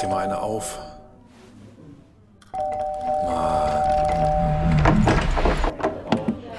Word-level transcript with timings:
dir 0.00 0.08
mal 0.08 0.24
eine 0.24 0.40
auf. 0.40 0.78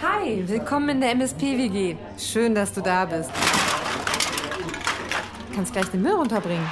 Hi, 0.02 0.44
willkommen 0.48 0.90
in 0.90 1.02
der 1.02 1.12
MSP-WG. 1.12 1.96
Schön, 2.18 2.54
dass 2.54 2.74
du 2.74 2.82
da 2.82 3.06
bist. 3.06 3.30
Du 5.50 5.56
kannst 5.56 5.74
gleich 5.74 5.88
den 5.88 6.02
Müll 6.02 6.14
runterbringen. 6.14 6.66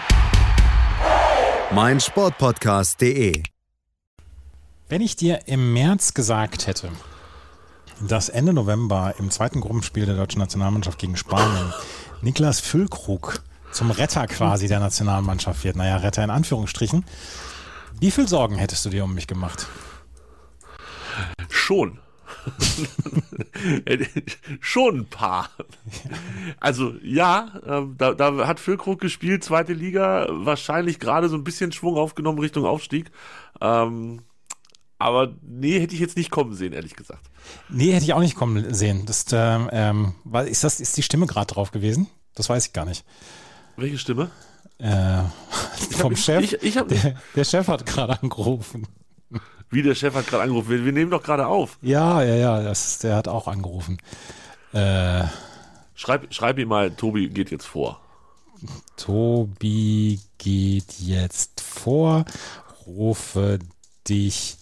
mein 1.71 1.99
Sportpodcast.de. 1.99 3.43
Wenn 4.87 5.01
ich 5.01 5.15
dir 5.15 5.47
im 5.47 5.73
März 5.73 6.13
gesagt 6.13 6.67
hätte, 6.67 6.89
dass 8.07 8.29
Ende 8.29 8.53
November 8.53 9.13
im 9.19 9.29
zweiten 9.29 9.61
Gruppenspiel 9.61 10.05
der 10.05 10.15
deutschen 10.15 10.39
Nationalmannschaft 10.39 10.99
gegen 10.99 11.15
Spanien 11.15 11.73
Niklas 12.21 12.59
Füllkrug 12.59 13.43
zum 13.71 13.91
Retter 13.91 14.27
quasi 14.27 14.67
der 14.67 14.79
Nationalmannschaft 14.79 15.63
wird, 15.63 15.75
naja, 15.75 15.97
Retter 15.97 16.23
in 16.23 16.29
Anführungsstrichen, 16.29 17.05
wie 17.99 18.11
viel 18.11 18.27
Sorgen 18.27 18.55
hättest 18.55 18.85
du 18.85 18.89
dir 18.89 19.03
um 19.03 19.13
mich 19.13 19.27
gemacht? 19.27 19.67
Schon. 21.49 21.99
Schon 24.59 24.99
ein 24.99 25.05
paar. 25.05 25.49
Also 26.59 26.93
ja, 27.03 27.59
ähm, 27.65 27.95
da, 27.97 28.13
da 28.13 28.47
hat 28.47 28.59
Füllkrug 28.59 28.99
gespielt, 28.99 29.43
zweite 29.43 29.73
Liga, 29.73 30.27
wahrscheinlich 30.29 30.99
gerade 30.99 31.29
so 31.29 31.35
ein 31.35 31.43
bisschen 31.43 31.71
Schwung 31.71 31.97
aufgenommen 31.97 32.39
Richtung 32.39 32.65
Aufstieg. 32.65 33.11
Ähm, 33.61 34.21
aber 34.97 35.33
nee, 35.41 35.79
hätte 35.79 35.93
ich 35.93 36.01
jetzt 36.01 36.17
nicht 36.17 36.29
kommen 36.29 36.53
sehen, 36.53 36.73
ehrlich 36.73 36.95
gesagt. 36.95 37.29
Nee, 37.69 37.93
hätte 37.93 38.03
ich 38.03 38.13
auch 38.13 38.19
nicht 38.19 38.35
kommen 38.35 38.73
sehen. 38.73 39.05
Das, 39.05 39.25
ähm, 39.31 39.69
ähm, 39.71 40.13
ist, 40.45 40.63
das, 40.63 40.79
ist 40.79 40.97
die 40.97 41.03
Stimme 41.03 41.25
gerade 41.25 41.47
drauf 41.47 41.71
gewesen? 41.71 42.07
Das 42.35 42.49
weiß 42.49 42.67
ich 42.67 42.73
gar 42.73 42.85
nicht. 42.85 43.05
Welche 43.79 43.97
Stimme? 43.97 44.29
Äh, 44.79 45.23
vom 45.97 46.13
ich- 46.13 46.23
Chef. 46.23 46.43
ich- 46.43 46.63
ich 46.63 46.77
hab- 46.77 46.87
der, 46.87 47.15
der 47.35 47.43
Chef 47.43 47.67
hat 47.67 47.85
gerade 47.85 48.19
angerufen. 48.21 48.87
Wie 49.71 49.83
der 49.83 49.93
Chef 49.95 50.15
hat 50.15 50.25
gerade 50.27 50.43
angerufen. 50.43 50.69
Wir, 50.69 50.83
wir 50.85 50.91
nehmen 50.91 51.11
doch 51.11 51.21
gerade 51.21 51.45
auf. 51.45 51.77
Ja, 51.81 52.23
ja, 52.23 52.35
ja, 52.35 52.61
das, 52.63 52.99
der 52.99 53.15
hat 53.15 53.27
auch 53.27 53.47
angerufen. 53.47 53.97
Äh, 54.73 55.23
Schreib, 55.95 56.33
schreib 56.33 56.57
ihm 56.59 56.69
mal, 56.69 56.91
Tobi 56.91 57.27
geht 57.29 57.51
jetzt 57.51 57.65
vor. 57.65 57.99
Tobi 58.97 60.19
geht 60.37 60.93
jetzt 60.99 61.61
vor, 61.61 62.25
rufe 62.85 63.59
dich 64.07 64.57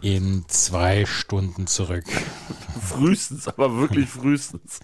in 0.00 0.44
zwei 0.48 1.06
Stunden 1.06 1.66
zurück. 1.66 2.04
Frühestens, 2.80 3.48
aber 3.48 3.76
wirklich 3.78 4.08
frühestens. 4.08 4.80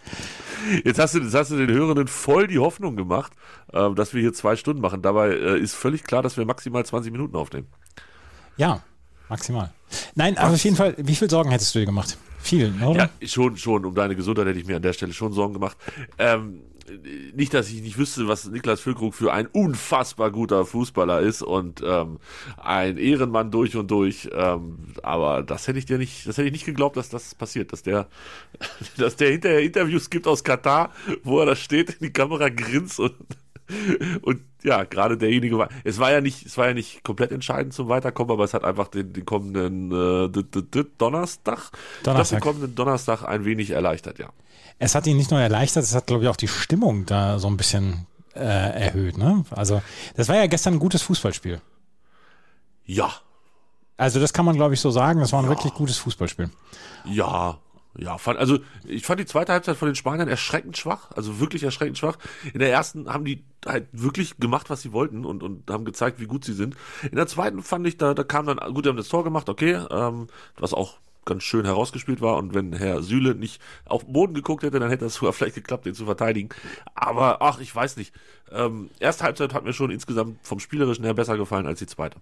Jetzt 0.85 0.99
hast 0.99 1.15
du, 1.15 1.21
jetzt 1.21 1.35
hast 1.35 1.51
du 1.51 1.57
den 1.57 1.75
Hörenden 1.75 2.09
voll 2.09 2.47
die 2.47 2.59
Hoffnung 2.59 2.97
gemacht, 2.97 3.33
ähm, 3.73 3.95
dass 3.95 4.15
wir 4.15 4.21
hier 4.21 4.33
zwei 4.33 4.57
Stunden 4.57 4.81
machen. 4.81 5.03
Dabei 5.03 5.31
äh, 5.31 5.59
ist 5.59 5.75
völlig 5.75 6.05
klar, 6.05 6.23
dass 6.23 6.37
wir 6.37 6.45
maximal 6.45 6.85
20 6.85 7.13
Minuten 7.13 7.37
aufnehmen. 7.37 7.69
Ja, 8.57 8.83
maximal. 9.29 9.73
Nein, 10.15 10.39
aber 10.39 10.55
auf 10.55 10.65
jeden 10.65 10.77
Fall, 10.77 10.95
wie 10.99 11.15
viel 11.15 11.31
Sorgen 11.31 11.51
hättest 11.51 11.75
du 11.75 11.81
dir 11.81 11.87
gemacht? 11.87 12.17
Viel, 12.39 12.73
oder? 12.83 13.11
Ja, 13.21 13.29
schon, 13.29 13.57
schon. 13.57 13.85
Um 13.85 13.95
deine 13.95 14.17
Gesundheit 14.17 14.47
hätte 14.47 14.59
ich 14.59 14.67
mir 14.67 14.77
an 14.77 14.83
der 14.83 14.93
Stelle 14.93 15.13
schon 15.13 15.33
Sorgen 15.33 15.55
gemacht. 15.55 15.77
Ähm, 16.19 16.63
nicht, 17.35 17.55
dass 17.55 17.69
ich 17.71 17.83
nicht 17.83 17.99
wüsste, 17.99 18.29
was 18.29 18.49
Niklas 18.49 18.81
Füllkrug 18.81 19.15
für 19.15 19.33
ein 19.33 19.47
unfassbar 19.47 20.31
guter 20.31 20.65
Fußballer 20.65 21.21
ist 21.21 21.43
und 21.43 21.83
ähm, 21.85 22.19
ein 22.57 22.97
Ehrenmann 22.97 23.51
durch 23.51 23.77
und 23.77 23.91
durch. 23.91 24.29
Ähm, 24.33 24.79
aber 25.03 25.43
das 25.43 25.69
hätte 25.69 25.79
ich 25.79 25.87
dir 25.87 25.99
nicht, 25.99 26.27
das 26.27 26.37
hätte 26.39 26.47
ich 26.47 26.53
nicht 26.53 26.67
geglaubt, 26.67 26.97
dass 26.97 27.09
das 27.09 27.35
passiert, 27.35 27.73
dass 27.73 27.83
der, 27.83 28.09
dass 28.97 29.17
der 29.17 29.31
hinterher 29.31 29.61
Interviews 29.61 30.11
gibt 30.11 30.27
aus 30.27 30.45
Katar, 30.45 30.93
wo 31.23 31.41
er 31.41 31.47
da 31.47 31.57
steht, 31.57 31.91
in 31.91 32.07
die 32.07 32.13
Kamera 32.13 32.49
grinst 32.49 33.01
und 33.01 33.15
und 34.23 34.41
ja, 34.63 34.85
gerade 34.85 35.17
derjenige 35.17 35.57
war, 35.59 35.69
es 35.85 35.99
war 35.99 36.11
ja 36.13 36.21
nicht, 36.21 36.45
es 36.47 36.57
war 36.59 36.69
ja 36.69 36.75
nicht 36.75 37.03
komplett 37.05 37.33
entscheidend 37.33 37.73
zum 37.73 37.89
Weiterkommen, 37.89 38.33
aber 38.33 38.45
es 38.45 38.53
hat 38.55 38.65
einfach 38.65 38.89
den, 38.89 39.13
den 39.13 39.25
kommenden 39.25 39.91
äh, 39.91 40.29
d- 40.29 40.43
d- 40.43 40.63
d- 40.63 40.91
Donnerstag, 40.99 41.71
Donnerstag. 42.03 42.39
den 42.39 42.43
kommenden 42.43 42.75
Donnerstag 42.75 43.23
ein 43.25 43.45
wenig 43.45 43.71
erleichtert, 43.71 44.19
ja. 44.19 44.29
Es 44.79 44.95
hat 44.95 45.07
ihn 45.07 45.17
nicht 45.17 45.31
nur 45.31 45.41
erleichtert, 45.41 45.85
es 45.85 45.95
hat, 45.95 46.07
glaube 46.07 46.25
ich, 46.25 46.29
auch 46.29 46.37
die 46.37 46.49
Stimmung 46.49 47.05
da 47.07 47.39
so 47.39 47.49
ein 47.49 47.57
bisschen 47.57 48.07
äh, 48.35 48.41
erhöht. 48.41 49.19
Ne? 49.19 49.45
Also, 49.51 49.83
das 50.17 50.29
war 50.29 50.37
ja 50.37 50.47
gestern 50.47 50.75
ein 50.75 50.79
gutes 50.79 51.03
Fußballspiel. 51.03 51.61
Ja, 52.87 53.13
Also, 53.97 54.19
das 54.21 54.33
kann 54.33 54.45
man, 54.47 54.57
glaube 54.57 54.75
ich, 54.75 54.81
so 54.81 54.91
sagen. 54.91 55.21
Das 55.21 55.33
war 55.33 55.43
ein 55.43 55.49
wirklich 55.49 55.75
gutes 55.75 55.99
Fußballspiel. 55.99 56.51
ja, 57.05 57.59
ja. 57.99 58.19
Fand, 58.19 58.39
also 58.39 58.59
ich 58.87 59.05
fand 59.05 59.21
die 59.21 59.27
zweite 59.27 59.53
Halbzeit 59.53 59.77
von 59.77 59.87
den 59.89 59.95
Spaniern 59.97 60.29
erschreckend 60.29 60.77
schwach, 60.79 61.11
also 61.15 61.41
wirklich 61.41 61.63
erschreckend 61.65 61.99
schwach. 61.99 62.17
In 62.55 62.61
der 62.61 62.71
ersten 62.73 63.13
haben 63.13 63.25
die 63.25 63.45
halt 63.67 63.89
wirklich 63.93 64.39
gemacht, 64.39 64.71
was 64.71 64.83
sie 64.83 64.93
wollten 64.93 65.25
und, 65.25 65.43
und 65.43 65.71
haben 65.71 65.85
gezeigt, 65.85 66.21
wie 66.21 66.27
gut 66.27 66.45
sie 66.45 66.55
sind. 66.55 66.77
In 67.11 67.17
der 67.17 67.27
zweiten 67.27 67.63
fand 67.63 67.87
ich, 67.87 67.97
da, 67.97 68.15
da 68.15 68.25
kam 68.25 68.47
dann, 68.47 68.59
gut, 68.75 68.85
die 68.85 68.89
haben 68.89 68.97
das 68.97 69.09
Tor 69.09 69.25
gemacht, 69.25 69.49
okay, 69.49 69.81
ähm, 69.91 70.29
was 70.59 70.75
auch 70.75 70.99
ganz 71.27 71.43
schön 71.43 71.65
herausgespielt 71.65 72.21
war 72.21 72.37
und 72.39 72.55
wenn 72.55 72.73
Herr 72.73 73.03
Süle 73.03 73.35
nicht 73.35 73.61
auf 73.85 74.05
den 74.05 74.13
Boden 74.13 74.35
geguckt 74.35 74.63
hätte, 74.63 74.81
dann 74.81 74.91
hätte 74.91 75.05
es 75.05 75.15
sogar 75.17 75.33
vielleicht 75.33 75.55
geklappt, 75.55 75.87
den 75.87 75.95
zu 75.95 76.05
verteidigen. 76.05 76.49
Aber 76.95 77.43
ach, 77.43 77.61
ich 77.61 77.75
weiß 77.75 77.97
nicht. 77.97 78.15
Ähm, 78.51 78.91
erste 78.99 79.25
Halbzeit 79.25 79.55
hat 79.55 79.65
mir 79.65 79.73
schon 79.73 79.91
insgesamt 79.91 80.39
vom 80.43 80.61
Spielerischen 80.61 81.05
her 81.05 81.15
besser 81.15 81.37
gefallen 81.37 81.67
als 81.67 81.79
die 81.79 81.87
zweite. 81.87 82.21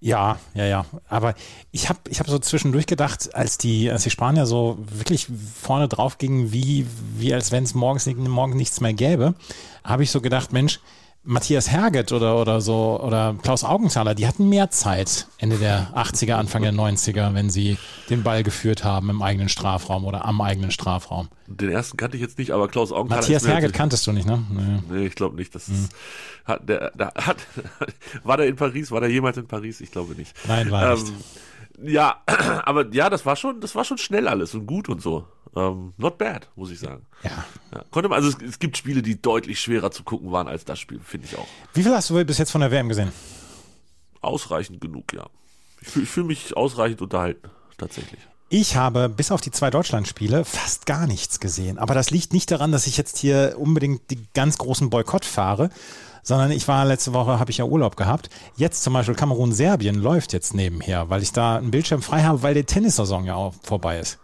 Ja, 0.00 0.38
ja, 0.54 0.64
ja. 0.64 0.86
Aber 1.08 1.34
ich 1.72 1.90
habe 1.90 1.98
ich 2.08 2.20
hab 2.20 2.28
so 2.28 2.38
zwischendurch 2.38 2.86
gedacht, 2.86 3.34
als 3.34 3.58
die, 3.58 3.90
als 3.90 4.02
die 4.02 4.10
Spanier 4.10 4.46
so 4.46 4.78
wirklich 4.90 5.28
vorne 5.60 5.88
drauf 5.88 6.16
gingen, 6.16 6.52
wie, 6.52 6.86
wie 7.18 7.34
als 7.34 7.52
wenn 7.52 7.64
es 7.64 7.74
morgens 7.74 8.06
morgen 8.06 8.56
nichts 8.56 8.80
mehr 8.80 8.94
gäbe, 8.94 9.34
habe 9.84 10.02
ich 10.02 10.10
so 10.10 10.22
gedacht, 10.22 10.52
Mensch, 10.52 10.80
Matthias 11.22 11.70
Herget 11.70 12.12
oder, 12.12 12.40
oder 12.40 12.62
so 12.62 12.98
oder 13.02 13.36
Klaus 13.42 13.62
Augenthaler, 13.62 14.14
die 14.14 14.26
hatten 14.26 14.48
mehr 14.48 14.70
Zeit 14.70 15.26
Ende 15.38 15.58
der 15.58 15.88
80er, 15.94 16.32
Anfang 16.34 16.62
der 16.62 16.72
90er, 16.72 17.34
wenn 17.34 17.50
sie 17.50 17.76
den 18.08 18.22
Ball 18.22 18.42
geführt 18.42 18.84
haben 18.84 19.10
im 19.10 19.20
eigenen 19.20 19.50
Strafraum 19.50 20.06
oder 20.06 20.24
am 20.24 20.40
eigenen 20.40 20.70
Strafraum. 20.70 21.28
Den 21.46 21.68
ersten 21.70 21.98
kannte 21.98 22.16
ich 22.16 22.22
jetzt 22.22 22.38
nicht, 22.38 22.52
aber 22.52 22.68
Klaus 22.68 22.90
Augenthaler 22.90 23.20
Matthias 23.20 23.46
Herget 23.46 23.74
kanntest 23.74 24.06
du 24.06 24.12
nicht, 24.12 24.26
ne? 24.26 24.42
Nee. 24.50 24.78
Nee, 24.98 25.06
ich 25.06 25.14
glaube 25.14 25.36
nicht. 25.36 25.54
Das 25.54 25.66
Hm. 25.68 25.74
ist, 25.74 25.92
hat, 26.46 26.66
der, 26.66 26.90
der 26.92 27.12
hat, 27.14 27.36
war 28.24 28.38
der 28.38 28.46
in 28.46 28.56
Paris? 28.56 28.90
War 28.90 29.00
der 29.00 29.10
jemals 29.10 29.36
in 29.36 29.46
Paris? 29.46 29.80
Ich 29.82 29.90
glaube 29.90 30.14
nicht. 30.14 30.32
Nein, 30.48 30.70
war 30.70 30.82
er 30.84 30.94
nicht. 30.94 31.12
Ja, 31.82 32.22
aber 32.64 32.92
ja, 32.92 33.10
das 33.10 33.24
war 33.26 33.36
schon, 33.36 33.60
das 33.60 33.74
war 33.74 33.84
schon 33.84 33.98
schnell 33.98 34.28
alles 34.28 34.54
und 34.54 34.66
gut 34.66 34.88
und 34.88 35.00
so. 35.02 35.26
Ähm, 35.56 35.94
not 35.96 36.18
bad, 36.18 36.48
muss 36.54 36.70
ich 36.70 36.78
sagen. 36.78 37.06
Ja. 37.22 37.44
Ja, 37.74 37.84
konnte 37.90 38.08
man, 38.08 38.16
also 38.16 38.28
es, 38.28 38.42
es 38.42 38.58
gibt 38.58 38.76
Spiele, 38.76 39.02
die 39.02 39.20
deutlich 39.20 39.60
schwerer 39.60 39.90
zu 39.90 40.04
gucken 40.04 40.30
waren 40.30 40.46
als 40.48 40.64
das 40.64 40.78
Spiel, 40.78 41.00
finde 41.00 41.26
ich 41.26 41.36
auch. 41.36 41.46
Wie 41.74 41.82
viel 41.82 41.94
hast 41.94 42.10
du 42.10 42.24
bis 42.24 42.38
jetzt 42.38 42.50
von 42.50 42.60
der 42.60 42.70
WM 42.70 42.88
gesehen? 42.88 43.12
Ausreichend 44.20 44.80
genug, 44.80 45.12
ja. 45.12 45.26
Ich 45.80 45.88
fühle 45.88 46.06
fühl 46.06 46.24
mich 46.24 46.56
ausreichend 46.56 47.00
unterhalten, 47.00 47.48
tatsächlich. 47.78 48.20
Ich 48.52 48.76
habe 48.76 49.08
bis 49.08 49.30
auf 49.30 49.40
die 49.40 49.52
zwei 49.52 49.70
Deutschlandspiele 49.70 50.44
fast 50.44 50.84
gar 50.84 51.06
nichts 51.06 51.38
gesehen. 51.38 51.78
Aber 51.78 51.94
das 51.94 52.10
liegt 52.10 52.32
nicht 52.32 52.50
daran, 52.50 52.72
dass 52.72 52.88
ich 52.88 52.96
jetzt 52.96 53.16
hier 53.16 53.54
unbedingt 53.56 54.10
die 54.10 54.26
ganz 54.34 54.58
großen 54.58 54.90
Boykott 54.90 55.24
fahre, 55.24 55.70
sondern 56.22 56.50
ich 56.50 56.66
war 56.68 56.84
letzte 56.84 57.12
Woche, 57.12 57.38
habe 57.38 57.50
ich 57.50 57.58
ja 57.58 57.64
Urlaub 57.64 57.96
gehabt. 57.96 58.30
Jetzt 58.56 58.82
zum 58.82 58.92
Beispiel 58.92 59.14
Kamerun-Serbien 59.14 59.96
läuft 59.96 60.32
jetzt 60.32 60.54
nebenher, 60.54 61.10
weil 61.10 61.22
ich 61.22 61.32
da 61.32 61.56
einen 61.56 61.70
Bildschirm 61.70 62.02
frei 62.02 62.22
habe, 62.22 62.42
weil 62.42 62.54
die 62.54 62.64
Tennissaison 62.64 63.24
ja 63.24 63.34
auch 63.34 63.54
vorbei 63.62 63.98
ist. 63.98 64.18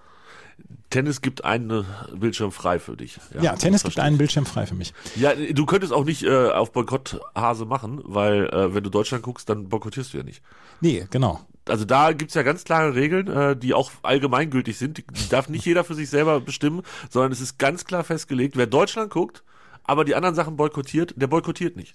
Tennis 0.91 1.21
gibt 1.21 1.45
einen 1.45 1.85
Bildschirm 2.15 2.53
frei 2.53 2.79
für 2.79 2.97
dich. 2.97 3.19
Ja, 3.41 3.57
Tennis 3.57 3.83
das 3.83 3.91
gibt 3.91 4.01
einen 4.01 4.19
Bildschirm 4.19 4.47
frei 4.47 4.67
für 4.67 4.75
mich. 4.75 4.95
ich. 5.15 5.21
Ja, 5.21 5.35
du 5.35 5.67
könntest 5.67 5.93
auch 5.93 6.05
nicht 6.05 6.23
äh, 6.23 6.51
auf 6.51 6.73
Boykott-Hase 6.73 7.65
machen, 7.65 8.01
weil 8.05 8.47
äh, 8.47 8.75
wenn 8.75 8.85
du 8.85 8.91
Deutschland 8.91 9.25
guckst, 9.25 9.49
dann 9.49 9.69
boykottierst 9.69 10.15
du 10.15 10.19
ja 10.19 10.23
nicht. 10.23 10.43
Nee, 10.81 11.07
genau. 11.11 11.41
also 11.69 11.85
da 11.85 12.13
gibt's 12.13 12.35
ja 12.35 12.43
ganz 12.43 12.65
klare 12.65 12.95
Regeln, 12.95 13.29
äh, 13.29 13.57
die 13.57 13.75
auch 13.75 13.91
allgemeingültig 14.03 14.79
sind. 14.79 14.99
Die 14.99 15.29
darf 15.29 15.49
nicht 15.49 15.67
jeder 15.67 15.83
für 15.83 15.95
sich 15.95 16.09
selber 16.09 16.41
bestimmen, 16.41 16.83
sondern 17.11 17.33
es 17.33 17.41
ist 17.41 17.59
ganz 17.59 17.85
klar 17.85 18.05
festgelegt, 18.05 18.57
wer 18.57 18.67
Deutschland 18.67 19.11
guckt, 19.11 19.43
aber 19.87 20.05
die 20.05 20.15
anderen 20.15 20.35
Sachen 20.35 20.57
boykottiert, 20.57 21.15
der 21.17 21.27
boykottiert 21.27 21.77
nicht. 21.77 21.95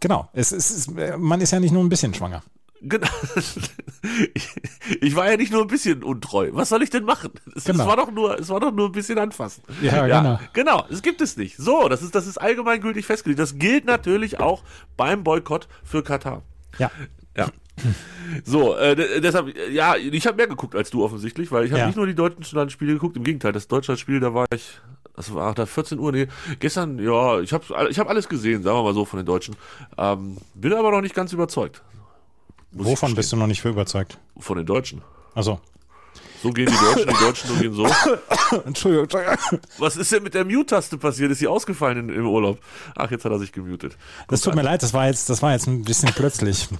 Genau. 0.00 0.28
Es, 0.32 0.52
es, 0.52 0.70
ist, 0.70 0.90
man 1.18 1.40
ist 1.40 1.50
ja 1.52 1.60
nicht 1.60 1.72
nur 1.72 1.82
ein 1.82 1.88
bisschen 1.88 2.12
schwanger. 2.14 2.42
Genau. 2.82 3.08
Ich, 4.34 4.48
ich 5.00 5.16
war 5.16 5.30
ja 5.30 5.36
nicht 5.38 5.50
nur 5.50 5.62
ein 5.62 5.68
bisschen 5.68 6.02
untreu. 6.04 6.50
Was 6.52 6.68
soll 6.68 6.82
ich 6.82 6.90
denn 6.90 7.04
machen? 7.04 7.30
Es, 7.56 7.64
Genau. 7.64 7.82
es 7.84 7.88
war 7.88 7.96
doch 7.96 8.10
nur, 8.10 8.38
es 8.38 8.48
war 8.50 8.60
doch 8.60 8.72
nur 8.72 8.86
ein 8.90 8.92
bisschen 8.92 9.18
anfassen. 9.18 9.62
Ja, 9.80 10.06
genau. 10.06 10.38
Genau, 10.52 10.84
es 10.90 11.00
gibt 11.00 11.20
es 11.22 11.36
nicht. 11.38 11.56
So, 11.56 11.88
das 11.88 12.02
ist, 12.02 12.14
das 12.14 12.26
ist 12.26 12.36
allgemeingültig 12.38 13.06
festgelegt. 13.06 13.40
Das 13.40 13.58
gilt 13.58 13.86
natürlich 13.86 14.40
auch 14.40 14.62
beim 14.98 15.24
Boykott 15.24 15.68
für 15.82 16.02
Katar. 16.02 16.42
Ja. 16.78 16.90
Ja. 17.36 17.48
So, 18.44 18.76
äh, 18.76 18.94
de- 18.94 19.20
deshalb, 19.20 19.54
ja, 19.70 19.96
ich 19.96 20.26
habe 20.26 20.36
mehr 20.36 20.46
geguckt 20.46 20.74
als 20.76 20.90
du 20.90 21.02
offensichtlich, 21.02 21.50
weil 21.50 21.64
ich 21.64 21.70
habe 21.72 21.80
Ja. 21.80 21.86
nicht 21.86 21.96
nur 21.96 22.06
die 22.06 22.14
Deutschland-Spiele 22.14 22.92
geguckt, 22.92 23.16
im 23.16 23.24
Gegenteil, 23.24 23.52
das 23.52 23.66
Deutschland-Spiel, 23.68 24.20
da 24.20 24.32
war 24.34 24.46
ich, 24.54 24.80
das 25.16 25.32
war 25.32 25.54
da 25.54 25.66
14 25.66 25.98
Uhr, 25.98 26.12
nee, 26.12 26.26
gestern, 26.58 26.98
ja, 26.98 27.40
ich 27.40 27.52
habe 27.52 27.64
ich 27.88 27.98
hab 27.98 28.08
alles 28.08 28.28
gesehen, 28.28 28.62
sagen 28.62 28.76
wir 28.78 28.82
mal 28.82 28.94
so, 28.94 29.04
von 29.04 29.18
den 29.18 29.26
Deutschen. 29.26 29.56
Ähm, 29.96 30.38
bin 30.54 30.72
aber 30.72 30.90
noch 30.90 31.00
nicht 31.00 31.14
ganz 31.14 31.32
überzeugt. 31.32 31.82
Wovon 32.72 33.14
bist 33.14 33.30
du 33.32 33.36
noch 33.36 33.46
nicht 33.46 33.60
für 33.62 33.68
überzeugt? 33.68 34.18
Von 34.38 34.56
den 34.56 34.66
Deutschen. 34.66 35.02
Also, 35.34 35.60
So 36.44 36.50
gehen 36.50 36.66
die 36.66 36.76
Deutschen, 36.76 37.08
die 37.08 37.24
Deutschen 37.24 37.48
so 37.48 37.54
gehen 37.54 37.72
so. 37.72 37.86
Entschuldigung, 38.66 39.04
Entschuldigung. 39.04 39.60
Was 39.78 39.96
ist 39.96 40.12
denn 40.12 40.22
mit 40.22 40.34
der 40.34 40.44
Mute-Taste 40.44 40.98
passiert? 40.98 41.30
Ist 41.30 41.38
sie 41.38 41.48
ausgefallen 41.48 42.10
in, 42.10 42.14
im 42.14 42.26
Urlaub? 42.26 42.58
Ach, 42.94 43.10
jetzt 43.10 43.24
hat 43.24 43.32
er 43.32 43.38
sich 43.38 43.50
gemutet. 43.50 43.96
Das 44.28 44.42
tut 44.42 44.54
mir 44.54 44.60
leid, 44.60 44.82
das 44.82 44.92
war 44.92 45.06
jetzt, 45.06 45.30
das 45.30 45.40
war 45.40 45.52
jetzt 45.52 45.66
ein 45.66 45.84
bisschen 45.84 46.10
plötzlich. 46.14 46.68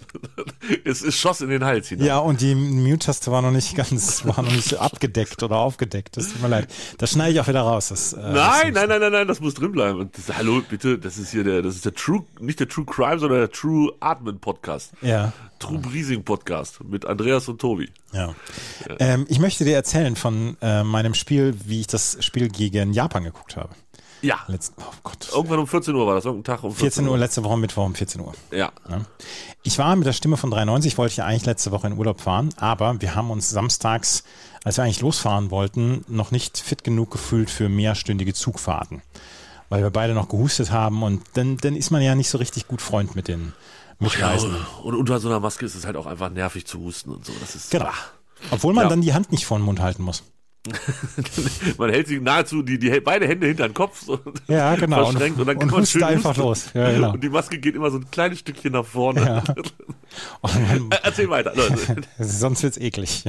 Es 0.84 1.02
ist 1.02 1.19
Schoss 1.19 1.40
in 1.43 1.50
den 1.50 1.64
Hals 1.64 1.88
hinein. 1.88 2.06
Ja, 2.06 2.19
und 2.19 2.40
die 2.40 2.55
Mute-Taste 2.55 3.31
war 3.31 3.40
noch 3.43 3.50
nicht 3.50 3.75
ganz, 3.76 4.25
war 4.26 4.43
noch 4.43 4.52
nicht 4.52 4.75
abgedeckt 4.78 5.43
oder 5.43 5.56
aufgedeckt. 5.56 6.17
Das 6.17 6.31
tut 6.31 6.43
mir 6.43 6.49
leid. 6.49 6.69
Das 6.99 7.12
schneide 7.12 7.32
ich 7.32 7.40
auch 7.40 7.49
wieder 7.49 7.60
raus. 7.62 7.88
Das, 7.88 8.12
äh, 8.12 8.20
Nein, 8.20 8.72
nein, 8.75 8.88
nein, 8.88 9.00
nein, 9.00 9.12
nein, 9.12 9.28
das 9.28 9.40
muss 9.40 9.55
drin 9.55 9.72
bleiben. 9.72 10.00
Und 10.00 10.17
das, 10.17 10.37
hallo, 10.37 10.62
bitte, 10.69 10.99
das 10.99 11.17
ist 11.19 11.31
hier 11.32 11.44
der, 11.44 11.62
das 11.62 11.75
ist 11.75 11.84
der 11.84 11.94
True, 11.94 12.25
nicht 12.40 12.60
der 12.60 12.69
True 12.69 12.84
Crime, 12.84 13.19
sondern 13.19 13.40
der 13.40 13.50
True 13.50 13.93
Atmen 14.00 14.40
Podcast. 14.40 14.93
Ja. 15.00 15.32
True 15.64 15.78
Breathing 15.78 16.22
Podcast 16.25 16.84
mit 16.84 17.06
Andreas 17.06 17.49
und 17.49 17.61
Tobi. 17.61 17.88
Ja. 18.12 18.34
Ähm, 18.99 19.25
ich 19.28 19.38
möchte 19.38 19.64
dir 19.64 19.75
erzählen 19.75 20.14
von 20.14 20.58
äh, 20.61 20.84
meinem 20.84 21.14
Spiel, 21.14 21.55
wie 21.64 21.81
ich 21.81 21.87
das 21.87 22.19
Spiel 22.20 22.49
gegen 22.49 22.93
Japan 22.93 23.25
geguckt 23.25 23.56
habe. 23.56 23.70
Ja. 24.20 24.40
Letzten, 24.46 24.81
oh 24.81 24.93
Gott. 25.02 25.28
Irgendwann 25.32 25.58
um 25.61 25.66
14 25.66 25.94
Uhr 25.94 26.06
war 26.06 26.14
das, 26.14 26.25
irgendein 26.25 26.56
Tag 26.56 26.64
um 26.64 26.70
14, 26.70 27.05
14 27.05 27.08
Uhr, 27.08 27.19
letzte 27.19 27.44
Woche 27.44 27.58
Mittwoch 27.58 27.84
um 27.84 27.94
14 27.94 28.20
Uhr. 28.20 28.32
Ja. 28.50 28.72
Ja. 28.88 29.02
Ich 29.62 29.78
war 29.78 29.96
mit 29.96 30.06
der 30.06 30.12
Stimme 30.12 30.37
von 30.37 30.50
93, 30.50 30.96
wollte 30.99 31.12
ich 31.12 31.16
ja 31.19 31.26
eigentlich 31.26 31.46
letzte 31.46 31.72
Woche 31.72 31.87
in 31.87 31.99
Urlaub 31.99 32.20
fahren, 32.20 32.50
aber 32.56 33.00
wir 33.00 33.14
haben 33.14 33.31
uns 33.31 33.50
samstags, 33.50 34.25
als 34.64 34.78
wir 34.78 34.84
eigentlich 34.84 35.00
losfahren 35.00 35.50
wollten, 35.50 36.05
noch 36.08 36.31
nicht 36.31 36.58
fit 36.58 36.84
genug 36.84 37.10
gefühlt 37.10 37.50
für 37.50 37.69
mehrstündige 37.69 38.34
Zugfahrten. 38.34 39.02
Weil 39.70 39.82
wir 39.82 39.90
beide 39.90 40.14
noch 40.14 40.28
gehustet 40.28 40.70
haben 40.70 41.02
und 41.02 41.22
dann, 41.34 41.56
dann 41.58 41.75
ist 41.75 41.90
man 41.90 42.02
ja 42.02 42.14
nicht 42.14 42.28
so 42.28 42.38
richtig 42.38 42.69
gut 42.69 42.82
Freund 42.82 43.17
mit 43.17 43.28
den 43.28 43.55
Ja, 44.00 44.06
Mitreisenden. 44.06 44.61
und 44.82 44.94
unter 44.94 45.19
so 45.20 45.29
einer 45.29 45.41
Maske 45.41 45.64
ist 45.67 45.75
es 45.75 45.87
halt 45.87 45.96
auch 45.96 46.06
einfach 46.06 46.31
nervig 46.31 46.67
zu 46.67 46.81
husten 46.81 47.11
und 47.11 47.25
so. 47.25 47.32
Das 47.41 47.55
ist, 47.55 47.70
Genau. 47.70 47.88
Obwohl 48.50 48.75
man 48.75 48.85
Ja. 48.85 48.88
dann 48.91 49.00
die 49.00 49.14
Hand 49.14 49.31
nicht 49.32 49.46
vor 49.46 49.58
den 49.58 49.64
Mund 49.64 49.81
halten 49.81 50.02
muss. 50.02 50.23
Man 51.79 51.91
hält 51.91 52.08
sich 52.08 52.23
nahezu 52.23 52.62
die, 52.62 52.79
die 52.79 52.88
beide 53.00 53.29
Hände 53.29 53.46
hinter 53.46 53.69
den 53.69 53.75
Kopf 53.75 54.00
so 54.00 54.19
Ja, 54.49 54.75
genau. 54.76 55.05
verschränkt 55.11 55.38
und, 55.38 55.46
dann 55.46 55.58
kann 55.58 55.69
und 55.69 55.75
man 55.76 55.87
schön 55.87 56.02
einfach 56.02 56.35
los. 56.38 56.70
Ja, 56.73 56.91
genau. 56.91 57.12
Und 57.12 57.23
die 57.23 57.29
Maske 57.29 57.58
geht 57.58 57.75
immer 57.75 57.91
so 57.91 57.99
ein 57.99 58.11
kleines 58.11 58.38
Stückchen 58.38 58.73
nach 58.73 58.87
vorne. 58.87 59.20
Ja. 59.46 59.55
Und 60.41 60.55
Äh, 60.94 60.99
Erzähl 61.02 61.29
weiter, 61.29 61.52
Leute. 61.55 62.02
sonst 62.19 62.62
wird's 62.62 62.79
eklig. 62.79 63.25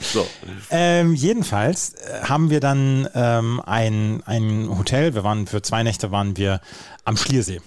So. 0.00 0.26
Ähm, 0.70 1.14
jedenfalls 1.14 1.94
äh, 1.94 2.22
haben 2.24 2.50
wir 2.50 2.58
dann 2.58 3.08
ähm, 3.14 3.60
ein, 3.64 4.22
ein 4.26 4.68
Hotel, 4.76 5.14
wir 5.14 5.22
waren 5.22 5.46
für 5.46 5.62
zwei 5.62 5.84
Nächte 5.84 6.10
waren 6.10 6.36
wir 6.36 6.60
am 7.04 7.16
Schliersee. 7.16 7.60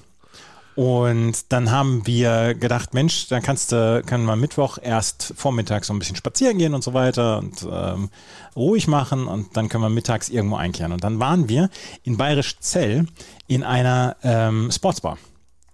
Und 0.76 1.54
dann 1.54 1.72
haben 1.72 2.06
wir 2.06 2.54
gedacht, 2.54 2.94
Mensch, 2.94 3.28
dann 3.30 3.42
kannst 3.42 3.72
du, 3.72 4.04
können 4.06 4.26
wir 4.26 4.36
Mittwoch 4.36 4.78
erst 4.82 5.34
vormittags 5.38 5.88
so 5.88 5.94
ein 5.94 6.00
bisschen 6.00 6.18
spazieren 6.18 6.58
gehen 6.58 6.74
und 6.74 6.84
so 6.84 6.94
weiter 6.94 7.40
und 7.40 7.66
ähm, 7.72 8.10
ruhig 8.58 8.88
machen 8.88 9.28
und 9.28 9.56
dann 9.56 9.70
können 9.70 9.84
wir 9.84 9.90
mittags 9.90 10.28
irgendwo 10.28 10.58
einkehren. 10.58 10.92
Und 10.92 11.04
dann 11.04 11.20
waren 11.20 11.48
wir 11.48 11.70
in 12.04 12.18
Bayerisch 12.18 12.60
Zell 12.60 13.08
in 13.48 13.64
einer 13.64 14.18
ähm, 14.24 14.70
Sportsbar. 14.70 15.18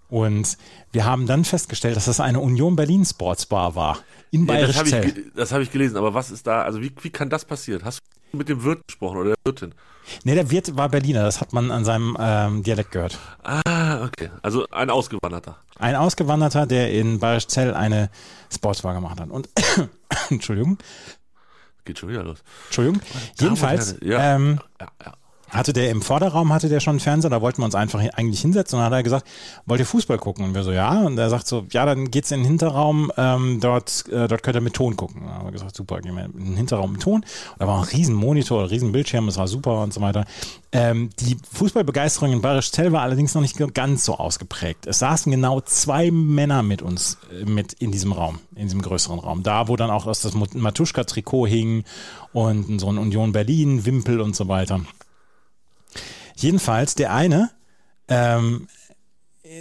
Und 0.07 0.57
wir 0.92 1.06
haben 1.06 1.25
dann 1.25 1.45
festgestellt, 1.45 1.95
dass 1.95 2.06
das 2.06 2.19
eine 2.19 2.39
Union 2.39 2.75
Berlin 2.75 3.03
Sportsbar 3.03 3.75
war. 3.75 3.98
In 4.30 4.45
Ja, 4.45 4.53
das 4.53 4.75
Bayerisch 4.75 4.77
habe 4.77 4.89
Zell. 4.89 5.31
ich, 5.36 5.51
hab 5.51 5.62
ich 5.62 5.71
gelesen, 5.71 5.98
aber 5.98 6.13
was 6.13 6.30
ist 6.30 6.45
da, 6.45 6.62
also 6.62 6.80
wie, 6.80 6.92
wie 7.01 7.09
kann 7.09 7.30
das 7.30 7.45
passieren? 7.45 7.83
Hast 7.86 8.01
du 8.31 8.38
mit 8.38 8.50
dem 8.50 8.63
Wirt 8.63 8.86
gesprochen 8.86 9.18
oder 9.18 9.30
der 9.30 9.38
Wirtin? 9.45 9.74
Nee, 10.24 10.36
der 10.36 10.52
Wirt 10.52 10.75
war 10.78 10.90
Berliner, 10.90 11.24
das 11.24 11.42
hat 11.42 11.54
man 11.54 11.72
an 11.72 11.86
seinem 11.86 12.18
ähm, 12.19 12.63
Dialekt 12.63 12.92
gehört. 12.92 13.18
Ah, 13.44 14.04
okay. 14.04 14.30
Also 14.42 14.68
ein 14.72 14.90
Ausgewanderter. 14.90 15.58
Ein 15.80 15.96
Ausgewanderter, 15.96 16.66
der 16.66 16.92
in 16.92 17.19
Bayerisch 17.19 17.48
Zell 17.48 17.74
eine 17.74 18.10
Sportsbar 18.54 18.94
gemacht 18.94 19.19
hat. 19.19 19.30
Und 19.30 19.50
Entschuldigung, 20.30 20.78
Geht 21.84 21.98
schon 21.98 22.10
wieder 22.10 22.24
los. 22.24 22.44
Entschuldigung. 22.66 23.02
Jedenfalls 23.40 23.96
ja. 24.02 24.36
ähm, 24.36 24.60
Ja, 24.80 24.88
ja. 25.04 25.13
Hatte 25.51 25.74
der 25.74 25.89
im 25.89 26.01
Vorderraum 26.01 26.53
hatte 26.53 26.69
der 26.69 26.80
schon 26.80 26.94
einen 26.94 27.00
Fernseher, 27.00 27.30
da 27.30 27.42
wollten 27.42 27.62
wir 27.62 27.65
uns 27.65 27.75
einfach 27.75 28.00
eigentlich 28.15 28.42
hinsetzen 28.42 28.77
und 28.77 28.83
dann 28.83 28.92
hat 28.92 29.00
er 29.00 29.03
gesagt, 29.03 29.27
wollt 29.65 29.80
ihr 29.80 29.86
Fußball 29.86 30.18
gucken? 30.18 30.45
Und 30.45 30.56
wir 30.56 30.63
so, 30.63 30.71
ja. 30.71 31.01
Und 31.01 31.18
er 31.18 31.30
sagt 31.30 31.48
so, 31.48 31.65
ja, 31.71 31.86
dann 31.86 32.09
geht's 32.09 32.31
in 32.31 32.42
den 32.42 32.48
Hinterraum, 32.48 33.12
ähm, 33.18 33.59
dort, 33.59 34.06
äh, 34.09 34.27
dort 34.27 34.44
könnt 34.44 34.56
ihr 34.56 34.62
mit 34.62 34.74
Ton 34.74 34.95
gucken. 34.95 35.24
Da 35.25 35.33
haben 35.33 35.45
wir 35.45 35.51
gesagt, 35.51 35.75
super, 35.75 36.00
gehen 36.00 36.15
wir 36.15 36.25
in 36.25 36.45
den 36.45 36.57
Hinterraum 36.57 36.94
mit 36.94 37.01
Ton. 37.01 37.21
Und 37.21 37.25
da 37.59 37.68
war 37.68 37.80
ein 37.80 37.83
riesen 37.83 38.15
Monitor, 38.15 38.63
ein 38.63 38.69
riesen 38.69 38.92
Bildschirm, 38.92 39.27
es 39.27 39.38
war 39.38 39.48
super 39.48 39.83
und 39.83 39.94
so 39.94 40.01
weiter. 40.01 40.25
Ähm, 40.71 41.09
die 41.19 41.38
Fußballbegeisterung 41.53 42.31
in 42.31 42.42
Bayerisch 42.42 42.71
Zell 42.71 42.94
war 42.94 43.01
allerdings 43.01 43.36
noch 43.36 43.42
nicht 43.42 43.57
ganz 43.74 44.06
so 44.06 44.18
ausgeprägt. 44.18 44.88
Es 44.88 45.00
saßen 45.00 45.31
genau 45.31 45.59
zwei 45.62 46.12
Männer 46.12 46.63
mit 46.63 46.81
uns 46.81 47.18
äh, 47.31 47.44
mit 47.44 47.74
in 47.74 47.92
diesem 47.92 48.13
Raum, 48.13 48.39
in 48.56 48.63
diesem 48.63 48.81
größeren 48.81 49.19
Raum. 49.19 49.44
Da, 49.44 49.68
wo 49.68 49.75
dann 49.75 49.89
auch 49.89 50.06
das 50.06 50.33
Matuschka-Trikot 50.33 51.48
hing 51.48 51.83
und 52.31 52.80
so 52.80 52.88
ein 52.88 52.98
Union 52.98 53.33
Berlin, 53.33 53.86
Wimpel 53.86 54.21
und 54.21 54.36
so 54.36 54.48
weiter. 54.48 54.81
Jedenfalls, 56.42 56.96
der 56.96 57.14
eine, 57.14 57.52
ähm, 58.08 58.68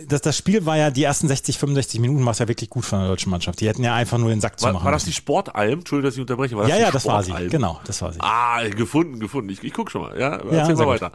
das, 0.06 0.21
das 0.21 0.37
Spiel 0.37 0.67
war 0.67 0.77
ja, 0.77 0.91
die 0.91 1.03
ersten 1.03 1.27
60, 1.27 1.59
65 1.59 2.00
Minuten 2.00 2.25
war 2.25 2.32
es 2.32 2.38
ja 2.38 2.49
wirklich 2.49 2.71
gut 2.71 2.85
von 2.85 3.00
der 3.00 3.09
deutschen 3.09 3.31
Mannschaft. 3.31 3.61
Die 3.61 3.69
hätten 3.69 3.82
ja 3.82 3.94
einfach 3.94 4.19
nur 4.19 4.31
den 4.31 4.41
Sack 4.41 4.59
zu 4.59 4.67
War, 4.67 4.73
machen 4.73 4.85
war 4.85 4.93
das 4.93 5.05
die. 5.05 5.12
Sportalm? 5.12 5.81
Entschuldigung, 5.81 6.09
dass 6.09 6.15
ich 6.15 6.21
unterbreche. 6.21 6.56
War 6.56 6.62
das 6.62 6.71
Ja, 6.71 6.79
ja, 6.79 6.91
das 6.91 7.06
war 7.06 7.23
sie. 7.23 7.32
Genau, 7.49 7.81
das 7.85 8.00
war 8.03 8.12
sie. 8.12 8.21
Ah, 8.21 8.69
gefunden, 8.69 9.19
gefunden. 9.19 9.50
Ich, 9.50 9.62
ich 9.65 9.73
guck 9.73 9.91
schon 9.91 10.03
mal. 10.03 10.19
Ja, 10.19 10.38
Ja, 10.44 10.59
erzähl 10.59 10.77
sehr 10.77 10.87
mal 10.87 10.93
weiter. 10.93 11.12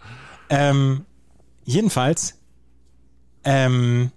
Ähm, 0.49 1.05
jedenfalls, 1.63 2.35
ähm, 3.43 4.11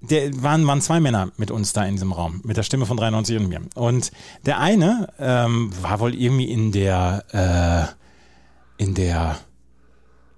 der, 0.00 0.42
waren, 0.42 0.66
waren 0.66 0.80
zwei 0.80 1.00
Männer 1.00 1.32
mit 1.36 1.50
uns 1.50 1.72
da 1.72 1.84
in 1.84 1.94
diesem 1.94 2.12
Raum, 2.12 2.42
mit 2.44 2.56
der 2.56 2.62
Stimme 2.62 2.86
von 2.86 2.96
93 2.96 3.38
und 3.38 3.48
mir. 3.48 3.60
Und 3.74 4.12
der 4.46 4.60
eine 4.60 5.08
ähm, 5.18 5.72
war 5.82 6.00
wohl 6.00 6.14
irgendwie 6.14 6.50
in 6.50 6.72
der, 6.72 7.24
äh, 8.78 8.82
in 8.82 8.94
der, 8.94 9.38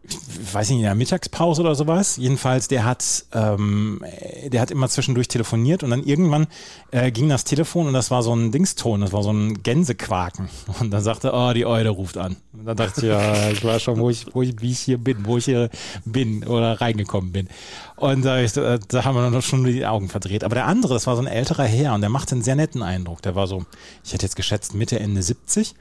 ich 0.08 0.55
weiß 0.55 0.70
nicht, 0.70 0.79
in 0.79 0.85
der 0.85 0.94
Mittagspause 0.94 1.62
oder 1.62 1.75
sowas. 1.75 2.17
Jedenfalls, 2.17 2.69
der 2.69 2.85
hat, 2.85 3.25
ähm, 3.32 4.03
der 4.47 4.61
hat 4.61 4.70
immer 4.70 4.88
zwischendurch 4.88 5.29
telefoniert 5.29 5.82
und 5.82 5.91
dann 5.91 6.05
irgendwann 6.05 6.47
äh, 6.91 7.11
ging 7.11 7.29
das 7.29 7.44
Telefon 7.44 7.87
und 7.88 7.93
das 7.93 8.11
war 8.11 8.23
so 8.23 8.35
ein 8.35 8.53
Dingston, 8.53 9.00
das 9.00 9.12
war 9.12 9.23
so 9.23 9.32
ein 9.32 9.62
Gänsequaken. 9.62 10.49
Und 10.81 10.91
dann 10.91 11.03
sagte, 11.03 11.32
oh, 11.32 11.53
die 11.53 11.67
Eule 11.67 11.91
ruft 11.91 12.19
an. 12.19 12.37
Und 12.53 12.67
dann 12.67 12.76
dachte 12.76 13.00
ich, 13.00 13.06
ja, 13.06 13.50
ich 13.50 13.64
weiß 13.64 13.82
schon, 13.82 13.99
wo 13.99 14.11
ich, 14.11 14.26
wo 14.35 14.43
ich, 14.43 14.61
wie 14.61 14.70
ich 14.70 14.81
hier 14.81 14.99
bin, 14.99 15.25
wo 15.26 15.38
ich 15.38 15.47
hier 15.47 15.70
bin 16.05 16.44
oder 16.44 16.81
reingekommen 16.81 17.32
bin. 17.32 17.49
Und 17.97 18.25
da, 18.25 18.38
ich, 18.41 18.53
da 18.53 18.79
da 18.79 19.05
haben 19.05 19.14
wir 19.14 19.31
noch 19.31 19.43
schon 19.43 19.64
die 19.64 19.87
Augen 19.87 20.08
verdreht. 20.08 20.44
Aber 20.44 20.55
der 20.55 20.67
andere, 20.67 20.94
das 20.94 21.06
war 21.06 21.17
so 21.17 21.23
ein 21.23 21.29
älterer 21.29 21.64
Herr 21.64 21.94
und 21.94 22.00
der 22.00 22.11
machte 22.11 22.35
einen 22.35 22.43
sehr 22.43 22.56
netten 22.56 22.82
Eindruck. 22.82 23.23
Der 23.23 23.35
war 23.35 23.47
so, 23.47 23.64
ich 24.05 24.12
hätte 24.12 24.26
jetzt 24.26 24.37
geschätzt 24.37 24.75
Mitte, 24.75 24.99
Ende 24.99 25.23
70 25.23 25.75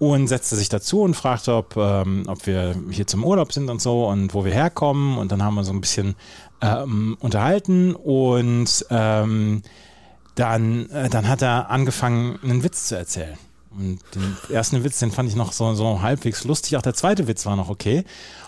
und 0.00 0.28
setzte 0.28 0.56
sich 0.56 0.70
dazu 0.70 1.02
und 1.02 1.14
fragte, 1.14 1.54
ob, 1.54 1.76
ähm, 1.76 2.24
ob 2.26 2.46
wir 2.46 2.74
hier 2.90 3.06
zum 3.06 3.22
Urlaub 3.22 3.52
sind 3.52 3.68
und 3.68 3.82
so 3.82 4.08
und 4.08 4.32
wo 4.32 4.46
wir 4.46 4.52
herkommen. 4.52 5.18
Und 5.18 5.30
dann 5.30 5.44
haben 5.44 5.54
wir 5.56 5.62
so 5.62 5.74
ein 5.74 5.82
bisschen 5.82 6.16
ähm, 6.62 7.18
unterhalten 7.20 7.94
und 7.94 8.86
ähm, 8.88 9.62
dann, 10.36 10.88
äh, 10.88 11.10
dann 11.10 11.28
hat 11.28 11.42
er 11.42 11.68
angefangen, 11.68 12.38
einen 12.42 12.64
Witz 12.64 12.88
zu 12.88 12.96
erzählen. 12.96 13.36
Und 13.72 14.00
den 14.14 14.36
ersten 14.50 14.82
Witz, 14.84 15.00
den 15.00 15.12
fand 15.12 15.28
ich 15.28 15.36
noch 15.36 15.52
so, 15.52 15.74
so 15.74 16.00
halbwegs 16.00 16.44
lustig. 16.44 16.78
Auch 16.78 16.82
der 16.82 16.94
zweite 16.94 17.28
Witz 17.28 17.44
war 17.44 17.56
noch 17.56 17.68
okay. 17.68 18.04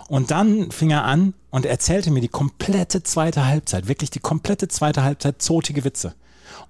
Und 0.09 0.31
dann 0.31 0.71
fing 0.71 0.89
er 0.89 1.05
an 1.05 1.35
und 1.51 1.67
erzählte 1.67 2.11
mir 2.11 2.23
die 2.23 2.29
komplette 2.29 3.03
zweite 3.03 3.47
Halbzeit, 3.47 3.89
wirklich 3.89 4.09
die 4.09 4.21
komplette 4.21 4.69
zweite 4.69 5.05
Halbzeit 5.05 5.43
zotige 5.43 5.85
Witze. 5.85 6.15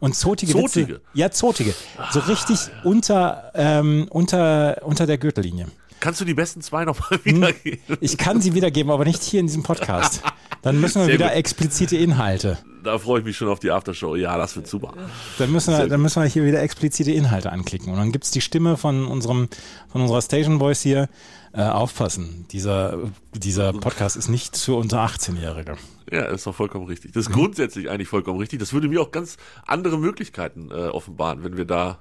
Und 0.02 0.16
zotige, 0.16 0.52
Zotige? 0.52 0.94
Witze. 0.94 1.00
Ja, 1.14 1.30
zotige. 1.30 1.74
So 2.10 2.18
richtig 2.20 2.58
unter, 2.82 3.52
ähm, 3.54 4.08
unter, 4.10 4.82
unter 4.84 5.06
der 5.06 5.16
Gürtellinie. 5.16 5.66
Kannst 6.00 6.20
du 6.20 6.24
die 6.24 6.34
besten 6.34 6.60
zwei 6.60 6.84
nochmal 6.84 7.20
Hm? 7.22 7.36
wiedergeben? 7.36 7.98
Ich 8.00 8.18
kann 8.18 8.40
sie 8.40 8.52
wiedergeben, 8.54 8.90
aber 8.90 9.04
nicht 9.04 9.22
hier 9.22 9.38
in 9.38 9.46
diesem 9.46 9.62
Podcast. 9.62 10.22
Dann 10.62 10.80
müssen 10.80 10.96
wir 11.02 11.04
Sehr 11.06 11.14
wieder 11.14 11.28
gut. 11.28 11.36
explizite 11.36 11.96
Inhalte. 11.96 12.58
Da 12.82 12.98
freue 12.98 13.20
ich 13.20 13.24
mich 13.24 13.36
schon 13.36 13.46
auf 13.48 13.60
die 13.60 13.70
Aftershow. 13.70 14.16
Ja, 14.16 14.36
das 14.36 14.56
wird 14.56 14.66
super. 14.66 14.92
Dann 15.38 15.52
müssen 15.52 15.72
wir, 15.72 15.86
dann 15.86 16.02
müssen 16.02 16.20
wir 16.20 16.28
hier 16.28 16.44
wieder 16.44 16.60
explizite 16.60 17.12
Inhalte 17.12 17.52
anklicken. 17.52 17.92
Und 17.92 17.98
dann 17.98 18.10
gibt's 18.10 18.32
die 18.32 18.40
Stimme 18.40 18.76
von 18.76 19.06
unserem, 19.06 19.48
von 19.92 20.00
unserer 20.02 20.20
Station 20.22 20.58
Voice 20.58 20.80
hier. 20.82 21.08
Äh, 21.54 21.60
aufpassen. 21.64 22.46
Dieser, 22.50 22.96
dieser 23.34 23.74
Podcast 23.74 24.16
ist 24.16 24.28
nicht 24.28 24.56
für 24.56 24.74
unter 24.74 25.04
18-Jährige. 25.04 25.76
Ja, 26.12 26.24
ist 26.26 26.46
doch 26.46 26.54
vollkommen 26.54 26.86
richtig. 26.86 27.12
Das 27.12 27.22
ist 27.22 27.30
Mhm. 27.30 27.34
grundsätzlich 27.34 27.88
eigentlich 27.90 28.08
vollkommen 28.08 28.38
richtig. 28.38 28.58
Das 28.60 28.72
würde 28.72 28.86
mir 28.88 29.00
auch 29.00 29.10
ganz 29.10 29.38
andere 29.66 29.98
Möglichkeiten 29.98 30.70
äh, 30.70 30.74
offenbaren, 30.88 31.42
wenn 31.42 31.56
wir 31.56 31.64
da 31.64 31.98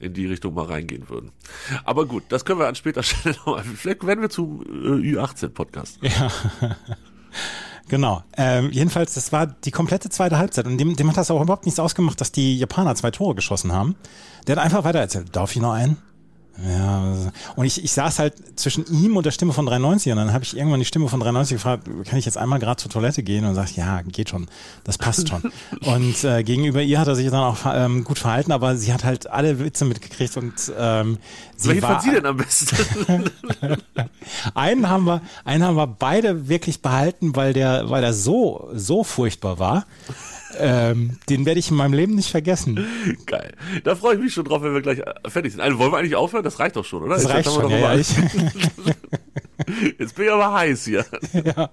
in 0.00 0.14
die 0.14 0.24
Richtung 0.26 0.54
mal 0.54 0.64
reingehen 0.64 1.10
würden. 1.10 1.32
Aber 1.84 2.06
gut, 2.06 2.22
das 2.30 2.46
können 2.46 2.58
wir 2.60 2.66
an 2.66 2.74
später 2.74 3.02
Stelle 3.02 3.34
nochmal. 3.36 3.62
Vielleicht 3.62 4.06
werden 4.06 4.22
wir 4.22 4.30
zum 4.30 4.62
äh, 4.62 5.12
Ü18-Podcast. 5.14 5.98
Ja. 6.00 6.30
Genau. 7.88 8.22
Ähm, 8.36 8.70
jedenfalls, 8.70 9.14
das 9.14 9.32
war 9.32 9.46
die 9.46 9.70
komplette 9.70 10.08
zweite 10.08 10.38
Halbzeit 10.38 10.66
und 10.66 10.78
dem, 10.78 10.96
dem 10.96 11.08
hat 11.10 11.16
das 11.16 11.30
auch 11.30 11.42
überhaupt 11.42 11.66
nichts 11.66 11.80
ausgemacht, 11.80 12.20
dass 12.20 12.32
die 12.32 12.56
Japaner 12.58 12.94
zwei 12.94 13.10
Tore 13.10 13.34
geschossen 13.34 13.72
haben. 13.72 13.96
Der 14.46 14.56
hat 14.56 14.62
einfach 14.64 14.84
weitererzählt. 14.84 15.34
Darf 15.36 15.54
ich 15.54 15.60
noch 15.60 15.72
einen? 15.72 15.98
Ja, 16.58 17.32
und 17.56 17.64
ich, 17.64 17.82
ich 17.82 17.92
saß 17.92 18.18
halt 18.18 18.34
zwischen 18.58 18.84
ihm 18.86 19.16
und 19.16 19.24
der 19.24 19.30
Stimme 19.30 19.52
von 19.52 19.64
93 19.64 20.12
und 20.12 20.18
dann 20.18 20.32
habe 20.32 20.44
ich 20.44 20.56
irgendwann 20.56 20.80
die 20.80 20.86
Stimme 20.86 21.08
von 21.08 21.18
93 21.18 21.56
gefragt, 21.56 21.88
kann 22.04 22.18
ich 22.18 22.26
jetzt 22.26 22.36
einmal 22.36 22.58
gerade 22.58 22.76
zur 22.76 22.90
Toilette 22.90 23.22
gehen 23.22 23.46
und 23.46 23.54
sagt, 23.54 23.74
ja, 23.74 24.02
geht 24.02 24.28
schon, 24.28 24.46
das 24.84 24.98
passt 24.98 25.28
schon. 25.28 25.50
und 25.84 26.22
äh, 26.24 26.42
gegenüber 26.44 26.82
ihr 26.82 27.00
hat 27.00 27.08
er 27.08 27.16
sich 27.16 27.30
dann 27.30 27.42
auch 27.42 27.58
ähm, 27.66 28.04
gut 28.04 28.18
verhalten, 28.18 28.52
aber 28.52 28.76
sie 28.76 28.92
hat 28.92 29.02
halt 29.02 29.28
alle 29.28 29.58
Witze 29.60 29.86
mitgekriegt 29.86 30.36
und 30.36 30.52
ähm, 30.78 31.18
sie 31.56 31.70
Welchen 31.70 31.82
war, 31.82 31.90
fand 31.90 32.02
sie 32.02 32.10
denn 32.10 32.26
am 32.26 32.36
besten? 32.36 32.76
einen 34.54 34.88
haben 34.88 35.06
wir, 35.06 35.22
einen 35.44 35.64
haben 35.64 35.76
wir 35.76 35.86
beide 35.86 36.48
wirklich 36.48 36.82
behalten, 36.82 37.34
weil 37.34 37.54
der, 37.54 37.88
weil 37.88 38.02
der 38.02 38.12
so, 38.12 38.70
so 38.74 39.04
furchtbar 39.04 39.58
war. 39.58 39.86
Ähm, 40.58 41.18
den 41.28 41.46
werde 41.46 41.60
ich 41.60 41.70
in 41.70 41.76
meinem 41.76 41.92
Leben 41.92 42.14
nicht 42.14 42.30
vergessen. 42.30 42.84
Geil. 43.26 43.52
Da 43.84 43.94
freue 43.96 44.14
ich 44.14 44.20
mich 44.20 44.34
schon 44.34 44.44
drauf, 44.44 44.62
wenn 44.62 44.74
wir 44.74 44.82
gleich 44.82 44.98
äh, 44.98 45.12
fertig 45.28 45.52
sind. 45.52 45.60
Also 45.60 45.78
wollen 45.78 45.92
wir 45.92 45.98
eigentlich 45.98 46.16
aufhören? 46.16 46.44
Das 46.44 46.58
reicht 46.58 46.76
doch 46.76 46.84
schon, 46.84 47.02
oder? 47.02 47.14
Das 47.14 47.24
Jetzt 47.24 47.32
reicht 47.32 47.50
schon. 47.52 47.70
Ja, 47.70 47.94
Jetzt 49.98 50.14
bin 50.14 50.26
ich 50.26 50.30
aber 50.30 50.52
heiß 50.52 50.84
hier. 50.84 51.04
ja. 51.56 51.70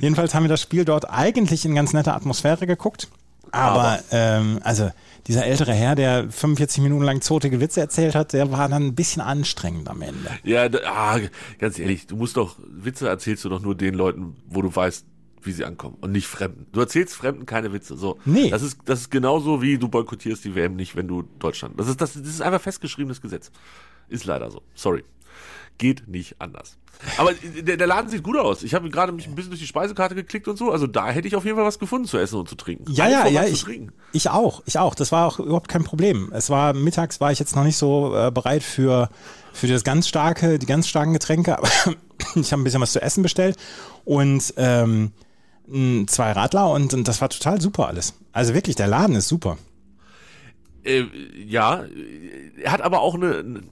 Jedenfalls 0.00 0.34
haben 0.34 0.44
wir 0.44 0.48
das 0.48 0.60
Spiel 0.60 0.84
dort 0.84 1.10
eigentlich 1.10 1.64
in 1.64 1.74
ganz 1.74 1.92
netter 1.92 2.14
Atmosphäre 2.14 2.66
geguckt. 2.66 3.08
Aber, 3.50 3.80
Aber- 3.80 3.98
Ähm, 4.10 4.60
also 4.62 4.90
dieser 5.26 5.46
ältere 5.46 5.72
Herr, 5.72 5.94
der 5.94 6.30
45 6.30 6.82
Minuten 6.82 7.04
lang 7.04 7.20
zotige 7.20 7.60
Witze 7.60 7.80
erzählt 7.80 8.14
hat, 8.14 8.32
der 8.32 8.50
war 8.50 8.68
dann 8.68 8.86
ein 8.86 8.94
bisschen 8.94 9.22
anstrengend 9.22 9.88
am 9.88 10.02
Ende. 10.02 10.30
Ja, 10.42 10.68
ah, 10.86 11.18
ganz 11.58 11.78
ehrlich, 11.78 12.06
du 12.08 12.16
musst 12.16 12.36
doch, 12.36 12.56
Witze 12.68 13.08
erzählst 13.08 13.44
du 13.44 13.48
doch 13.48 13.60
nur 13.60 13.76
den 13.76 13.94
Leuten, 13.94 14.36
wo 14.48 14.62
du 14.62 14.74
weißt, 14.74 15.04
wie 15.46 15.52
sie 15.52 15.64
ankommen 15.64 15.96
und 16.00 16.12
nicht 16.12 16.26
Fremden. 16.26 16.66
Du 16.72 16.80
erzählst 16.80 17.14
Fremden 17.14 17.46
keine 17.46 17.72
Witze. 17.72 17.96
So. 17.96 18.18
Nee. 18.24 18.50
Das 18.50 18.62
ist, 18.62 18.78
das 18.84 19.00
ist 19.00 19.10
genauso 19.10 19.62
wie 19.62 19.78
du 19.78 19.88
boykottierst 19.88 20.44
die 20.44 20.54
WM 20.54 20.76
nicht, 20.76 20.96
wenn 20.96 21.08
du 21.08 21.22
Deutschland. 21.38 21.78
Das 21.78 21.88
ist, 21.88 22.00
das, 22.00 22.14
das 22.14 22.26
ist 22.26 22.42
einfach 22.42 22.60
festgeschriebenes 22.60 23.20
Gesetz. 23.20 23.50
Ist 24.08 24.24
leider 24.24 24.50
so. 24.50 24.62
Sorry. 24.74 25.04
Geht 25.78 26.06
nicht 26.06 26.36
anders. 26.38 26.76
Aber 27.16 27.32
der, 27.32 27.76
der 27.76 27.86
Laden 27.86 28.10
sieht 28.10 28.22
gut 28.22 28.36
aus. 28.36 28.62
Ich 28.62 28.74
habe 28.74 28.88
gerade 28.90 29.10
mich 29.10 29.26
ein 29.26 29.34
bisschen 29.34 29.50
durch 29.50 29.60
die 29.60 29.66
Speisekarte 29.66 30.14
geklickt 30.14 30.46
und 30.46 30.56
so. 30.56 30.70
Also 30.70 30.86
da 30.86 31.08
hätte 31.08 31.26
ich 31.26 31.34
auf 31.34 31.44
jeden 31.44 31.56
Fall 31.56 31.64
was 31.64 31.78
gefunden 31.78 32.06
zu 32.06 32.18
essen 32.18 32.38
und 32.38 32.48
zu 32.48 32.54
trinken. 32.54 32.92
Ja, 32.92 33.08
ja, 33.08 33.26
ja, 33.26 33.44
ich, 33.44 33.66
ich 34.12 34.30
auch, 34.30 34.62
ich 34.66 34.78
auch. 34.78 34.94
Das 34.94 35.10
war 35.10 35.26
auch 35.26 35.40
überhaupt 35.40 35.68
kein 35.68 35.82
Problem. 35.82 36.30
Es 36.32 36.50
war 36.50 36.74
mittags 36.74 37.20
war 37.20 37.32
ich 37.32 37.38
jetzt 37.38 37.56
noch 37.56 37.64
nicht 37.64 37.76
so 37.76 38.14
äh, 38.14 38.30
bereit 38.30 38.62
für 38.62 39.08
für 39.52 39.66
das 39.66 39.84
ganz 39.84 40.08
starke, 40.08 40.58
die 40.58 40.66
ganz 40.66 40.88
starken 40.88 41.12
Getränke, 41.12 41.58
aber 41.58 41.68
ich 42.34 42.52
habe 42.52 42.62
ein 42.62 42.64
bisschen 42.64 42.80
was 42.80 42.92
zu 42.92 43.02
essen 43.02 43.22
bestellt 43.22 43.56
und 44.04 44.54
ähm, 44.56 45.12
zwei 46.06 46.32
Radler 46.32 46.70
und, 46.70 46.94
und 46.94 47.08
das 47.08 47.20
war 47.20 47.28
total 47.28 47.60
super 47.60 47.88
alles. 47.88 48.14
Also 48.32 48.54
wirklich, 48.54 48.76
der 48.76 48.88
Laden 48.88 49.16
ist 49.16 49.28
super. 49.28 49.58
Äh, 50.84 51.04
ja, 51.46 51.84
er 52.62 52.72
hat 52.72 52.80
aber 52.80 53.00
auch 53.00 53.14
eine, 53.14 53.62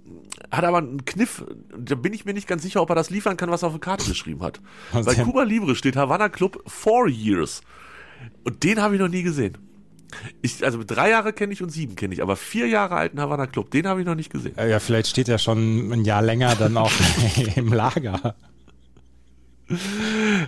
hat 0.50 0.64
aber 0.64 0.78
einen 0.78 1.04
Kniff. 1.04 1.45
Da 1.76 1.95
bin 1.95 2.12
ich 2.12 2.25
mir 2.25 2.35
nicht 2.35 2.47
ganz 2.47 2.62
sicher, 2.62 2.80
ob 2.80 2.90
er 2.90 2.95
das 2.95 3.11
liefern 3.11 3.37
kann, 3.37 3.50
was 3.50 3.62
er 3.62 3.69
auf 3.69 3.75
der 3.75 3.80
Karte 3.80 4.09
geschrieben 4.09 4.42
hat. 4.42 4.61
Was 4.92 5.07
Bei 5.07 5.14
denn? 5.14 5.25
Cuba 5.25 5.42
Libre 5.42 5.75
steht 5.75 5.97
Havana 5.97 6.28
Club 6.28 6.62
Four 6.66 7.09
Years. 7.09 7.62
Und 8.45 8.62
den 8.62 8.80
habe 8.80 8.95
ich 8.95 9.00
noch 9.00 9.09
nie 9.09 9.23
gesehen. 9.23 9.59
Ich, 10.42 10.64
also 10.64 10.83
drei 10.85 11.11
Jahre 11.11 11.33
kenne 11.33 11.52
ich 11.52 11.62
und 11.62 11.71
sieben 11.71 11.95
kenne 11.95 12.12
ich, 12.14 12.23
aber 12.23 12.35
vier 12.37 12.66
Jahre 12.66 12.97
alten 12.97 13.21
Havana 13.21 13.47
Club, 13.47 13.71
den 13.71 13.87
habe 13.87 14.00
ich 14.00 14.07
noch 14.07 14.16
nicht 14.16 14.30
gesehen. 14.33 14.54
Ja, 14.57 14.80
vielleicht 14.80 15.07
steht 15.09 15.28
er 15.28 15.38
schon 15.38 15.92
ein 15.92 16.04
Jahr 16.04 16.21
länger 16.23 16.57
dann 16.57 16.76
auch 16.76 16.90
im 17.57 17.73
Lager. 17.73 18.35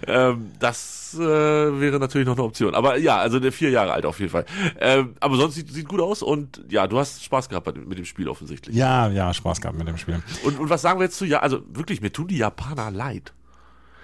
Ähm, 0.06 0.50
das 0.58 1.14
äh, 1.14 1.20
wäre 1.20 1.98
natürlich 1.98 2.26
noch 2.26 2.36
eine 2.36 2.44
Option. 2.44 2.74
Aber 2.74 2.96
ja, 2.98 3.18
also 3.18 3.38
der 3.38 3.52
vier 3.52 3.70
Jahre 3.70 3.92
alt 3.92 4.06
auf 4.06 4.18
jeden 4.18 4.30
Fall. 4.30 4.44
Ähm, 4.80 5.14
aber 5.20 5.36
sonst 5.36 5.54
sieht, 5.54 5.72
sieht 5.72 5.88
gut 5.88 6.00
aus 6.00 6.22
und 6.22 6.62
ja, 6.68 6.86
du 6.86 6.98
hast 6.98 7.22
Spaß 7.22 7.48
gehabt 7.48 7.76
mit 7.86 7.98
dem 7.98 8.04
Spiel 8.04 8.28
offensichtlich. 8.28 8.74
Ja, 8.74 9.08
ja, 9.08 9.32
Spaß 9.32 9.60
gehabt 9.60 9.78
mit 9.78 9.86
dem 9.86 9.98
Spiel. 9.98 10.22
Und, 10.44 10.58
und 10.58 10.70
was 10.70 10.82
sagen 10.82 10.98
wir 10.98 11.04
jetzt 11.04 11.18
zu 11.18 11.24
ja, 11.24 11.40
also 11.40 11.60
wirklich, 11.72 12.00
mir 12.00 12.12
tun 12.12 12.28
die 12.28 12.38
Japaner 12.38 12.90
leid. 12.90 13.32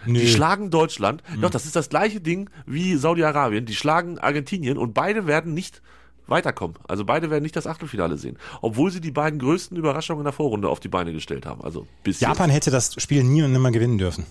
Nö. 0.06 0.20
Die 0.20 0.28
schlagen 0.28 0.70
Deutschland. 0.70 1.22
Hm. 1.26 1.40
Doch, 1.40 1.50
das 1.50 1.66
ist 1.66 1.76
das 1.76 1.88
gleiche 1.88 2.20
Ding 2.20 2.50
wie 2.66 2.96
Saudi-Arabien. 2.96 3.66
Die 3.66 3.74
schlagen 3.74 4.18
Argentinien 4.18 4.78
und 4.78 4.94
beide 4.94 5.26
werden 5.26 5.54
nicht 5.54 5.82
weiterkommen. 6.28 6.76
Also 6.86 7.04
beide 7.04 7.30
werden 7.30 7.42
nicht 7.42 7.56
das 7.56 7.66
Achtelfinale 7.66 8.18
sehen. 8.18 8.38
Obwohl 8.60 8.90
sie 8.90 9.00
die 9.00 9.10
beiden 9.10 9.38
größten 9.38 9.76
Überraschungen 9.76 10.20
in 10.20 10.24
der 10.24 10.32
Vorrunde 10.32 10.68
auf 10.68 10.80
die 10.80 10.88
Beine 10.88 11.12
gestellt 11.12 11.46
haben. 11.46 11.62
Also 11.62 11.86
bis 12.04 12.20
Japan 12.20 12.50
hätte 12.50 12.70
das 12.70 12.94
Spiel 12.98 13.24
nie 13.24 13.42
und 13.42 13.52
nimmer 13.52 13.70
gewinnen 13.70 13.98
dürfen. 13.98 14.26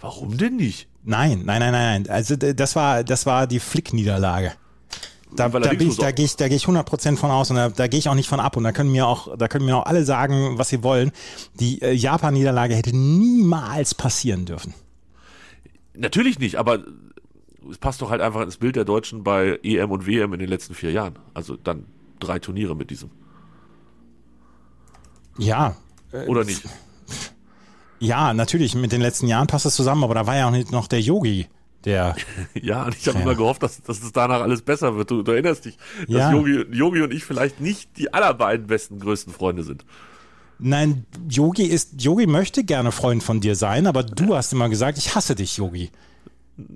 Warum 0.00 0.36
denn 0.36 0.56
nicht? 0.56 0.88
Nein, 1.04 1.42
nein, 1.44 1.60
nein, 1.60 1.72
nein, 1.72 2.02
nein. 2.02 2.14
Also 2.14 2.36
das 2.36 2.76
war, 2.76 3.02
das 3.04 3.26
war 3.26 3.46
die 3.46 3.60
Flick-Niederlage. 3.60 4.52
Da, 5.34 5.48
da, 5.48 5.70
bin 5.70 5.88
ich, 5.88 5.96
da 5.96 6.10
gehe 6.10 6.24
ich, 6.24 6.36
da 6.36 6.48
gehe 6.48 6.56
ich 6.56 6.64
100% 6.64 7.16
von 7.16 7.30
aus 7.30 7.50
und 7.50 7.56
da, 7.56 7.68
da 7.68 7.86
gehe 7.86 7.98
ich 7.98 8.08
auch 8.08 8.14
nicht 8.14 8.28
von 8.28 8.40
ab 8.40 8.56
und 8.56 8.64
da 8.64 8.72
können 8.72 8.90
mir 8.90 9.06
auch, 9.06 9.36
da 9.36 9.46
können 9.48 9.66
mir 9.66 9.76
auch 9.76 9.84
alle 9.84 10.04
sagen, 10.04 10.56
was 10.56 10.70
sie 10.70 10.82
wollen. 10.82 11.12
Die 11.60 11.82
äh, 11.82 11.92
Japan-Niederlage 11.92 12.74
hätte 12.74 12.96
niemals 12.96 13.94
passieren 13.94 14.46
dürfen. 14.46 14.72
Natürlich 15.94 16.38
nicht, 16.38 16.56
aber 16.56 16.82
es 17.70 17.76
passt 17.76 18.00
doch 18.00 18.10
halt 18.10 18.22
einfach 18.22 18.40
ins 18.40 18.56
Bild 18.56 18.76
der 18.76 18.84
Deutschen 18.84 19.22
bei 19.22 19.58
EM 19.62 19.90
und 19.90 20.06
WM 20.06 20.32
in 20.32 20.38
den 20.38 20.48
letzten 20.48 20.74
vier 20.74 20.92
Jahren. 20.92 21.18
Also 21.34 21.56
dann 21.56 21.84
drei 22.20 22.38
Turniere 22.38 22.74
mit 22.74 22.90
diesem. 22.90 23.10
Ja, 25.36 25.76
Oder 26.26 26.44
nicht? 26.44 26.62
Ja, 28.00 28.32
natürlich. 28.34 28.74
Mit 28.74 28.92
den 28.92 29.00
letzten 29.00 29.26
Jahren 29.26 29.46
passt 29.46 29.64
das 29.64 29.74
zusammen, 29.74 30.04
aber 30.04 30.14
da 30.14 30.26
war 30.26 30.36
ja 30.36 30.48
auch 30.48 30.52
nicht 30.52 30.72
noch 30.72 30.86
der 30.86 31.00
Yogi, 31.00 31.46
der. 31.84 32.16
Ja, 32.54 32.84
und 32.84 32.96
ich 32.96 33.06
habe 33.08 33.20
immer 33.20 33.34
gehofft, 33.34 33.62
dass, 33.62 33.82
dass 33.82 34.02
es 34.02 34.12
danach 34.12 34.42
alles 34.42 34.62
besser 34.62 34.96
wird. 34.96 35.10
Du, 35.10 35.22
du 35.22 35.32
erinnerst 35.32 35.64
dich, 35.64 35.76
dass 36.00 36.08
Ja. 36.08 36.32
Yogi, 36.32 36.64
Yogi 36.70 37.02
und 37.02 37.12
ich 37.12 37.24
vielleicht 37.24 37.60
nicht 37.60 37.96
die 37.96 38.12
allerbeiden 38.12 38.66
besten, 38.66 39.00
größten 39.00 39.32
Freunde 39.32 39.62
sind. 39.62 39.84
Nein, 40.58 41.06
Yogi 41.28 41.64
ist, 41.64 42.02
Yogi 42.02 42.26
möchte 42.26 42.64
gerne 42.64 42.90
Freund 42.90 43.22
von 43.22 43.40
dir 43.40 43.54
sein, 43.54 43.86
aber 43.86 44.02
du 44.02 44.34
hast 44.34 44.52
immer 44.52 44.68
gesagt, 44.68 44.98
ich 44.98 45.14
hasse 45.14 45.36
dich, 45.36 45.56
Yogi. 45.56 45.90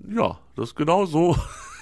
Ja, 0.09 0.39
das 0.55 0.69
ist 0.71 0.77
genau 0.77 1.05
so 1.07 1.37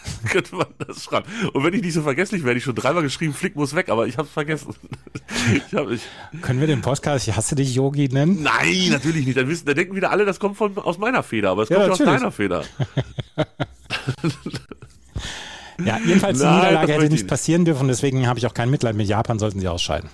könnte 0.30 0.56
man 0.56 0.66
das 0.78 1.04
schreiben. 1.04 1.28
Und 1.52 1.64
wenn 1.64 1.74
ich 1.74 1.82
nicht 1.82 1.94
so 1.94 2.02
vergesslich 2.02 2.44
wäre, 2.44 2.56
ich 2.56 2.64
schon 2.64 2.74
dreimal 2.74 3.02
geschrieben, 3.02 3.34
Flick 3.34 3.56
muss 3.56 3.74
weg, 3.74 3.88
aber 3.88 4.06
ich 4.06 4.16
habe 4.18 4.26
es 4.26 4.32
vergessen. 4.32 4.74
ich 5.68 5.74
hab, 5.74 5.90
ich, 5.90 6.02
Können 6.42 6.60
wir 6.60 6.66
den 6.66 6.80
Podcast 6.82 7.26
Ich 7.28 7.36
hasse 7.36 7.54
dich, 7.54 7.74
Yogi 7.74 8.08
nennen? 8.08 8.42
nein, 8.42 8.88
natürlich 8.90 9.24
nicht. 9.26 9.36
Dann, 9.38 9.48
wissen, 9.48 9.66
dann 9.66 9.76
denken 9.76 9.94
wieder 9.96 10.10
alle, 10.10 10.24
das 10.24 10.40
kommt 10.40 10.56
von, 10.56 10.76
aus 10.78 10.98
meiner 10.98 11.22
Feder, 11.22 11.50
aber 11.50 11.62
es 11.62 11.68
Ja, 11.68 11.76
kommt 11.76 11.86
ja 11.86 11.92
aus 11.92 11.98
natürlich. 12.00 12.20
deiner 12.20 12.32
Feder. 12.32 12.64
Ja, 15.84 15.98
jedenfalls 16.04 16.38
die 16.38 16.44
Nein, 16.44 16.56
Niederlage 16.58 16.92
hätte 16.92 17.02
nicht 17.04 17.12
nicht. 17.12 17.26
passieren 17.26 17.64
dürfen, 17.64 17.88
deswegen 17.88 18.26
habe 18.26 18.38
ich 18.38 18.44
auch 18.46 18.52
kein 18.52 18.68
Mitleid 18.70 18.94
mit 18.96 19.08
Japan, 19.08 19.38
sollten 19.38 19.60
sie 19.60 19.68
ausscheiden. 19.68 20.10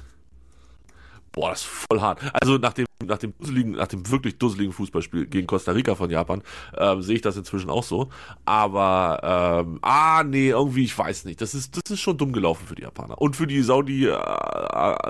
Boah, 1.33 1.51
das 1.51 1.63
ist 1.63 1.67
voll 1.67 2.01
hart. 2.01 2.21
Also 2.33 2.57
nach 2.59 2.73
dem, 2.73 2.86
nach 3.05 3.19
dem 3.19 3.35
dusseligen, 3.39 3.73
nach 3.73 3.89
dem 3.89 4.09
wirklich 4.11 4.39
dusseligen 4.39 4.73
Fußballspiel 4.73 5.27
gegen 5.27 5.47
Costa 5.47 5.73
Rica 5.73 5.95
von 5.95 6.09
Japan, 6.11 6.43
ähm, 6.77 7.03
sehe 7.03 7.17
ich 7.17 7.21
das 7.23 7.37
inzwischen 7.37 7.69
auch 7.69 7.83
so. 7.85 8.09
Aber 8.47 9.65
ähm, 9.67 9.79
ah, 9.83 10.23
nee, 10.25 10.49
irgendwie, 10.49 10.85
ich 10.85 10.97
weiß 10.97 11.25
nicht. 11.27 11.41
Das 11.41 11.55
ist, 11.55 11.77
das 11.77 11.91
ist 11.91 12.01
schon 12.01 12.17
dumm 12.17 12.33
gelaufen 12.33 12.67
für 12.67 12.75
die 12.75 12.83
Japaner. 12.83 13.21
Und 13.21 13.37
für 13.37 13.47
die 13.47 13.61
Saudi, 13.63 14.07
äh, 14.07 14.11
äh, 14.13 14.15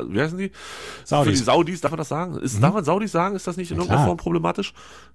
wie 0.09 0.21
heißen 0.21 0.37
die? 0.39 0.49
Für 0.51 0.55
Saudis. 1.05 1.33
Mhm. 1.33 1.37
die 1.39 1.45
Saudis, 1.45 1.81
darf 1.81 1.91
man 1.93 1.99
das 1.99 2.09
sagen? 2.09 2.39
Ist, 2.39 2.63
Darf 2.63 2.75
man 2.75 2.85
Saudis 2.85 3.13
sagen? 3.13 3.37
Ist 3.37 3.47
das 3.47 3.57
nicht 3.57 3.71
in 3.71 3.77
irgendeiner. 3.77 4.05
Form 4.05 4.17
problematisch? 4.17 4.73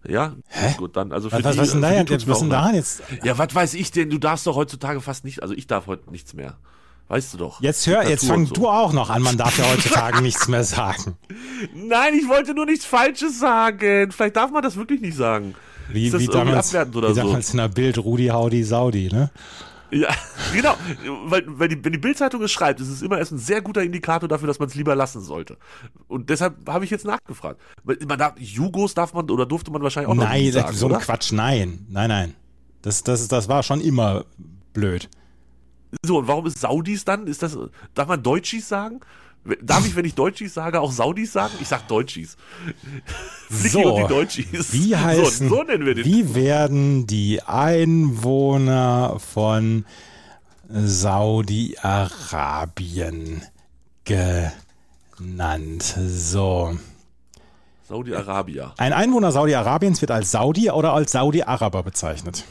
Ja? 0.08 0.34
Gut, 0.78 0.96
dann, 0.96 1.12
also 1.12 1.30
für 1.30 1.38
Was, 1.38 1.44
was, 1.44 1.54
die, 1.56 1.60
was, 1.62 1.72
denn 1.72 1.82
da, 1.82 1.88
für 1.90 1.94
die 1.94 2.00
jetzt- 2.00 2.10
tut's 2.10 2.26
mir 2.26 2.32
was 2.34 2.40
denn 2.40 2.50
daran 2.50 2.76
jetzt? 2.76 3.04
Ja, 3.24 3.38
was 3.38 3.54
weiß 3.54 3.74
ich 3.74 3.92
denn? 3.92 4.10
Du 4.10 4.18
darfst 4.18 4.48
doch 4.48 4.56
heutzutage 4.56 5.02
fast 5.02 5.26
nicht, 5.26 5.42
also 5.42 5.54
ich 5.54 5.68
darf 5.68 5.88
heute 5.88 6.10
nichts 6.10 6.34
mehr. 6.34 6.56
Weißt 7.12 7.34
du 7.34 7.40
doch. 7.40 7.62
Jetzt 7.62 7.88
hör, 7.88 8.08
jetzt 8.08 8.26
fang 8.26 8.46
so. 8.46 8.54
du 8.54 8.70
auch 8.70 8.94
noch 8.94 9.10
an, 9.10 9.22
man 9.22 9.36
darf 9.36 9.58
ja 9.58 9.66
heutzutage 9.70 10.22
nichts 10.22 10.48
mehr 10.48 10.64
sagen. 10.64 11.18
Nein, 11.76 12.14
ich 12.14 12.30
wollte 12.30 12.54
nur 12.54 12.66
nichts 12.66 12.86
Falsches 12.86 13.38
sagen. 13.38 14.14
Vielleicht 14.14 14.38
darf 14.38 14.50
man 14.50 14.64
das 14.64 14.78
wirklich 14.78 15.02
nicht 15.02 15.18
sagen. 15.18 15.54
Wie, 15.90 16.06
ist 16.06 16.14
das 16.14 16.22
wie 16.22 16.28
damals, 16.28 16.74
oder 16.74 17.10
wie 17.10 17.14
so? 17.14 17.22
damals 17.22 17.52
in 17.52 17.58
der 17.58 17.68
Bild 17.68 17.98
Rudi 17.98 18.28
Haudi 18.28 18.64
Saudi, 18.64 19.10
ne? 19.12 19.30
Ja, 19.92 20.08
genau. 20.54 20.74
Weil, 21.26 21.44
weil 21.48 21.68
die, 21.68 21.84
wenn 21.84 21.92
die 21.92 21.98
Bildzeitung 21.98 22.42
es 22.44 22.52
schreibt, 22.54 22.80
ist 22.80 22.88
es 22.88 23.02
immer 23.02 23.18
erst 23.18 23.34
ein 23.34 23.40
sehr 23.40 23.60
guter 23.60 23.84
Indikator 23.84 24.30
dafür, 24.30 24.48
dass 24.48 24.60
man 24.60 24.70
es 24.70 24.76
lieber 24.76 24.96
lassen 24.96 25.20
sollte. 25.20 25.58
Und 26.08 26.30
deshalb 26.30 26.66
habe 26.70 26.86
ich 26.86 26.92
jetzt 26.92 27.04
nachgefragt. 27.04 27.60
Man 27.84 28.20
darf, 28.20 28.36
Jugos 28.40 28.94
darf 28.94 29.14
man 29.14 29.30
oder 29.30 29.46
durfte 29.46 29.70
man 29.70 29.84
wahrscheinlich 29.84 30.10
auch 30.10 30.16
noch 30.16 30.24
Nein, 30.24 30.44
nie 30.44 30.52
sagen, 30.52 30.74
so 30.74 30.88
ein? 30.88 30.98
Quatsch, 31.02 31.34
nein. 31.34 31.86
Nein, 31.90 32.08
nein. 32.08 32.36
Das, 32.82 33.04
das, 33.04 33.28
das 33.28 33.50
war 33.50 33.64
schon 33.64 33.82
immer 33.82 34.24
blöd. 34.72 35.10
So, 36.06 36.20
und 36.20 36.28
warum 36.28 36.46
ist 36.46 36.60
Saudis 36.60 37.04
dann? 37.06 37.28
Ist 37.28 37.44
das, 37.44 37.58
darf 37.94 38.08
man 38.08 38.22
Deutschis 38.24 38.68
sagen? 38.70 39.02
Darf 39.62 39.88
ich, 39.88 39.96
wenn 39.96 40.06
ich 40.06 40.14
Deutschis 40.14 40.54
sage, 40.54 40.80
auch 40.80 40.92
Saudis 40.92 41.34
sagen? 41.34 41.54
Ich 41.60 41.68
sag 41.68 41.88
Deutschis. 41.88 42.38
Flicky 43.50 43.84
und 43.86 44.04
die 44.04 44.08
Deutschis. 44.08 44.72
Wie 44.72 44.96
heißen, 44.96 45.50
So, 45.50 45.56
so 45.56 45.64
nennen 45.64 45.84
wir 45.86 45.96
den. 45.96 46.06
wie 46.06 46.36
werden 46.36 47.08
die 47.08 47.42
Einwohner 47.42 49.18
von 49.20 49.86
Saudi-Arabien 52.02 53.42
genannt? 54.06 55.84
So. 56.08 56.78
Saudi-Arabia. 57.88 58.74
Ein 58.78 58.94
Einwohner 58.94 59.32
Saudi-Arabiens 59.32 60.02
wird 60.02 60.12
als 60.12 60.32
Saudi 60.32 60.70
oder 60.72 60.94
als 60.94 61.12
Saudi-Araber 61.12 61.84
bezeichnet. 61.84 62.46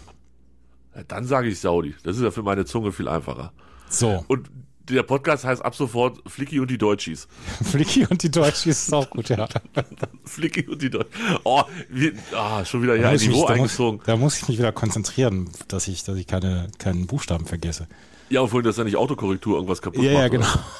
Dann 1.08 1.24
sage 1.24 1.48
ich 1.48 1.60
Saudi. 1.60 1.94
Das 2.02 2.16
ist 2.16 2.22
ja 2.22 2.30
für 2.30 2.42
meine 2.42 2.64
Zunge 2.64 2.92
viel 2.92 3.08
einfacher. 3.08 3.52
So. 3.88 4.24
Und 4.28 4.50
der 4.88 5.02
Podcast 5.04 5.44
heißt 5.44 5.64
ab 5.64 5.74
sofort 5.76 6.18
Flicky 6.28 6.58
und 6.58 6.68
die 6.70 6.78
Deutschis. 6.78 7.28
Flicky 7.62 8.06
und 8.06 8.22
die 8.22 8.30
Deutschis 8.30 8.82
ist 8.82 8.92
auch 8.92 9.08
gut, 9.08 9.28
ja. 9.28 9.46
Flicky 10.24 10.66
und 10.66 10.82
die 10.82 10.90
Deutschis. 10.90 11.12
Oh, 11.44 11.62
wir, 11.88 12.12
ah, 12.34 12.64
schon 12.64 12.82
wieder 12.82 12.96
hier 12.96 13.08
ein 13.08 13.14
ich 13.16 13.22
mich, 13.22 13.30
Niveau 13.36 13.46
da, 13.46 13.54
muss, 13.54 13.60
eingezogen. 13.60 14.00
da 14.04 14.16
muss 14.16 14.38
ich 14.38 14.48
mich 14.48 14.58
wieder 14.58 14.72
konzentrieren, 14.72 15.48
dass 15.68 15.86
ich, 15.86 16.02
dass 16.02 16.16
ich 16.16 16.26
keine, 16.26 16.68
keinen 16.78 17.06
Buchstaben 17.06 17.46
vergesse. 17.46 17.86
Ja, 18.30 18.40
und 18.40 18.48
vorhin, 18.48 18.64
dass 18.64 18.76
da 18.76 18.84
nicht 18.84 18.96
Autokorrektur 18.96 19.54
irgendwas 19.56 19.80
kaputt 19.82 20.02
Ja, 20.02 20.12
macht. 20.28 20.32
ja, 20.32 20.38
oder? 20.40 20.64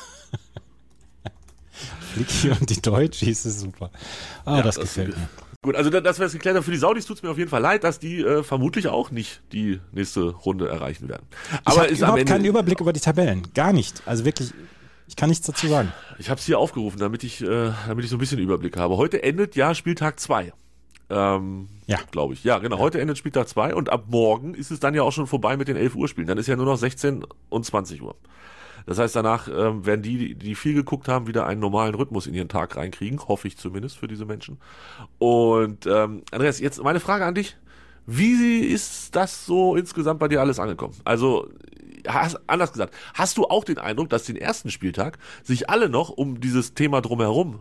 Flicky 2.15 2.51
und 2.51 2.69
die 2.71 2.81
Deutschis 2.81 3.45
ist 3.47 3.61
super. 3.61 3.91
Ah, 4.45 4.57
Ja, 4.59 4.63
das, 4.63 4.77
das- 4.77 4.85
gefällt 4.85 5.17
mir. 5.17 5.29
Gut, 5.63 5.77
also 5.77 5.91
da- 5.91 6.01
dass 6.01 6.19
wir 6.19 6.25
es 6.27 6.33
geklärt 6.33 6.57
haben, 6.57 6.65
für 6.65 6.71
die 6.71 6.79
Saudis 6.79 7.05
tut 7.05 7.19
es 7.19 7.23
mir 7.23 7.31
auf 7.31 7.37
jeden 7.37 7.51
Fall 7.51 7.61
leid, 7.61 7.85
dass 7.85 7.99
die 7.99 8.21
äh, 8.23 8.43
vermutlich 8.43 8.89
auch 8.89 9.11
nicht 9.11 9.43
die 9.53 9.79
nächste 9.93 10.23
Runde 10.31 10.69
erreichen 10.69 11.09
werden. 11.11 11.27
Ich 11.53 11.59
Aber 11.67 11.81
habe 11.83 11.93
überhaupt 11.93 12.19
Ende, 12.21 12.33
keinen 12.33 12.45
Überblick 12.47 12.81
über 12.81 12.95
die 12.95 13.01
Tabellen. 13.01 13.43
Gar 13.55 13.75
nicht. 13.75 14.03
Also 14.07 14.25
wirklich, 14.25 14.53
ich 15.07 15.17
kann 15.17 15.29
nichts 15.29 15.47
dazu 15.47 15.67
sagen. 15.69 15.93
Ich 16.19 16.31
habe 16.31 16.41
es 16.41 16.47
hier 16.47 16.59
aufgerufen, 16.59 16.99
damit 16.99 17.25
ich, 17.25 17.43
äh, 17.43 17.73
damit 17.87 18.05
ich 18.05 18.11
so 18.11 18.17
ein 18.17 18.21
bisschen 18.21 18.39
Überblick 18.39 18.79
habe. 18.79 18.97
Heute 18.97 19.23
endet 19.23 19.55
ja 19.55 19.75
Spieltag 19.75 20.19
2. 20.19 20.53
Ähm, 21.11 21.69
Ja. 21.87 21.99
Glaube 22.11 22.33
ich. 22.35 22.43
Ja, 22.45 22.59
genau. 22.59 22.79
Heute 22.79 22.99
endet 23.01 23.19
Spieltag 23.19 23.47
2 23.49 23.75
und 23.75 23.91
ab 23.91 24.05
morgen 24.09 24.55
ist 24.55 24.71
es 24.71 24.81
dann 24.81 24.95
ja 24.95 25.03
auch 25.03 25.13
schon 25.13 25.27
vorbei 25.27 25.59
mit 25.59 25.69
den 25.69 25.77
11 25.77 25.95
Uhr 25.95 26.09
Spielen. 26.09 26.27
Dann 26.27 26.39
ist 26.39 26.47
ja 26.47 26.57
nur 26.57 26.65
noch 26.67 26.77
16 26.79 27.23
und 27.51 27.67
20 27.67 28.01
Uhr. 28.01 28.15
Das 28.87 28.99
heißt, 28.99 29.17
danach 29.17 29.49
ähm, 29.49 29.87
werden 29.87 30.03
die, 30.03 30.35
die 30.35 30.55
viel 30.55 30.75
geguckt 30.75 31.09
haben, 31.09 31.27
wieder 31.27 31.47
einen 31.47 31.61
normalen 31.61 31.95
Rhythmus 31.95 32.27
in 32.27 32.35
ihren 32.35 32.49
Tag 32.49 32.77
reinkriegen. 32.77 33.21
Hoffe 33.29 33.49
ich 33.49 33.57
zumindest 33.57 33.99
für 33.99 34.09
diese 34.09 34.25
Menschen. 34.25 34.59
Und 35.19 35.87
ähm, 35.87 36.23
Andreas, 36.31 36.61
jetzt 36.61 36.83
meine 36.83 37.01
Frage 37.01 37.25
an 37.25 37.35
dich. 37.35 37.57
Wie 38.07 38.61
ist 38.61 39.15
das 39.15 39.47
so 39.47 39.77
insgesamt 39.77 40.19
bei 40.19 40.29
dir 40.29 40.41
alles 40.41 40.59
angekommen? 40.59 40.95
Also, 41.05 41.49
hast, 42.09 42.41
anders 42.47 42.73
gesagt, 42.73 42.95
hast 43.15 43.37
du 43.37 43.45
auch 43.45 43.65
den 43.65 43.79
Eindruck, 43.79 44.09
dass 44.09 44.25
den 44.25 44.37
ersten 44.37 44.71
Spieltag 44.71 45.19
sich 45.43 45.71
alle 45.71 45.89
noch 45.89 46.11
um 46.11 46.41
dieses 46.41 46.75
Thema 46.75 47.01
drumherum, 47.01 47.61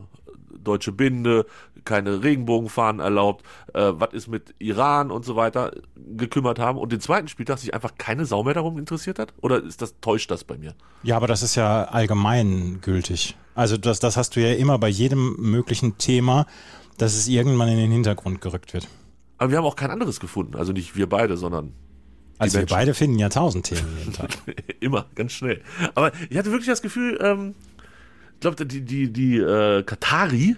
deutsche 0.63 0.91
Binde, 0.91 1.45
keine 1.85 2.23
Regenbogenfahnen 2.23 2.99
erlaubt, 2.99 3.45
äh, 3.73 3.91
was 3.93 4.13
ist 4.13 4.27
mit 4.27 4.53
Iran 4.59 5.11
und 5.11 5.25
so 5.25 5.35
weiter, 5.35 5.71
gekümmert 5.95 6.59
haben 6.59 6.77
und 6.77 6.91
den 6.91 6.99
zweiten 6.99 7.27
Spieltag 7.27 7.59
sich 7.59 7.73
einfach 7.73 7.95
keine 7.97 8.25
Sau 8.25 8.43
mehr 8.43 8.53
darum 8.53 8.77
interessiert 8.77 9.19
hat? 9.19 9.33
Oder 9.41 9.63
ist 9.63 9.81
das, 9.81 9.95
täuscht 10.01 10.31
das 10.31 10.43
bei 10.43 10.57
mir? 10.57 10.75
Ja, 11.03 11.17
aber 11.17 11.27
das 11.27 11.43
ist 11.43 11.55
ja 11.55 11.85
allgemein 11.85 12.79
gültig. 12.81 13.37
Also 13.55 13.77
das, 13.77 13.99
das 13.99 14.17
hast 14.17 14.35
du 14.35 14.41
ja 14.41 14.53
immer 14.53 14.77
bei 14.77 14.89
jedem 14.89 15.35
möglichen 15.37 15.97
Thema, 15.97 16.45
dass 16.97 17.15
es 17.15 17.27
irgendwann 17.27 17.69
in 17.69 17.77
den 17.77 17.91
Hintergrund 17.91 18.41
gerückt 18.41 18.73
wird. 18.73 18.87
Aber 19.37 19.51
wir 19.51 19.57
haben 19.57 19.65
auch 19.65 19.75
kein 19.75 19.91
anderes 19.91 20.19
gefunden. 20.19 20.55
Also 20.55 20.73
nicht 20.73 20.95
wir 20.95 21.07
beide, 21.07 21.37
sondern 21.37 21.73
Also 22.37 22.59
wir 22.59 22.65
beide 22.65 22.93
finden 22.93 23.17
ja 23.19 23.29
tausend 23.29 23.65
Themen 23.65 23.97
jeden 23.97 24.13
Tag. 24.19 24.29
Immer, 24.79 25.05
ganz 25.15 25.31
schnell. 25.31 25.61
Aber 25.95 26.11
ich 26.29 26.37
hatte 26.37 26.51
wirklich 26.51 26.67
das 26.67 26.81
Gefühl, 26.81 27.17
ähm, 27.21 27.55
ich 28.39 28.41
glaube, 28.41 28.65
die, 28.65 28.81
die, 28.81 29.11
die 29.11 29.37
äh, 29.37 29.83
Katari 29.83 30.55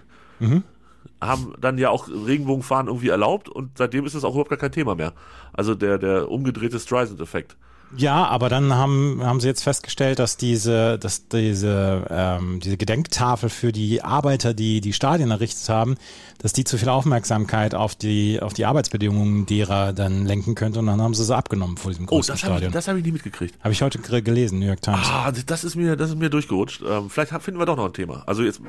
haben 1.20 1.56
dann 1.60 1.80
ja 1.80 1.90
auch 1.90 2.08
Regenbogenfahren 2.08 2.86
irgendwie 2.86 3.10
erlaubt 3.10 3.50
und 3.50 3.76
seitdem 3.76 4.06
ist 4.06 4.14
es 4.14 4.24
auch 4.24 4.34
überhaupt 4.34 4.52
gar 4.52 4.60
kein 4.60 4.72
Thema 4.72 4.94
mehr. 4.94 5.14
Also 5.52 5.74
der, 5.74 5.98
der 5.98 6.30
umgedrehte 6.30 6.80
Streisand-Effekt. 6.80 7.58
Ja, 7.98 8.26
aber 8.26 8.48
dann 8.50 8.74
haben, 8.74 9.22
haben 9.24 9.40
sie 9.42 9.48
jetzt 9.48 9.64
festgestellt, 9.64 10.20
dass 10.20 10.38
diese, 10.38 10.98
dass 10.98 11.28
diese, 11.28 12.06
ähm, 12.10 12.60
diese 12.62 12.78
Gedenktafel 12.78 13.50
für 13.50 13.72
die 13.72 14.02
Arbeiter, 14.02 14.54
die 14.54 14.82
die 14.82 14.94
Stadien 14.94 15.32
errichtet 15.32 15.68
haben, 15.70 15.96
dass 16.40 16.54
die 16.54 16.64
zu 16.64 16.78
viel 16.78 16.90
Aufmerksamkeit 16.90 17.76
auf 17.76 17.96
die, 17.96 18.42
auf 18.42 18.54
die 18.54 18.66
Arbeitsbedingungen 18.66 19.46
derer 19.46 19.94
dann 19.94 20.26
lenken 20.26 20.56
könnte 20.56 20.80
und 20.80 20.88
dann 20.88 21.02
haben 21.02 21.14
sie 21.14 21.24
sie 21.26 21.36
abgenommen 21.36 21.78
vor 21.78 21.92
diesem 21.92 22.06
Oh, 22.06 22.16
großen 22.16 22.34
das 22.34 22.44
habe 22.44 22.54
ich, 22.54 22.58
Stadion. 22.58 22.72
das 22.72 22.88
hab 22.88 22.96
ich 22.96 23.04
nie 23.04 23.12
mitgekriegt. 23.12 23.56
Habe 23.62 23.74
ich 23.74 23.82
heute 23.82 24.00
gelesen, 24.22 24.60
New 24.60 24.68
York 24.68 24.82
Times. 24.82 25.06
Ah, 25.12 25.32
das 25.46 25.64
ist 25.64 25.76
mir, 25.76 25.96
das 25.96 26.10
ist 26.12 26.18
mir 26.18 26.30
durchgerutscht. 26.30 26.82
Ähm, 26.88 27.10
vielleicht 27.10 27.32
finden 27.42 27.60
wir 27.60 27.66
doch 27.66 27.78
noch 27.78 27.86
ein 27.86 27.94
Thema. 27.94 28.24
Also 28.26 28.44
jetzt 28.44 28.62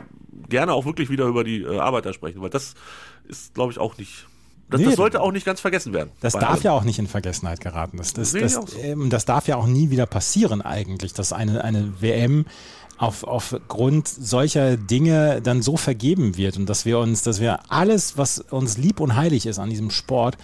gerne 0.49 0.73
auch 0.73 0.85
wirklich 0.85 1.09
wieder 1.11 1.27
über 1.27 1.45
die 1.45 1.63
äh, 1.63 1.79
Arbeiter 1.79 2.13
sprechen, 2.13 2.43
weil 2.43 2.51
das 2.51 2.75
ist, 3.29 3.55
glaube 3.55 3.73
ich, 3.73 3.79
auch 3.79 3.97
nicht. 3.99 4.27
Das, 4.73 4.81
Nee, 4.81 4.87
das 4.87 4.97
sollte 4.97 5.21
auch 5.21 5.33
nicht 5.33 5.47
ganz 5.47 5.61
vergessen 5.61 5.93
werden. 5.93 6.11
Das 6.21 6.33
darf 6.33 6.51
allem. 6.51 6.63
ja 6.63 6.73
auch 6.73 6.85
nicht 6.85 6.99
in 6.99 7.07
Vergessenheit 7.07 7.61
geraten. 7.61 7.99
Das, 7.99 8.13
das, 8.13 8.33
das, 8.33 8.55
so. 8.55 8.67
ähm, 8.81 9.11
das 9.11 9.25
darf 9.25 9.47
ja 9.47 9.57
auch 9.57 9.67
nie 9.67 9.91
wieder 9.91 10.07
passieren 10.07 10.63
eigentlich, 10.63 11.13
dass 11.13 11.33
eine, 11.33 11.63
eine 11.63 12.01
WM 12.01 12.47
auf, 12.99 13.25
aufgrund 13.25 14.09
solcher 14.09 14.77
Dinge 14.77 15.41
dann 15.43 15.63
so 15.63 15.77
vergeben 15.77 16.37
wird 16.37 16.57
und 16.57 16.69
dass 16.69 16.85
wir 16.85 16.99
uns, 16.99 17.23
dass 17.23 17.41
wir 17.41 17.61
alles, 17.71 18.17
was 18.17 18.39
uns 18.39 18.79
lieb 18.79 19.01
und 19.01 19.17
heilig 19.17 19.47
ist 19.47 19.59
an 19.59 19.71
diesem 19.71 19.91
Sport, 19.91 20.37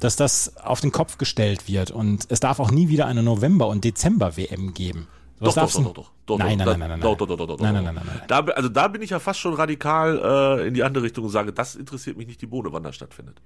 dass 0.00 0.16
das 0.16 0.56
auf 0.56 0.80
den 0.80 0.92
Kopf 0.92 1.18
gestellt 1.18 1.68
wird. 1.68 1.90
Und 1.90 2.26
es 2.28 2.40
darf 2.40 2.58
auch 2.58 2.70
nie 2.70 2.88
wieder 2.88 3.06
eine 3.06 3.22
November- 3.22 3.68
und 3.68 3.84
Dezember-WM 3.84 4.74
geben. 4.74 5.06
Doch, 5.40 5.54
doch, 5.54 5.72
doch, 5.72 5.94
doch, 5.94 6.10
doch, 6.26 6.38
Nein, 6.38 6.58
nein, 6.58 6.66
nein, 6.66 6.78
nein, 6.78 6.90
nein. 6.90 7.00
Doch, 7.00 7.16
doch, 7.16 7.26
doch, 7.26 7.46
doch. 7.46 7.58
nein, 7.60 7.72
nein, 7.72 7.84
nein, 7.84 7.94
nein. 7.94 8.22
Da, 8.28 8.40
also 8.40 8.68
da 8.68 8.88
bin 8.88 9.00
ich 9.00 9.10
ja 9.10 9.18
fast 9.18 9.40
schon 9.40 9.54
radikal 9.54 10.58
äh, 10.60 10.68
in 10.68 10.74
die 10.74 10.82
andere 10.82 11.04
Richtung 11.04 11.24
und 11.24 11.30
sage, 11.30 11.52
das 11.52 11.76
interessiert 11.76 12.18
mich 12.18 12.26
nicht 12.26 12.42
die 12.42 12.46
Bohne, 12.46 12.70
wann 12.72 12.82
das 12.82 12.94
stattfindet. 12.94 13.40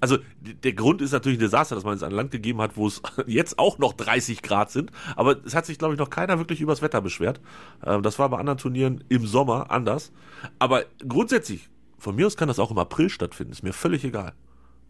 Also 0.00 0.18
der 0.42 0.72
Grund 0.74 1.02
ist 1.02 1.12
natürlich 1.12 1.38
ein 1.38 1.40
Desaster, 1.40 1.74
dass 1.74 1.84
man 1.84 1.96
es 1.96 2.02
an 2.02 2.12
Land 2.12 2.30
gegeben 2.30 2.60
hat, 2.60 2.76
wo 2.76 2.86
es 2.86 3.02
jetzt 3.26 3.58
auch 3.58 3.78
noch 3.78 3.92
30 3.92 4.42
Grad 4.42 4.70
sind. 4.70 4.90
Aber 5.16 5.44
es 5.44 5.54
hat 5.54 5.66
sich, 5.66 5.78
glaube 5.78 5.94
ich, 5.94 6.00
noch 6.00 6.10
keiner 6.10 6.38
wirklich 6.38 6.60
übers 6.60 6.82
Wetter 6.82 7.00
beschwert. 7.00 7.40
Ähm, 7.84 8.02
das 8.02 8.18
war 8.18 8.28
bei 8.28 8.38
anderen 8.38 8.58
Turnieren 8.58 9.04
im 9.08 9.26
Sommer 9.26 9.70
anders. 9.70 10.12
Aber 10.58 10.84
grundsätzlich, 11.06 11.68
von 11.98 12.14
mir 12.14 12.26
aus 12.26 12.36
kann 12.36 12.48
das 12.48 12.58
auch 12.58 12.70
im 12.70 12.78
April 12.78 13.10
stattfinden. 13.10 13.52
Ist 13.52 13.62
mir 13.62 13.72
völlig 13.72 14.04
egal. 14.04 14.34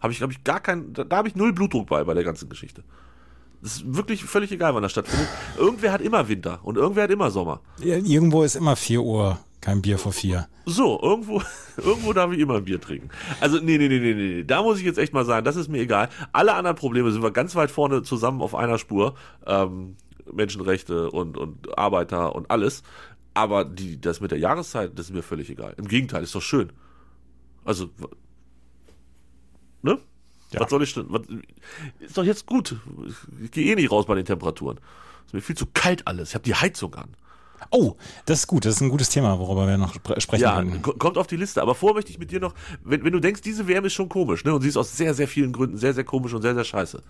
Habe 0.01 0.13
ich, 0.13 0.19
glaube 0.19 0.33
ich, 0.33 0.45
gar 0.45 0.61
keinen, 0.61 0.93
da, 0.93 1.05
da 1.05 1.17
habe 1.17 1.29
ich 1.29 1.35
null 1.35 1.53
Blutdruck 1.53 1.89
bei, 1.89 2.05
bei 2.05 2.15
der 2.15 2.25
ganzen 2.25 2.49
Geschichte. 2.49 2.85
Es 3.63 3.77
ist 3.77 3.97
wirklich 3.97 4.25
völlig 4.25 4.53
egal, 4.53 4.75
wann 4.75 4.83
das 4.83 4.93
stattfindet. 4.93 5.29
Irgendwer 5.57 5.93
hat 5.93 6.01
immer 6.01 6.29
Winter 6.29 6.61
und 6.63 6.77
irgendwer 6.77 7.05
hat 7.05 7.11
immer 7.11 7.31
Sommer. 7.31 7.61
Irgendwo 7.81 8.45
ist 8.45 8.55
immer 8.55 8.77
4 8.77 9.03
Uhr, 9.03 9.41
kein 9.61 9.83
Bier 9.83 9.99
vor 9.99 10.13
4. 10.13 10.49
So, 10.67 11.01
irgendwo, 11.03 11.43
irgendwo 11.77 12.13
darf 12.13 12.33
ich 12.33 12.39
immer 12.39 12.57
ein 12.57 12.65
Bier 12.65 12.81
trinken. 12.81 13.09
Also, 13.41 13.59
nee, 13.59 13.79
nee, 13.79 13.89
nee, 13.89 13.99
nee, 13.99 14.15
nee. 14.15 14.45
Da 14.45 14.63
muss 14.63 14.79
ich 14.79 14.85
jetzt 14.85 14.99
echt 14.99 15.13
mal 15.13 15.25
sagen, 15.25 15.45
das 15.45 15.57
ist 15.57 15.69
mir 15.69 15.81
egal. 15.81 16.09
Alle 16.33 16.55
anderen 16.55 16.77
Probleme 16.77 17.11
sind 17.11 17.23
wir 17.23 17.31
ganz 17.31 17.55
weit 17.57 17.71
vorne 17.71 18.03
zusammen 18.03 18.41
auf 18.41 18.55
einer 18.55 18.79
Spur. 18.79 19.15
Ähm, 19.47 19.97
Menschenrechte 20.33 21.11
und, 21.11 21.37
und 21.37 21.79
Arbeiter 21.79 22.35
und 22.35 22.51
alles. 22.51 22.83
Aber 23.35 23.65
die, 23.65 24.01
das 24.01 24.21
mit 24.21 24.31
der 24.31 24.39
Jahreszeit, 24.39 24.99
das 24.99 25.07
ist 25.07 25.15
mir 25.15 25.23
völlig 25.23 25.49
egal. 25.51 25.75
Im 25.77 25.89
Gegenteil, 25.89 26.23
ist 26.23 26.35
doch 26.35 26.43
schön. 26.43 26.73
Also, 27.65 27.91
ne? 29.83 29.99
Ja. 30.53 30.61
Was 30.61 30.71
soll 30.71 30.83
ich 30.83 30.95
denn? 30.95 31.07
Was, 31.09 31.23
ist 32.01 32.17
doch 32.17 32.25
jetzt 32.25 32.47
gut. 32.47 32.77
Ich 33.43 33.51
gehe 33.51 33.73
eh 33.73 33.75
nicht 33.75 33.91
raus 33.91 34.07
bei 34.07 34.15
den 34.15 34.25
Temperaturen. 34.25 34.81
Ist 35.27 35.35
mir 35.35 35.43
viel 35.43 35.57
zu 35.57 35.67
kalt 35.67 36.07
alles. 36.07 36.31
Ich 36.31 36.35
habe 36.35 36.45
die 36.45 36.55
Heizung 36.55 36.95
an. 36.95 37.15
Oh, 37.71 37.95
das 38.27 38.41
ist 38.41 38.47
gut. 38.47 38.65
Das 38.65 38.75
ist 38.77 38.81
ein 38.81 38.89
gutes 38.89 39.09
Thema, 39.11 39.39
worüber 39.39 39.67
wir 39.67 39.77
noch 39.79 39.95
spre 39.95 40.21
sprechen 40.21 40.43
Ja, 40.43 40.57
können. 40.57 40.81
ko- 40.83 40.93
kommt 40.95 41.19
auf 41.19 41.27
die 41.27 41.37
Liste. 41.37 41.61
Aber 41.63 41.75
vorher 41.75 41.95
möchte 41.95 42.11
ich 42.11 42.19
mit 42.19 42.31
dir 42.31 42.41
noch, 42.41 42.55
wenn, 42.85 43.05
wenn 43.05 43.13
du 43.13 43.21
denkst, 43.21 43.41
diese 43.43 43.67
WM 43.69 43.85
ist 43.85 43.93
schon 43.95 44.09
komisch, 44.09 44.45
ne? 44.45 44.55
Und 44.55 44.63
sie 44.63 44.69
ist 44.69 44.77
aus 44.77 44.97
sehr, 44.97 45.15
sehr 45.15 45.29
vielen 45.29 45.53
Gründen 45.53 45.77
sehr, 45.77 45.95
sehr 45.95 46.05
komisch 46.05 46.33
und 46.35 46.43
sehr, 46.43 46.55
sehr 46.55 46.65
scheiße. 46.65 47.03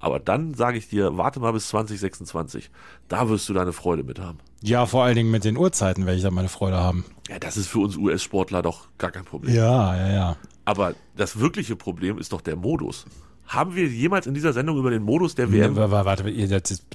Aber 0.00 0.18
dann 0.18 0.54
sage 0.54 0.78
ich 0.78 0.88
dir, 0.88 1.16
warte 1.16 1.38
mal 1.38 1.52
bis 1.52 1.68
2026. 1.68 2.70
Da 3.08 3.28
wirst 3.28 3.48
du 3.48 3.52
deine 3.54 3.72
Freude 3.72 4.02
mit 4.02 4.18
haben. 4.18 4.38
Ja, 4.62 4.86
vor 4.86 5.04
allen 5.04 5.14
Dingen 5.14 5.30
mit 5.30 5.44
den 5.44 5.56
Uhrzeiten 5.56 6.06
werde 6.06 6.16
ich 6.16 6.22
da 6.24 6.30
meine 6.32 6.48
Freude 6.48 6.76
haben. 6.78 7.04
Ja, 7.28 7.38
das 7.38 7.56
ist 7.56 7.68
für 7.68 7.78
uns 7.78 7.96
US-Sportler 7.96 8.62
doch 8.62 8.88
gar 8.98 9.10
kein 9.12 9.24
Problem. 9.24 9.54
Ja, 9.54 9.96
ja, 9.96 10.12
ja. 10.12 10.36
Aber 10.64 10.94
das 11.16 11.38
wirkliche 11.38 11.76
Problem 11.76 12.18
ist 12.18 12.32
doch 12.32 12.40
der 12.40 12.56
Modus. 12.56 13.04
Haben 13.52 13.74
wir 13.74 13.86
jemals 13.86 14.26
in 14.26 14.32
dieser 14.34 14.52
Sendung 14.54 14.78
über 14.78 14.90
den 14.90 15.02
Modus 15.02 15.34
der 15.34 15.52
WM? 15.52 15.76
Ja, 15.76 15.90
warte, 15.90 16.24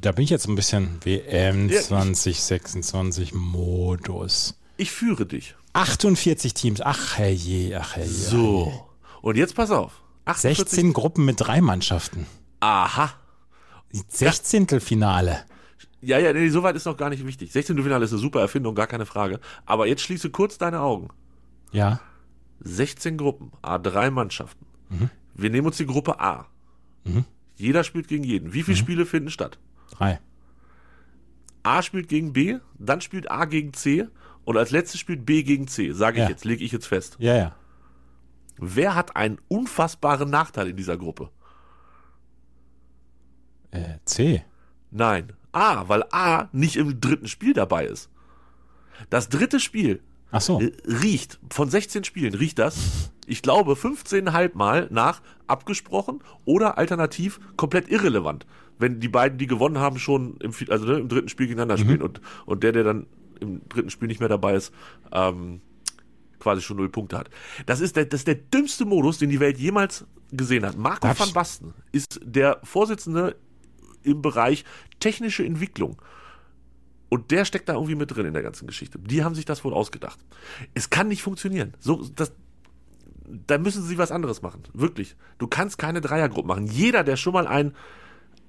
da 0.01 0.11
bin 0.11 0.23
ich 0.23 0.29
jetzt 0.31 0.47
ein 0.47 0.55
bisschen 0.55 0.97
WM 1.03 1.69
Ja, 1.69 1.79
ich- 1.79 1.85
2026 1.85 3.33
Modus. 3.33 4.59
Ich 4.77 4.91
führe 4.91 5.25
dich. 5.25 5.55
48 5.73 6.53
Teams. 6.55 6.81
Ach 6.81 7.17
herrje, 7.17 7.79
ach 7.79 7.95
herrje. 7.95 8.09
So. 8.11 8.87
Und 9.21 9.37
jetzt 9.37 9.55
pass 9.55 9.69
auf. 9.69 10.01
48 10.25 10.57
16 10.69 10.93
Gruppen 10.93 11.25
mit 11.25 11.35
drei 11.39 11.61
Mannschaften. 11.61 12.25
Aha. 12.59 13.11
16. 14.09 14.79
Finale. 14.79 15.39
Ja, 16.01 16.19
ja, 16.19 16.33
nee, 16.33 16.49
so 16.49 16.63
weit 16.63 16.75
ist 16.75 16.85
noch 16.85 16.97
gar 16.97 17.09
nicht 17.09 17.25
wichtig. 17.25 17.51
16. 17.51 17.81
Finale 17.83 18.05
ist 18.05 18.11
eine 18.11 18.19
super 18.21 18.41
Erfindung, 18.41 18.73
gar 18.75 18.87
keine 18.87 19.05
Frage. 19.05 19.39
Aber 19.65 19.87
jetzt 19.87 20.01
schließe 20.01 20.29
kurz 20.31 20.57
deine 20.57 20.81
Augen. 20.81 21.09
Ja. 21.71 21.99
16 22.61 23.17
Gruppen, 23.17 23.51
A3 23.63 24.09
Mannschaften. 24.11 24.65
Mhm. 24.89 25.09
Wir 25.37 25.49
nehmen 25.49 25.67
uns 25.67 25.77
die 25.77 25.85
Gruppe 25.85 26.19
A. 26.19 26.47
Jeder 27.55 27.83
spielt 27.83 28.07
gegen 28.07 28.23
jeden. 28.23 28.53
Wie 28.53 28.63
viele 28.63 28.75
Mhm. 28.75 28.81
Spiele 28.81 29.05
finden 29.05 29.29
statt? 29.29 29.57
Drei. 29.91 30.19
A 31.63 31.81
spielt 31.81 32.07
gegen 32.09 32.33
B, 32.33 32.57
dann 32.77 33.01
spielt 33.01 33.29
A 33.31 33.45
gegen 33.45 33.73
C 33.73 34.07
und 34.45 34.57
als 34.57 34.71
letztes 34.71 34.99
spielt 34.99 35.25
B 35.25 35.43
gegen 35.43 35.67
C. 35.67 35.91
Sage 35.93 36.17
ich 36.17 36.23
Ja. 36.23 36.29
jetzt, 36.29 36.45
lege 36.45 36.63
ich 36.63 36.71
jetzt 36.71 36.87
fest. 36.87 37.15
Ja, 37.19 37.35
ja. 37.35 37.55
Wer 38.57 38.95
hat 38.95 39.15
einen 39.15 39.37
unfassbaren 39.47 40.29
Nachteil 40.29 40.69
in 40.69 40.75
dieser 40.75 40.97
Gruppe? 40.97 41.29
Äh, 43.71 43.99
C. 44.05 44.43
Nein, 44.91 45.33
A, 45.51 45.87
weil 45.89 46.03
A 46.11 46.49
nicht 46.51 46.75
im 46.77 46.99
dritten 47.01 47.27
Spiel 47.27 47.53
dabei 47.53 47.85
ist. 47.85 48.09
Das 49.09 49.29
dritte 49.29 49.59
Spiel 49.59 50.01
Ach 50.31 50.41
so. 50.41 50.59
Äh, 50.59 50.71
Riecht, 50.85 51.39
von 51.49 51.69
16 51.69 52.03
Spielen 52.03 52.33
riecht 52.33 52.59
das, 52.59 53.11
ich 53.25 53.41
glaube, 53.41 53.73
15,5 53.73 54.51
Mal 54.55 54.87
nach 54.89 55.21
abgesprochen 55.47 56.21
oder 56.45 56.77
alternativ 56.77 57.39
komplett 57.55 57.89
irrelevant. 57.89 58.45
Wenn 58.79 58.99
die 58.99 59.07
beiden, 59.07 59.37
die 59.37 59.47
gewonnen 59.47 59.79
haben, 59.79 59.97
schon 59.97 60.37
im, 60.37 60.53
also, 60.69 60.85
ne, 60.85 60.99
im 60.99 61.07
dritten 61.07 61.29
Spiel 61.29 61.47
gegeneinander 61.47 61.77
spielen 61.77 62.01
und, 62.01 62.21
und 62.45 62.63
der, 62.63 62.71
der 62.71 62.83
dann 62.83 63.07
im 63.39 63.67
dritten 63.69 63.89
Spiel 63.89 64.07
nicht 64.07 64.19
mehr 64.19 64.29
dabei 64.29 64.55
ist, 64.55 64.73
ähm, 65.11 65.61
quasi 66.39 66.61
schon 66.61 66.77
null 66.77 66.89
Punkte 66.89 67.17
hat. 67.17 67.29
Das 67.65 67.79
ist 67.79 67.95
der, 67.95 68.05
das 68.05 68.21
ist 68.21 68.27
der 68.27 68.35
dümmste 68.35 68.85
Modus, 68.85 69.17
den 69.17 69.29
die 69.29 69.39
Welt 69.39 69.57
jemals 69.57 70.05
gesehen 70.31 70.65
hat. 70.65 70.77
Marco 70.77 71.07
Darf 71.07 71.19
van 71.19 71.33
Basten 71.33 71.73
ist 71.91 72.19
der 72.23 72.59
Vorsitzende 72.63 73.35
im 74.03 74.21
Bereich 74.21 74.63
technische 74.99 75.43
Entwicklung. 75.43 76.01
Und 77.09 77.31
der 77.31 77.45
steckt 77.45 77.69
da 77.69 77.73
irgendwie 77.73 77.95
mit 77.95 78.13
drin 78.13 78.25
in 78.25 78.33
der 78.33 78.43
ganzen 78.43 78.67
Geschichte. 78.67 78.99
Die 78.99 79.23
haben 79.23 79.35
sich 79.35 79.45
das 79.45 79.63
wohl 79.63 79.73
ausgedacht. 79.73 80.19
Es 80.73 80.89
kann 80.89 81.07
nicht 81.07 81.21
funktionieren. 81.21 81.73
So, 81.79 82.03
das, 82.15 82.33
da 83.25 83.57
müssen 83.57 83.83
sie 83.83 83.97
was 83.97 84.11
anderes 84.11 84.41
machen. 84.41 84.63
Wirklich. 84.73 85.15
Du 85.37 85.47
kannst 85.47 85.77
keine 85.77 86.01
Dreiergruppen 86.01 86.47
machen. 86.47 86.67
Jeder, 86.67 87.03
der 87.03 87.15
schon 87.15 87.33
mal 87.33 87.47
ein, 87.47 87.73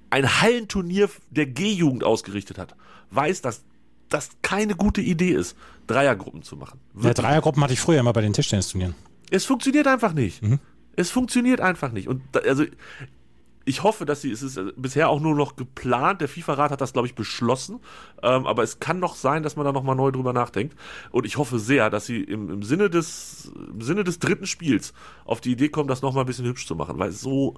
ein 0.09 0.41
Hallenturnier 0.41 1.09
der 1.29 1.45
G-Jugend 1.45 2.03
ausgerichtet 2.03 2.57
hat, 2.57 2.75
weiß, 3.11 3.41
dass 3.41 3.63
das 4.09 4.29
keine 4.41 4.75
gute 4.75 5.01
Idee 5.01 5.31
ist, 5.31 5.55
Dreiergruppen 5.87 6.43
zu 6.43 6.57
machen. 6.57 6.79
Ja. 6.99 7.13
Dreiergruppen 7.13 7.63
hatte 7.63 7.73
ich 7.73 7.79
früher 7.79 7.99
immer 7.99 8.13
bei 8.13 8.21
den 8.21 8.33
Tischtennisturnieren. 8.33 8.95
Es 9.29 9.45
funktioniert 9.45 9.87
einfach 9.87 10.13
nicht. 10.13 10.41
Mhm. 10.41 10.59
Es 10.95 11.11
funktioniert 11.11 11.61
einfach 11.61 11.91
nicht. 11.91 12.07
Und 12.07 12.23
da, 12.31 12.39
also 12.39 12.65
ich 13.65 13.83
hoffe, 13.83 14.05
dass 14.05 14.21
sie, 14.21 14.31
es 14.31 14.41
ist 14.41 14.57
äh, 14.57 14.71
bisher 14.75 15.09
auch 15.09 15.19
nur 15.19 15.35
noch 15.35 15.55
geplant. 15.55 16.21
Der 16.21 16.27
FIFA-Rat 16.27 16.71
hat 16.71 16.81
das, 16.81 16.93
glaube 16.93 17.07
ich, 17.07 17.15
beschlossen. 17.15 17.79
Ähm, 18.23 18.47
aber 18.47 18.63
es 18.63 18.79
kann 18.79 18.99
noch 18.99 19.15
sein, 19.15 19.43
dass 19.43 19.55
man 19.55 19.65
da 19.65 19.71
nochmal 19.71 19.95
neu 19.95 20.11
drüber 20.11 20.33
nachdenkt. 20.33 20.75
Und 21.11 21.25
ich 21.25 21.37
hoffe 21.37 21.59
sehr, 21.59 21.89
dass 21.89 22.05
sie 22.05 22.23
im, 22.23 22.49
im, 22.49 22.63
Sinne 22.63 22.89
des, 22.89 23.51
im 23.55 23.81
Sinne 23.81 24.03
des 24.03 24.19
dritten 24.19 24.47
Spiels 24.47 24.93
auf 25.25 25.41
die 25.41 25.51
Idee 25.51 25.69
kommen, 25.69 25.87
das 25.87 26.01
nochmal 26.01 26.23
ein 26.23 26.27
bisschen 26.27 26.45
hübsch 26.45 26.65
zu 26.65 26.75
machen. 26.75 26.97
Weil 26.97 27.11
so, 27.11 27.55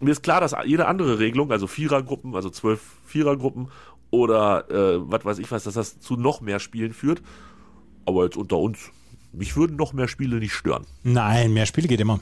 mir 0.00 0.12
ist 0.12 0.22
klar, 0.22 0.40
dass 0.40 0.54
jede 0.64 0.86
andere 0.86 1.18
Regelung, 1.18 1.52
also 1.52 1.66
Vierergruppen, 1.66 2.34
also 2.34 2.48
zwölf 2.50 2.80
Vierergruppen 3.04 3.68
oder 4.10 4.70
äh, 4.70 5.00
was 5.02 5.24
weiß 5.24 5.38
ich 5.38 5.50
was, 5.50 5.64
dass 5.64 5.74
das 5.74 6.00
zu 6.00 6.16
noch 6.16 6.40
mehr 6.40 6.58
Spielen 6.58 6.92
führt. 6.92 7.22
Aber 8.06 8.24
jetzt 8.24 8.36
unter 8.36 8.58
uns, 8.58 8.90
mich 9.32 9.56
würden 9.56 9.76
noch 9.76 9.92
mehr 9.92 10.08
Spiele 10.08 10.38
nicht 10.38 10.54
stören. 10.54 10.86
Nein, 11.02 11.52
mehr 11.52 11.66
Spiele 11.66 11.86
geht 11.86 12.00
immer. 12.00 12.20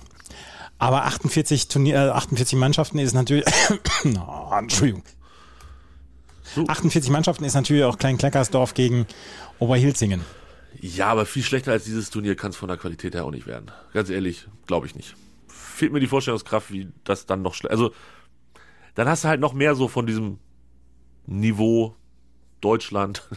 Aber 0.78 1.04
48, 1.04 1.68
Turnier, 1.68 1.96
äh, 1.96 2.08
48 2.10 2.58
Mannschaften 2.58 2.98
ist 2.98 3.12
natürlich. 3.12 3.44
oh, 4.04 4.54
Entschuldigung. 4.56 5.02
So. 6.54 6.66
48 6.66 7.10
Mannschaften 7.10 7.44
ist 7.44 7.54
natürlich 7.54 7.84
auch 7.84 7.98
Klein-Kleckersdorf 7.98 8.74
gegen 8.74 9.06
Oberhilzingen. 9.58 10.24
Ja, 10.80 11.08
aber 11.08 11.26
viel 11.26 11.42
schlechter 11.42 11.72
als 11.72 11.84
dieses 11.84 12.10
Turnier 12.10 12.36
kann 12.36 12.50
es 12.50 12.56
von 12.56 12.68
der 12.68 12.76
Qualität 12.76 13.14
her 13.14 13.24
auch 13.24 13.30
nicht 13.30 13.46
werden. 13.46 13.70
Ganz 13.92 14.10
ehrlich, 14.10 14.46
glaube 14.66 14.86
ich 14.86 14.94
nicht. 14.94 15.16
Fehlt 15.48 15.92
mir 15.92 16.00
die 16.00 16.06
Vorstellungskraft, 16.06 16.72
wie 16.72 16.88
das 17.04 17.26
dann 17.26 17.42
noch 17.42 17.54
schlecht. 17.54 17.72
Also, 17.72 17.92
dann 18.94 19.08
hast 19.08 19.24
du 19.24 19.28
halt 19.28 19.40
noch 19.40 19.52
mehr 19.52 19.74
so 19.74 19.88
von 19.88 20.06
diesem 20.06 20.38
Niveau 21.26 21.96
Deutschland. 22.60 23.28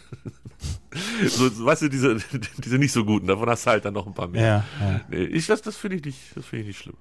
so, 1.26 1.64
weißt 1.64 1.82
du, 1.82 1.88
diese, 1.88 2.16
diese 2.58 2.78
nicht 2.78 2.92
so 2.92 3.04
guten, 3.04 3.26
davon 3.26 3.48
hast 3.48 3.66
du 3.66 3.70
halt 3.70 3.84
dann 3.84 3.94
noch 3.94 4.06
ein 4.06 4.14
paar 4.14 4.28
mehr. 4.28 4.64
Ja, 4.80 4.88
ja. 4.88 5.00
Nee, 5.08 5.24
ich, 5.24 5.46
das, 5.46 5.62
das 5.62 5.76
finde 5.76 5.96
ich 5.96 6.04
nicht, 6.04 6.36
das 6.36 6.46
finde 6.46 6.62
ich 6.62 6.68
nicht 6.68 6.78
schlimm. 6.78 6.96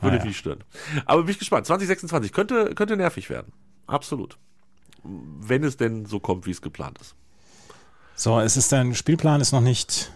Würde 0.00 0.16
Ah, 0.16 0.18
ja. 0.18 0.24
mich 0.24 0.24
nicht 0.24 0.38
stören. 0.38 0.64
Aber 1.06 1.22
bin 1.22 1.30
ich 1.30 1.38
gespannt. 1.38 1.66
2026 1.66 2.32
könnte, 2.32 2.74
könnte 2.74 2.96
nervig 2.96 3.30
werden. 3.30 3.52
Absolut. 3.86 4.36
Wenn 5.04 5.64
es 5.64 5.76
denn 5.76 6.06
so 6.06 6.20
kommt, 6.20 6.46
wie 6.46 6.50
es 6.50 6.60
geplant 6.62 6.98
ist. 7.00 7.14
So, 8.14 8.38
es 8.40 8.56
ist 8.56 8.72
dein 8.72 8.94
Spielplan 8.94 9.40
ist 9.40 9.52
noch 9.52 9.60
nicht. 9.60 10.12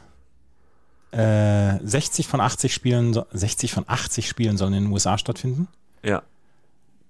Äh, 1.12 1.78
60 1.84 2.26
von 2.26 2.40
80 2.40 2.74
Spielen, 2.74 3.12
so- 3.14 3.26
60 3.32 3.72
von 3.72 3.84
80 3.86 4.28
Spielen 4.28 4.56
sollen 4.56 4.74
in 4.74 4.84
den 4.84 4.92
USA 4.92 5.16
stattfinden. 5.18 5.68
Ja. 6.02 6.22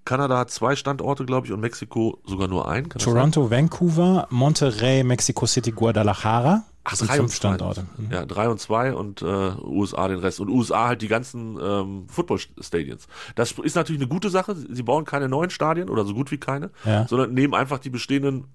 Kanada 0.05 0.37
hat 0.37 0.51
zwei 0.51 0.75
Standorte, 0.77 1.25
glaube 1.25 1.47
ich, 1.47 1.51
und 1.53 1.59
Mexiko 1.59 2.19
sogar 2.25 2.47
nur 2.47 2.69
einen. 2.69 2.87
Kann? 2.87 2.99
Toronto, 3.01 3.51
Vancouver, 3.51 4.27
Monterrey, 4.29 5.03
Mexico 5.03 5.45
City, 5.45 5.71
Guadalajara. 5.71 6.63
Sind 6.95 7.09
drei 7.09 7.21
und 7.21 7.29
zwei. 7.29 7.35
Standorte. 7.35 7.85
Mhm. 7.97 8.11
Ja, 8.11 8.25
drei 8.25 8.49
und 8.49 8.59
zwei 8.59 8.93
und 8.93 9.21
äh, 9.21 9.25
USA 9.25 10.07
den 10.07 10.19
Rest. 10.19 10.39
Und 10.39 10.49
USA 10.49 10.87
halt 10.87 11.01
die 11.01 11.07
ganzen 11.07 11.57
ähm, 11.61 12.07
Football-Stadions. 12.09 13.07
Das 13.35 13.51
ist 13.51 13.75
natürlich 13.75 14.01
eine 14.01 14.07
gute 14.09 14.29
Sache. 14.29 14.55
Sie 14.55 14.83
bauen 14.83 15.05
keine 15.05 15.27
neuen 15.29 15.49
Stadien 15.49 15.89
oder 15.89 16.05
so 16.05 16.13
gut 16.13 16.31
wie 16.31 16.37
keine, 16.37 16.71
Ja. 16.85 17.07
sondern 17.07 17.33
nehmen 17.33 17.53
einfach 17.53 17.79
die 17.79 17.89
bestehenden, 17.89 18.45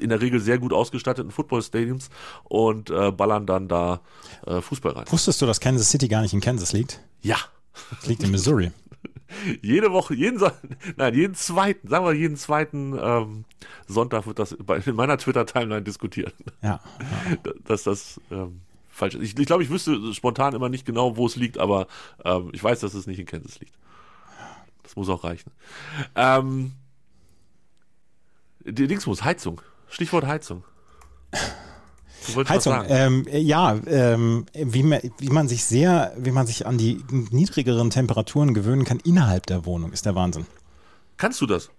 in 0.00 0.08
der 0.10 0.20
Regel 0.20 0.40
sehr 0.40 0.58
gut 0.58 0.72
ausgestatteten 0.72 1.30
Football-Stadiums 1.30 2.10
und 2.44 2.90
äh, 2.90 3.10
ballern 3.12 3.46
dann 3.46 3.68
da 3.68 4.00
äh, 4.46 4.60
Fußball 4.60 4.92
rein. 4.92 5.04
Wusstest 5.08 5.40
du, 5.40 5.46
dass 5.46 5.60
Kansas 5.60 5.90
City 5.90 6.08
gar 6.08 6.22
nicht 6.22 6.34
in 6.34 6.40
Kansas 6.40 6.72
liegt? 6.72 7.00
Ja. 7.22 7.36
Es 8.00 8.06
liegt 8.06 8.22
in 8.24 8.30
Missouri. 8.30 8.72
Jede 9.62 9.92
Woche, 9.92 10.14
jeden, 10.14 10.38
Son- 10.38 10.52
nein, 10.96 11.14
jeden 11.14 11.34
zweiten, 11.34 11.88
sagen 11.88 12.04
wir 12.04 12.12
jeden 12.14 12.36
zweiten 12.36 12.96
ähm, 12.98 13.44
Sonntag 13.86 14.26
wird 14.26 14.38
das 14.38 14.56
bei, 14.58 14.78
in 14.78 14.96
meiner 14.96 15.18
Twitter-Timeline 15.18 15.82
diskutiert. 15.82 16.34
Ja. 16.62 16.80
dass 17.64 17.82
das 17.82 18.20
ähm, 18.30 18.60
falsch 18.88 19.14
ist. 19.14 19.22
Ich, 19.22 19.38
ich 19.38 19.46
glaube, 19.46 19.62
ich 19.62 19.70
wüsste 19.70 20.12
spontan 20.14 20.54
immer 20.54 20.68
nicht 20.68 20.86
genau, 20.86 21.16
wo 21.16 21.26
es 21.26 21.36
liegt, 21.36 21.58
aber 21.58 21.86
ähm, 22.24 22.50
ich 22.52 22.62
weiß, 22.64 22.80
dass 22.80 22.94
es 22.94 23.06
nicht 23.06 23.18
in 23.18 23.26
Kansas 23.26 23.60
liegt. 23.60 23.74
Das 24.82 24.96
muss 24.96 25.08
auch 25.08 25.24
reichen. 25.24 25.52
Ähm, 26.14 26.72
die 28.64 28.86
Dingsmus, 28.86 29.24
Heizung. 29.24 29.60
Stichwort 29.88 30.26
Heizung. 30.26 30.64
Heizung, 32.48 32.84
ähm, 32.88 33.26
ja, 33.30 33.76
ähm, 33.86 34.46
wie, 34.52 34.82
man, 34.82 35.00
wie 35.18 35.30
man 35.30 35.48
sich 35.48 35.64
sehr, 35.64 36.12
wie 36.18 36.30
man 36.30 36.46
sich 36.46 36.66
an 36.66 36.78
die 36.78 37.02
niedrigeren 37.30 37.90
Temperaturen 37.90 38.54
gewöhnen 38.54 38.84
kann 38.84 39.00
innerhalb 39.00 39.46
der 39.46 39.64
Wohnung, 39.64 39.92
ist 39.92 40.06
der 40.06 40.14
Wahnsinn. 40.14 40.46
Kannst 41.16 41.40
du 41.40 41.46
das? 41.46 41.70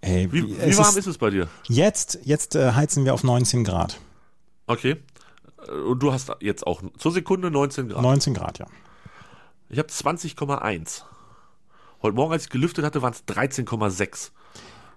Ey, 0.00 0.32
Wie, 0.32 0.42
wie 0.48 0.78
warm 0.78 0.88
ist, 0.90 0.96
ist 0.96 1.06
es 1.06 1.18
bei 1.18 1.30
dir? 1.30 1.48
Jetzt, 1.68 2.20
jetzt 2.24 2.54
äh, 2.56 2.72
heizen 2.72 3.04
wir 3.04 3.12
auf 3.14 3.24
19 3.24 3.64
Grad. 3.64 3.98
Okay. 4.66 4.96
Äh, 5.66 5.70
Und 5.72 6.02
du 6.02 6.12
hast 6.12 6.32
jetzt 6.40 6.66
auch 6.66 6.82
zur 6.98 7.12
Sekunde 7.12 7.50
19 7.50 7.88
Grad. 7.88 8.02
19 8.02 8.34
Grad, 8.34 8.58
ja. 8.58 8.66
Ich 9.68 9.78
habe 9.78 9.88
20,1. 9.88 11.02
Heute 12.02 12.16
Morgen, 12.16 12.32
als 12.32 12.44
ich 12.44 12.50
gelüftet 12.50 12.84
hatte, 12.84 13.02
waren 13.02 13.12
es 13.12 13.24
13,6. 13.24 14.30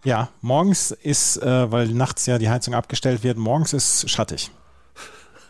Ja, 0.05 0.29
morgens 0.41 0.91
ist, 0.91 1.37
äh, 1.37 1.71
weil 1.71 1.89
nachts 1.89 2.25
ja 2.25 2.37
die 2.37 2.49
Heizung 2.49 2.73
abgestellt 2.73 3.23
wird, 3.23 3.37
morgens 3.37 3.73
ist 3.73 4.09
schattig. 4.09 4.51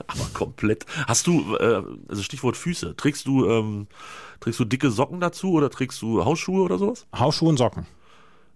Aber 0.08 0.26
komplett. 0.34 0.86
Hast 1.08 1.28
du, 1.28 1.56
äh, 1.58 1.84
also 2.08 2.22
Stichwort 2.24 2.58
Füße, 2.58 2.96
trägst 2.96 3.28
du, 3.28 3.48
ähm, 3.50 3.88
trägst 4.40 4.60
du 4.60 4.66
dicke 4.66 4.92
Socken 4.92 5.20
dazu 5.20 5.52
oder 5.54 5.70
trägst 5.70 6.02
du 6.02 6.24
Hausschuhe 6.26 6.62
oder 6.64 6.78
sowas? 6.78 7.06
Hausschuhe 7.18 7.50
und 7.50 7.58
Socken. 7.58 7.86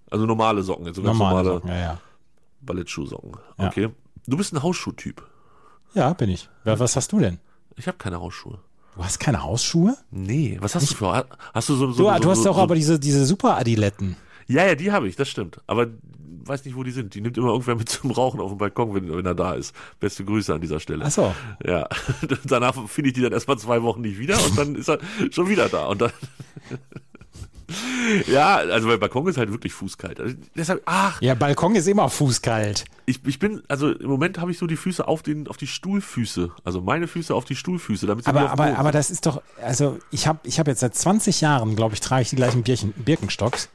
Also 0.09 0.25
normale 0.25 0.63
Socken, 0.63 0.85
jetzt 0.85 0.95
so 0.95 1.03
ganz 1.03 1.17
Normale 1.17 1.43
normale, 1.43 1.55
Socken, 1.55 1.69
ja, 1.69 1.79
ja. 1.79 2.01
Ballettschuhsocken. 2.61 3.31
Ja. 3.57 3.67
Okay. 3.67 3.89
Du 4.25 4.37
bist 4.37 4.53
ein 4.53 4.61
Hausschuhtyp. 4.63 5.23
Ja, 5.93 6.13
bin 6.13 6.29
ich. 6.29 6.49
Was 6.63 6.95
hast 6.95 7.11
du 7.11 7.19
denn? 7.19 7.39
Ich 7.75 7.87
habe 7.87 7.97
keine 7.97 8.19
Hausschuhe. 8.19 8.59
Du 8.95 9.03
hast 9.03 9.19
keine 9.19 9.43
Hausschuhe? 9.43 9.95
Nee, 10.09 10.57
was 10.59 10.73
hast 10.75 10.89
du 10.91 10.95
für? 10.95 11.25
Hast 11.53 11.69
du 11.69 11.75
so, 11.75 11.79
so, 11.79 11.85
Du, 11.87 11.93
so, 11.93 12.19
du 12.19 12.29
hast 12.31 12.45
doch 12.45 12.55
so, 12.55 12.61
aber 12.61 12.73
diese, 12.75 12.99
diese 12.99 13.25
Super-Adiletten. 13.25 14.15
Ja, 14.47 14.65
ja, 14.65 14.75
die 14.75 14.91
habe 14.91 15.07
ich, 15.07 15.15
das 15.15 15.29
stimmt. 15.29 15.61
Aber 15.67 15.87
weiß 16.47 16.65
nicht, 16.65 16.75
wo 16.75 16.83
die 16.83 16.91
sind. 16.91 17.13
Die 17.13 17.21
nimmt 17.21 17.37
immer 17.37 17.49
irgendwer 17.49 17.75
mit 17.75 17.89
zum 17.89 18.11
Rauchen 18.11 18.39
auf 18.39 18.51
dem 18.51 18.57
Balkon, 18.57 18.93
wenn, 18.95 19.15
wenn 19.15 19.25
er 19.25 19.35
da 19.35 19.53
ist. 19.53 19.75
Beste 19.99 20.23
Grüße 20.23 20.53
an 20.53 20.61
dieser 20.61 20.79
Stelle. 20.79 21.05
Ach 21.05 21.11
so. 21.11 21.33
Ja, 21.65 21.87
danach 22.45 22.75
finde 22.87 23.09
ich 23.09 23.13
die 23.13 23.21
dann 23.21 23.33
erstmal 23.33 23.57
zwei 23.57 23.81
Wochen 23.83 24.01
nicht 24.01 24.19
wieder 24.19 24.43
und 24.43 24.57
dann 24.57 24.75
ist 24.75 24.89
er 24.89 24.99
schon 25.31 25.49
wieder 25.49 25.69
da. 25.69 25.87
Und 25.87 26.01
dann. 26.01 26.11
ja, 28.27 28.55
also 28.55 28.87
mein 28.87 28.99
Balkon 28.99 29.27
ist 29.27 29.37
halt 29.37 29.51
wirklich 29.51 29.73
fußkalt. 29.73 30.19
Also 30.19 30.35
deshalb, 30.55 30.81
ach, 30.85 31.21
Ja, 31.21 31.35
Balkon 31.35 31.75
ist 31.75 31.87
immer 31.87 32.09
fußkalt. 32.09 32.85
ich, 33.05 33.25
ich 33.25 33.39
bin, 33.39 33.61
also 33.67 33.91
im 33.91 34.09
Moment 34.09 34.39
habe 34.39 34.51
ich 34.51 34.57
so 34.57 34.67
die 34.67 34.77
Füße 34.77 35.07
auf 35.07 35.23
den, 35.23 35.47
auf 35.47 35.57
die 35.57 35.67
Stuhlfüße. 35.67 36.51
Also 36.63 36.81
meine 36.81 37.07
Füße 37.07 37.35
auf 37.35 37.45
die 37.45 37.55
Stuhlfüße, 37.55 38.07
damit 38.07 38.25
sie 38.25 38.31
nicht 38.31 38.41
Aber, 38.41 38.51
aber, 38.51 38.77
aber 38.77 38.91
das 38.91 39.11
ist 39.11 39.25
doch, 39.25 39.41
also 39.61 39.99
ich 40.11 40.27
habe 40.27 40.39
ich 40.43 40.59
hab 40.59 40.67
jetzt 40.67 40.79
seit 40.79 40.95
20 40.95 41.41
Jahren, 41.41 41.75
glaube 41.75 41.95
ich, 41.95 41.99
trage 41.99 42.21
ich 42.21 42.29
die 42.29 42.37
gleichen 42.37 42.63
Birchen, 42.63 42.93
Birkenstocks. 42.93 43.69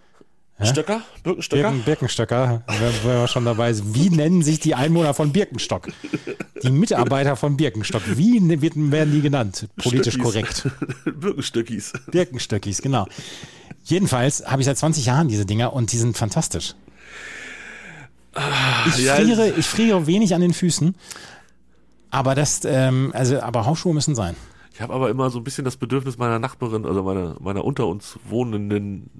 Stöcker? 0.66 1.02
Birkenstöcker? 1.22 1.62
Birken, 1.62 1.82
Birkenstöcker, 1.84 2.62
wenn 2.66 3.04
wir 3.04 3.28
schon 3.28 3.44
dabei 3.44 3.72
sind. 3.72 3.94
Wie 3.94 4.10
nennen 4.10 4.42
sich 4.42 4.60
die 4.60 4.74
Einwohner 4.74 5.14
von 5.14 5.32
Birkenstock? 5.32 5.88
Die 6.62 6.70
Mitarbeiter 6.70 7.36
von 7.36 7.56
Birkenstock. 7.56 8.02
Wie 8.16 8.40
ne- 8.40 8.60
werden 8.62 9.12
die 9.12 9.20
genannt? 9.20 9.68
Politisch 9.76 10.14
Stöckis. 10.14 10.32
korrekt. 10.32 10.68
Birkenstöckis. 11.04 11.92
Birkenstöckis, 12.10 12.82
genau. 12.82 13.06
Jedenfalls 13.84 14.44
habe 14.46 14.62
ich 14.62 14.66
seit 14.66 14.78
20 14.78 15.06
Jahren 15.06 15.28
diese 15.28 15.44
Dinger 15.44 15.72
und 15.72 15.92
die 15.92 15.98
sind 15.98 16.16
fantastisch. 16.16 16.74
Ich 18.88 18.98
ja, 18.98 19.16
friere, 19.16 19.50
ich 19.50 19.66
friere 19.66 20.06
wenig 20.06 20.34
an 20.34 20.40
den 20.40 20.54
Füßen. 20.54 20.94
Aber 22.10 22.34
das, 22.34 22.60
ähm, 22.64 23.10
also, 23.14 23.40
aber 23.40 23.66
Hausschuhe 23.66 23.94
müssen 23.94 24.14
sein. 24.14 24.36
Ich 24.74 24.80
habe 24.80 24.94
aber 24.94 25.10
immer 25.10 25.28
so 25.30 25.38
ein 25.38 25.44
bisschen 25.44 25.64
das 25.64 25.76
Bedürfnis 25.76 26.16
meiner 26.16 26.38
Nachbarin, 26.38 26.86
also 26.86 27.02
meiner, 27.02 27.36
meiner 27.40 27.64
unter 27.64 27.86
uns 27.86 28.18
wohnenden 28.24 29.10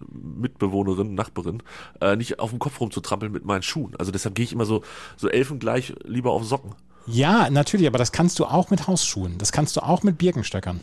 Mitbewohnerin, 0.40 1.14
Nachbarin, 1.14 1.62
äh, 2.00 2.16
nicht 2.16 2.38
auf 2.38 2.50
dem 2.50 2.58
Kopf 2.58 2.80
rumzutrampeln 2.80 3.30
mit 3.30 3.44
meinen 3.44 3.62
Schuhen. 3.62 3.94
Also 3.98 4.12
deshalb 4.12 4.34
gehe 4.34 4.44
ich 4.44 4.52
immer 4.52 4.64
so, 4.64 4.82
so 5.16 5.28
elfengleich 5.28 5.94
lieber 6.04 6.32
auf 6.32 6.44
Socken. 6.44 6.74
Ja, 7.06 7.50
natürlich, 7.50 7.86
aber 7.86 7.98
das 7.98 8.12
kannst 8.12 8.38
du 8.38 8.46
auch 8.46 8.70
mit 8.70 8.86
Hausschuhen. 8.86 9.36
Das 9.38 9.52
kannst 9.52 9.76
du 9.76 9.82
auch 9.82 10.02
mit 10.02 10.18
Birkenstöckern. 10.18 10.80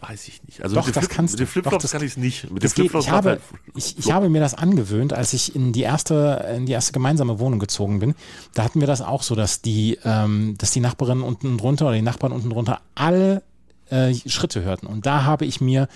Das 0.00 0.08
weiß 0.10 0.28
ich 0.28 0.42
nicht. 0.44 0.62
Also 0.62 0.74
Doch, 0.76 0.86
mit 0.86 0.94
den 0.94 1.00
das 1.00 1.06
Flip- 1.08 1.16
kannst 1.16 1.32
mit 1.34 1.40
du. 1.40 1.44
den 1.44 1.50
Flipflops 1.50 1.84
Doch, 1.84 1.90
kann 1.92 2.02
ich 2.02 2.12
es 2.12 2.16
nicht. 2.16 2.50
Mit 2.50 2.62
den 2.62 2.70
Flipflops 2.70 3.06
ich, 3.06 3.10
habe, 3.10 3.28
halt- 3.30 3.40
ich, 3.76 3.98
ich 3.98 4.12
habe 4.12 4.28
mir 4.28 4.40
das 4.40 4.54
angewöhnt, 4.54 5.12
als 5.12 5.32
ich 5.32 5.54
in 5.54 5.72
die 5.72 5.82
erste, 5.82 6.44
in 6.56 6.66
die 6.66 6.72
erste 6.72 6.92
gemeinsame 6.92 7.38
Wohnung 7.38 7.58
gezogen 7.58 7.98
bin. 8.00 8.14
Da 8.54 8.64
hatten 8.64 8.80
wir 8.80 8.86
das 8.86 9.00
auch 9.02 9.22
so, 9.22 9.34
dass 9.34 9.62
die, 9.62 9.98
ähm, 10.04 10.54
dass 10.58 10.70
die 10.70 10.80
Nachbarin 10.80 11.22
unten 11.22 11.58
drunter 11.58 11.86
oder 11.86 11.94
die 11.94 12.02
Nachbarn 12.02 12.32
unten 12.32 12.50
drunter 12.50 12.80
alle 12.94 13.42
äh, 13.90 14.14
Schritte 14.26 14.62
hörten. 14.62 14.86
Und 14.86 15.06
da 15.06 15.24
habe 15.24 15.44
ich 15.46 15.60
mir 15.60 15.88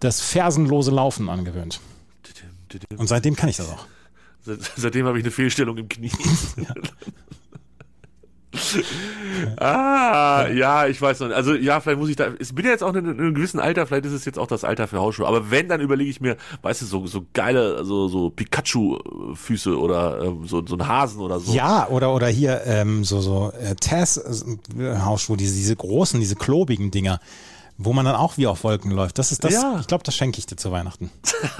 das 0.00 0.20
fersenlose 0.20 0.90
Laufen 0.90 1.28
angewöhnt. 1.28 1.80
Und 2.96 3.06
seitdem 3.06 3.36
kann 3.36 3.48
ich 3.48 3.56
das 3.56 3.68
auch. 3.70 3.86
Seit, 4.44 4.58
seitdem 4.76 5.06
habe 5.06 5.18
ich 5.18 5.24
eine 5.24 5.30
Fehlstellung 5.30 5.76
im 5.78 5.88
Knie. 5.88 6.10
ah, 9.58 10.46
ja, 10.48 10.86
ich 10.86 11.00
weiß 11.00 11.20
noch 11.20 11.28
nicht. 11.28 11.36
Also 11.36 11.54
ja, 11.54 11.80
vielleicht 11.80 11.98
muss 11.98 12.08
ich 12.08 12.16
da. 12.16 12.32
Ich 12.38 12.54
bin 12.54 12.64
ja 12.64 12.70
jetzt 12.70 12.82
auch 12.82 12.90
in 12.90 12.98
einem, 12.98 13.10
in 13.12 13.20
einem 13.20 13.34
gewissen 13.34 13.60
Alter, 13.60 13.86
vielleicht 13.86 14.06
ist 14.06 14.12
es 14.12 14.24
jetzt 14.24 14.38
auch 14.38 14.46
das 14.46 14.64
Alter 14.64 14.88
für 14.88 14.98
Hausschuhe. 14.98 15.26
Aber 15.26 15.50
wenn, 15.50 15.68
dann 15.68 15.80
überlege 15.80 16.10
ich 16.10 16.20
mir, 16.20 16.36
weißt 16.62 16.82
du, 16.82 16.86
so, 16.86 17.06
so 17.06 17.26
geile, 17.32 17.84
so, 17.84 18.08
so 18.08 18.30
Pikachu-Füße 18.30 19.76
oder 19.76 20.22
ähm, 20.22 20.46
so, 20.46 20.64
so 20.66 20.76
ein 20.76 20.86
Hasen 20.86 21.20
oder 21.20 21.40
so. 21.40 21.52
Ja, 21.52 21.88
oder, 21.88 22.14
oder 22.14 22.28
hier 22.28 22.62
ähm, 22.66 23.04
so, 23.04 23.20
so 23.20 23.52
äh, 23.60 23.74
Tess-Hausschuhe, 23.74 25.36
diese, 25.36 25.54
diese 25.54 25.76
großen, 25.76 26.20
diese 26.20 26.36
klobigen 26.36 26.90
Dinger, 26.90 27.20
wo 27.78 27.92
man 27.92 28.04
dann 28.06 28.16
auch 28.16 28.36
wie 28.38 28.46
auf 28.46 28.64
Wolken 28.64 28.90
läuft. 28.90 29.18
Das 29.18 29.32
ist 29.32 29.44
das, 29.44 29.52
Ja. 29.52 29.76
ich 29.80 29.86
glaube, 29.86 30.02
das 30.04 30.14
schenke 30.16 30.38
ich 30.38 30.46
dir 30.46 30.56
zu 30.56 30.70
Weihnachten. 30.72 31.10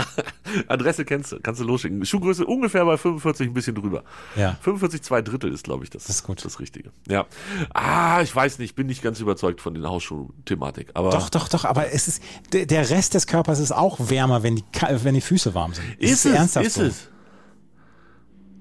Adresse 0.68 1.04
kennst 1.04 1.32
du, 1.32 1.40
kannst 1.40 1.60
du 1.60 1.64
losschicken. 1.64 2.04
Schuhgröße 2.06 2.46
ungefähr 2.46 2.84
bei 2.86 2.96
45, 2.96 3.48
ein 3.48 3.52
bisschen 3.54 3.74
drüber. 3.74 4.02
Ja. 4.36 4.56
45, 4.62 5.02
zwei 5.02 5.20
Drittel 5.20 5.52
ist, 5.52 5.64
glaube 5.64 5.84
ich, 5.84 5.90
das, 5.90 6.04
Das 6.04 6.16
ist 6.16 6.22
gut. 6.24 6.42
das 6.44 6.58
Richtige. 6.60 6.90
Ja. 7.08 7.26
Ah, 7.74 8.22
ich 8.22 8.34
weiß 8.34 8.58
nicht, 8.58 8.74
bin 8.76 8.86
nicht 8.86 9.02
ganz 9.02 9.20
überzeugt 9.20 9.60
von 9.60 9.74
den 9.74 9.84
Hausschuh-Thematik. 9.86 10.90
Aber 10.94 11.10
Doch, 11.10 11.28
doch, 11.28 11.48
doch, 11.48 11.64
aber 11.64 11.92
es 11.92 12.08
ist, 12.08 12.22
der, 12.52 12.88
Rest 12.90 13.14
des 13.14 13.26
Körpers 13.26 13.58
ist 13.58 13.72
auch 13.72 13.98
wärmer, 14.08 14.42
wenn 14.42 14.56
die, 14.56 14.64
wenn 15.02 15.14
die 15.14 15.20
Füße 15.20 15.54
warm 15.54 15.74
sind. 15.74 15.84
Das 16.00 16.10
ist 16.10 16.24
es, 16.24 16.32
ernsthaft 16.32 16.66
ist 16.66 16.74
so. 16.76 16.82
es. 16.82 17.08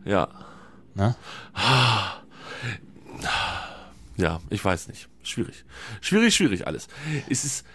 Ja. 0.04 0.28
Ne? 0.96 1.16
Ja, 4.18 4.40
ich 4.50 4.64
weiß 4.64 4.88
nicht. 4.88 5.08
Schwierig. 5.26 5.66
Schwierig, 6.02 6.36
schwierig 6.36 6.68
alles. 6.68 6.88
Es 7.30 7.44
ist, 7.44 7.66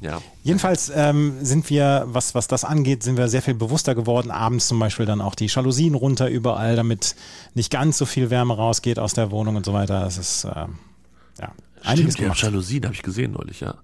ja. 0.00 0.20
Jedenfalls 0.42 0.92
ähm, 0.94 1.44
sind 1.44 1.70
wir, 1.70 2.04
was, 2.06 2.34
was 2.34 2.48
das 2.48 2.64
angeht, 2.64 3.02
sind 3.02 3.16
wir 3.16 3.28
sehr 3.28 3.40
viel 3.40 3.54
bewusster 3.54 3.94
geworden. 3.94 4.30
Abends 4.30 4.68
zum 4.68 4.78
Beispiel 4.78 5.06
dann 5.06 5.20
auch 5.20 5.34
die 5.34 5.46
Jalousien 5.46 5.94
runter 5.94 6.28
überall, 6.28 6.76
damit 6.76 7.14
nicht 7.54 7.70
ganz 7.70 7.98
so 7.98 8.04
viel 8.04 8.28
Wärme 8.28 8.54
rausgeht 8.54 8.98
aus 8.98 9.14
der 9.14 9.30
Wohnung 9.30 9.56
und 9.56 9.64
so 9.64 9.72
weiter. 9.72 10.00
Das 10.00 10.18
ist, 10.18 10.44
ähm, 10.44 10.78
ja, 11.40 11.52
einiges 11.82 12.14
Stimmt, 12.14 12.18
ja, 12.18 12.24
gemacht. 12.24 12.42
Jalousien 12.42 12.84
habe 12.84 12.94
ich 12.94 13.02
gesehen 13.02 13.32
neulich, 13.32 13.60
ja. 13.60 13.76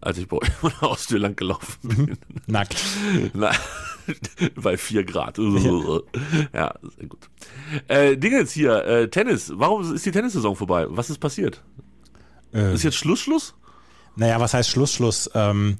Als 0.00 0.18
ich 0.18 0.28
bei 0.28 0.36
euch 0.36 0.50
vor 0.50 0.70
der 0.70 0.80
Haustür 0.82 1.18
lang 1.18 1.34
gelaufen 1.34 1.76
bin. 1.82 2.18
Nackt. 2.46 2.76
Na, 3.34 3.50
bei 4.54 4.76
4 4.76 5.04
Grad. 5.04 5.38
Ja, 5.38 6.74
sehr 6.96 7.06
gut. 7.08 7.28
Äh, 7.88 8.16
Dingens 8.16 8.52
hier, 8.52 8.84
äh, 8.84 9.10
Tennis. 9.10 9.52
Warum 9.54 9.92
ist 9.92 10.06
die 10.06 10.12
Tennissaison 10.12 10.56
vorbei? 10.56 10.86
Was 10.88 11.10
ist 11.10 11.18
passiert? 11.18 11.62
Äh, 12.54 12.74
Ist 12.74 12.82
jetzt 12.84 12.96
Schluss, 12.96 13.20
Schluss? 13.20 13.54
Naja, 14.16 14.40
was 14.40 14.54
heißt 14.54 14.68
Schluss, 14.70 14.92
Schluss? 14.92 15.30
Ähm, 15.34 15.78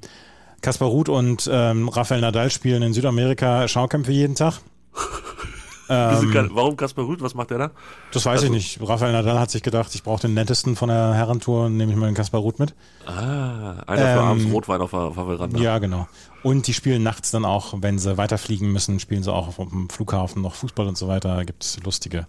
Kaspar 0.60 0.88
Ruth 0.88 1.08
und 1.08 1.48
ähm, 1.52 1.88
Rafael 1.88 2.20
Nadal 2.20 2.50
spielen 2.50 2.82
in 2.82 2.92
Südamerika 2.92 3.66
Schaukämpfe 3.68 4.12
jeden 4.12 4.34
Tag. 4.34 4.60
Kann- 5.88 6.50
Warum 6.52 6.76
Kaspar 6.76 7.06
Rüth? 7.06 7.22
Was 7.22 7.32
macht 7.34 7.48
der 7.50 7.56
da? 7.58 7.70
Das 8.12 8.26
weiß 8.26 8.42
Also- 8.42 8.46
ich 8.46 8.50
nicht. 8.78 8.86
Rafael 8.86 9.12
Nadal 9.12 9.38
hat 9.40 9.50
sich 9.50 9.62
gedacht, 9.62 9.94
ich 9.94 10.02
brauche 10.02 10.20
den 10.20 10.34
nettesten 10.34 10.76
von 10.76 10.90
der 10.90 11.14
Herrentour 11.14 11.64
und 11.66 11.78
nehme 11.78 11.92
ich 11.92 11.96
mal 11.98 12.06
den 12.06 12.14
Kaspar 12.14 12.42
Ruth 12.42 12.58
mit. 12.58 12.74
Ah, 13.06 13.82
einer 13.86 14.02
für 14.02 14.08
Ähm, 14.12 14.18
abends 14.18 14.52
Rotwein 14.52 14.80
auf 14.82 14.90
der, 14.90 15.00
auf 15.00 15.14
der 15.14 15.24
Veranda. 15.24 15.58
Ja, 15.58 15.78
genau. 15.78 16.06
Und 16.42 16.66
die 16.66 16.74
spielen 16.74 17.02
nachts 17.02 17.30
dann 17.30 17.46
auch, 17.46 17.72
wenn 17.80 17.98
sie 17.98 18.18
weiterfliegen 18.18 18.70
müssen, 18.70 19.00
spielen 19.00 19.22
sie 19.22 19.32
auch 19.32 19.48
auf 19.48 19.56
dem 19.56 19.88
Flughafen 19.88 20.42
noch 20.42 20.54
Fußball 20.56 20.86
und 20.86 20.98
so 20.98 21.08
weiter. 21.08 21.42
Gibt 21.46 21.78
lustige, 21.82 22.26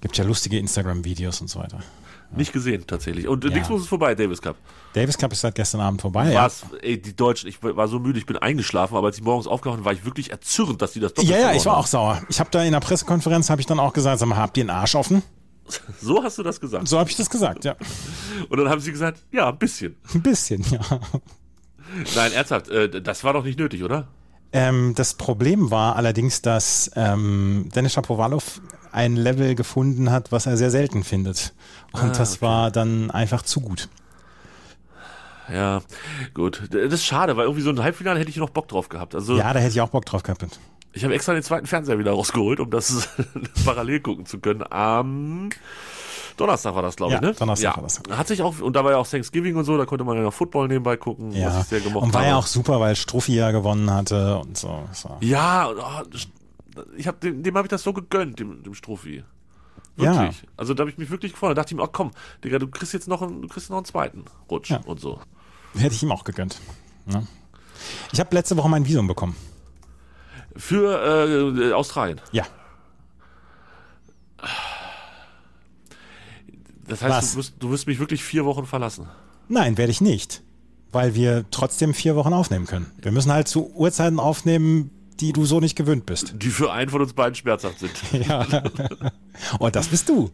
gibt 0.00 0.16
ja 0.16 0.24
lustige 0.24 0.58
Instagram-Videos 0.58 1.42
und 1.42 1.48
so 1.50 1.58
weiter. 1.60 1.80
Nicht 2.34 2.52
gesehen, 2.52 2.84
tatsächlich. 2.86 3.28
Und 3.28 3.44
äh, 3.44 3.48
Ja. 3.48 3.54
Dingsbus 3.54 3.82
ist 3.82 3.88
vorbei, 3.88 4.14
Davis 4.14 4.42
Cup. 4.42 4.56
Davis 4.94 5.16
Cup 5.16 5.32
ist 5.32 5.40
seit 5.42 5.54
gestern 5.54 5.80
Abend 5.80 6.00
vorbei. 6.02 6.32
Ja, 6.32 6.44
Was? 6.46 6.64
Ey, 6.82 7.00
die 7.00 7.14
Deutschen, 7.14 7.48
ich 7.48 7.62
war 7.62 7.86
so 7.88 7.98
müde, 7.98 8.18
ich 8.18 8.26
bin 8.26 8.36
eingeschlafen, 8.36 8.96
aber 8.96 9.06
als 9.08 9.18
ich 9.18 9.22
morgens 9.22 9.46
aufgewacht 9.46 9.76
bin, 9.78 9.84
war 9.84 9.92
ich 9.92 10.04
wirklich 10.04 10.30
erzürnt, 10.30 10.82
dass 10.82 10.92
die 10.92 11.00
das 11.00 11.14
doppelt 11.14 11.30
ja, 11.32 11.38
ja, 11.38 11.52
ich 11.52 11.64
war 11.66 11.74
haben. 11.74 11.80
auch 11.82 11.86
sauer. 11.86 12.22
Ich 12.28 12.40
habe 12.40 12.50
da 12.50 12.62
in 12.62 12.72
der 12.72 12.80
Pressekonferenz, 12.80 13.48
habe 13.50 13.60
ich 13.60 13.66
dann 13.66 13.78
auch 13.78 13.92
gesagt, 13.92 14.18
sag 14.18 14.26
mal, 14.28 14.36
habt 14.36 14.56
ihr 14.56 14.62
einen 14.62 14.70
Arsch 14.70 14.94
offen? 14.94 15.22
So 16.00 16.22
hast 16.22 16.38
du 16.38 16.42
das 16.42 16.60
gesagt. 16.60 16.86
So 16.88 16.98
habe 16.98 17.10
ich 17.10 17.16
das 17.16 17.28
gesagt, 17.28 17.64
ja. 17.64 17.74
Und 18.48 18.58
dann 18.58 18.68
haben 18.68 18.80
sie 18.80 18.92
gesagt, 18.92 19.20
ja, 19.32 19.48
ein 19.48 19.58
bisschen. 19.58 19.96
Ein 20.14 20.22
bisschen, 20.22 20.62
ja. 20.70 20.80
Nein, 22.14 22.32
ernsthaft, 22.32 22.68
äh, 22.68 23.00
das 23.00 23.24
war 23.24 23.32
doch 23.32 23.44
nicht 23.44 23.58
nötig, 23.58 23.82
oder? 23.82 24.08
Ähm, 24.52 24.92
das 24.94 25.14
Problem 25.14 25.70
war 25.70 25.96
allerdings, 25.96 26.40
dass 26.40 26.90
ähm, 26.94 27.68
Dennis 27.74 27.94
Shapovalov 27.94 28.60
ein 28.96 29.14
Level 29.16 29.54
gefunden 29.54 30.10
hat, 30.10 30.32
was 30.32 30.46
er 30.46 30.56
sehr 30.56 30.70
selten 30.70 31.04
findet. 31.04 31.52
Und 31.92 32.18
das 32.18 32.42
war 32.42 32.70
dann 32.70 33.10
einfach 33.10 33.42
zu 33.42 33.60
gut. 33.60 33.88
Ja, 35.52 35.80
gut. 36.34 36.62
Das 36.70 36.92
ist 36.92 37.04
schade, 37.04 37.36
weil 37.36 37.44
irgendwie 37.44 37.62
so 37.62 37.70
ein 37.70 37.80
Halbfinale 37.82 38.18
hätte 38.18 38.30
ich 38.30 38.36
noch 38.36 38.50
Bock 38.50 38.68
drauf 38.68 38.88
gehabt. 38.88 39.14
Also 39.14 39.36
Ja, 39.36 39.52
da 39.52 39.60
hätte 39.60 39.70
ich 39.72 39.80
auch 39.80 39.90
Bock 39.90 40.04
drauf 40.04 40.22
gehabt. 40.24 40.44
ich 40.92 41.04
habe 41.04 41.14
extra 41.14 41.34
den 41.34 41.42
zweiten 41.42 41.66
Fernseher 41.66 41.98
wieder 41.98 42.12
rausgeholt, 42.12 42.58
um 42.58 42.70
das 42.70 43.08
parallel 43.64 44.00
gucken 44.00 44.26
zu 44.26 44.38
können. 44.40 44.64
Am 44.70 45.50
Donnerstag 46.36 46.74
war 46.74 46.82
das, 46.82 46.96
glaube 46.96 47.12
Ja, 47.12 47.18
ich, 47.18 47.22
ne? 47.22 47.32
Donnerstag 47.34 47.70
ja. 47.70 47.76
war 47.76 47.82
das. 47.84 48.00
Hat 48.10 48.26
sich 48.28 48.42
auch, 48.42 48.58
und 48.60 48.74
da 48.74 48.82
war 48.84 48.90
ja 48.92 48.96
auch 48.98 49.06
Thanksgiving 49.06 49.54
und 49.56 49.64
so, 49.64 49.76
da 49.78 49.84
konnte 49.86 50.04
man 50.04 50.16
ja 50.16 50.22
noch 50.24 50.34
Football 50.34 50.68
nebenbei 50.68 50.96
gucken, 50.96 51.30
was 51.30 51.38
Ja. 51.38 51.60
ich 51.60 51.66
sehr 51.66 51.80
gemocht 51.80 52.02
Und 52.04 52.12
war 52.14 52.22
habe. 52.22 52.30
ja 52.30 52.36
auch 52.36 52.46
super, 52.46 52.80
weil 52.80 52.96
Struffi 52.96 53.36
ja 53.36 53.52
gewonnen 53.52 53.90
hatte 53.92 54.38
und 54.38 54.58
so. 54.58 54.82
so. 54.92 55.16
Ja, 55.20 55.68
oh, 55.70 56.02
ich 56.96 57.06
hab, 57.06 57.20
dem, 57.20 57.42
dem 57.42 57.56
habe 57.56 57.66
ich 57.66 57.70
das 57.70 57.82
so 57.82 57.92
gegönnt, 57.92 58.38
dem, 58.38 58.62
dem 58.62 58.74
Strophi. 58.74 59.24
Ja. 59.96 60.14
Wirklich. 60.20 60.42
Also 60.56 60.74
da 60.74 60.82
habe 60.82 60.90
ich 60.90 60.98
mich 60.98 61.10
wirklich 61.10 61.32
gefreut. 61.32 61.50
Da 61.50 61.62
dachte 61.62 61.72
ich 61.74 61.76
mir, 61.76 61.84
ach 61.84 61.92
komm, 61.92 62.10
Digga, 62.44 62.58
du 62.58 62.68
kriegst 62.68 62.92
jetzt 62.92 63.08
noch 63.08 63.22
einen, 63.22 63.42
du 63.42 63.48
kriegst 63.48 63.70
noch 63.70 63.76
einen 63.78 63.86
zweiten 63.86 64.24
Rutsch 64.50 64.70
Ja. 64.70 64.80
und 64.84 65.00
so. 65.00 65.20
Hätte 65.74 65.94
ich 65.94 66.02
ihm 66.02 66.12
auch 66.12 66.24
gegönnt. 66.24 66.60
Ja. 67.06 67.22
Ich 68.12 68.20
habe 68.20 68.34
letzte 68.34 68.56
Woche 68.56 68.68
mein 68.68 68.86
Visum 68.86 69.06
bekommen. 69.06 69.36
Für 70.56 71.62
äh, 71.62 71.72
Australien. 71.72 72.20
Ja. 72.32 72.44
Das 76.86 77.02
heißt, 77.02 77.34
du 77.34 77.38
wirst, 77.38 77.54
du 77.58 77.70
wirst 77.70 77.86
mich 77.86 77.98
wirklich 77.98 78.22
vier 78.22 78.44
Wochen 78.44 78.64
verlassen. 78.66 79.08
Nein, 79.48 79.76
werde 79.76 79.90
ich 79.90 80.00
nicht. 80.00 80.42
Weil 80.92 81.14
wir 81.14 81.44
trotzdem 81.50 81.94
vier 81.94 82.16
Wochen 82.16 82.32
aufnehmen 82.32 82.66
können. 82.66 82.90
Wir 83.02 83.12
müssen 83.12 83.32
halt 83.32 83.48
zu 83.48 83.70
Uhrzeiten 83.74 84.20
aufnehmen, 84.20 84.90
die 85.20 85.32
du 85.32 85.44
so 85.44 85.60
nicht 85.60 85.76
gewöhnt 85.76 86.06
bist. 86.06 86.34
Die 86.36 86.48
für 86.48 86.72
einen 86.72 86.90
von 86.90 87.00
uns 87.00 87.12
beiden 87.12 87.34
schmerzhaft 87.34 87.78
sind. 87.80 87.92
Ja. 88.28 88.46
Und 89.58 89.76
das 89.76 89.88
bist 89.88 90.08
du. 90.08 90.30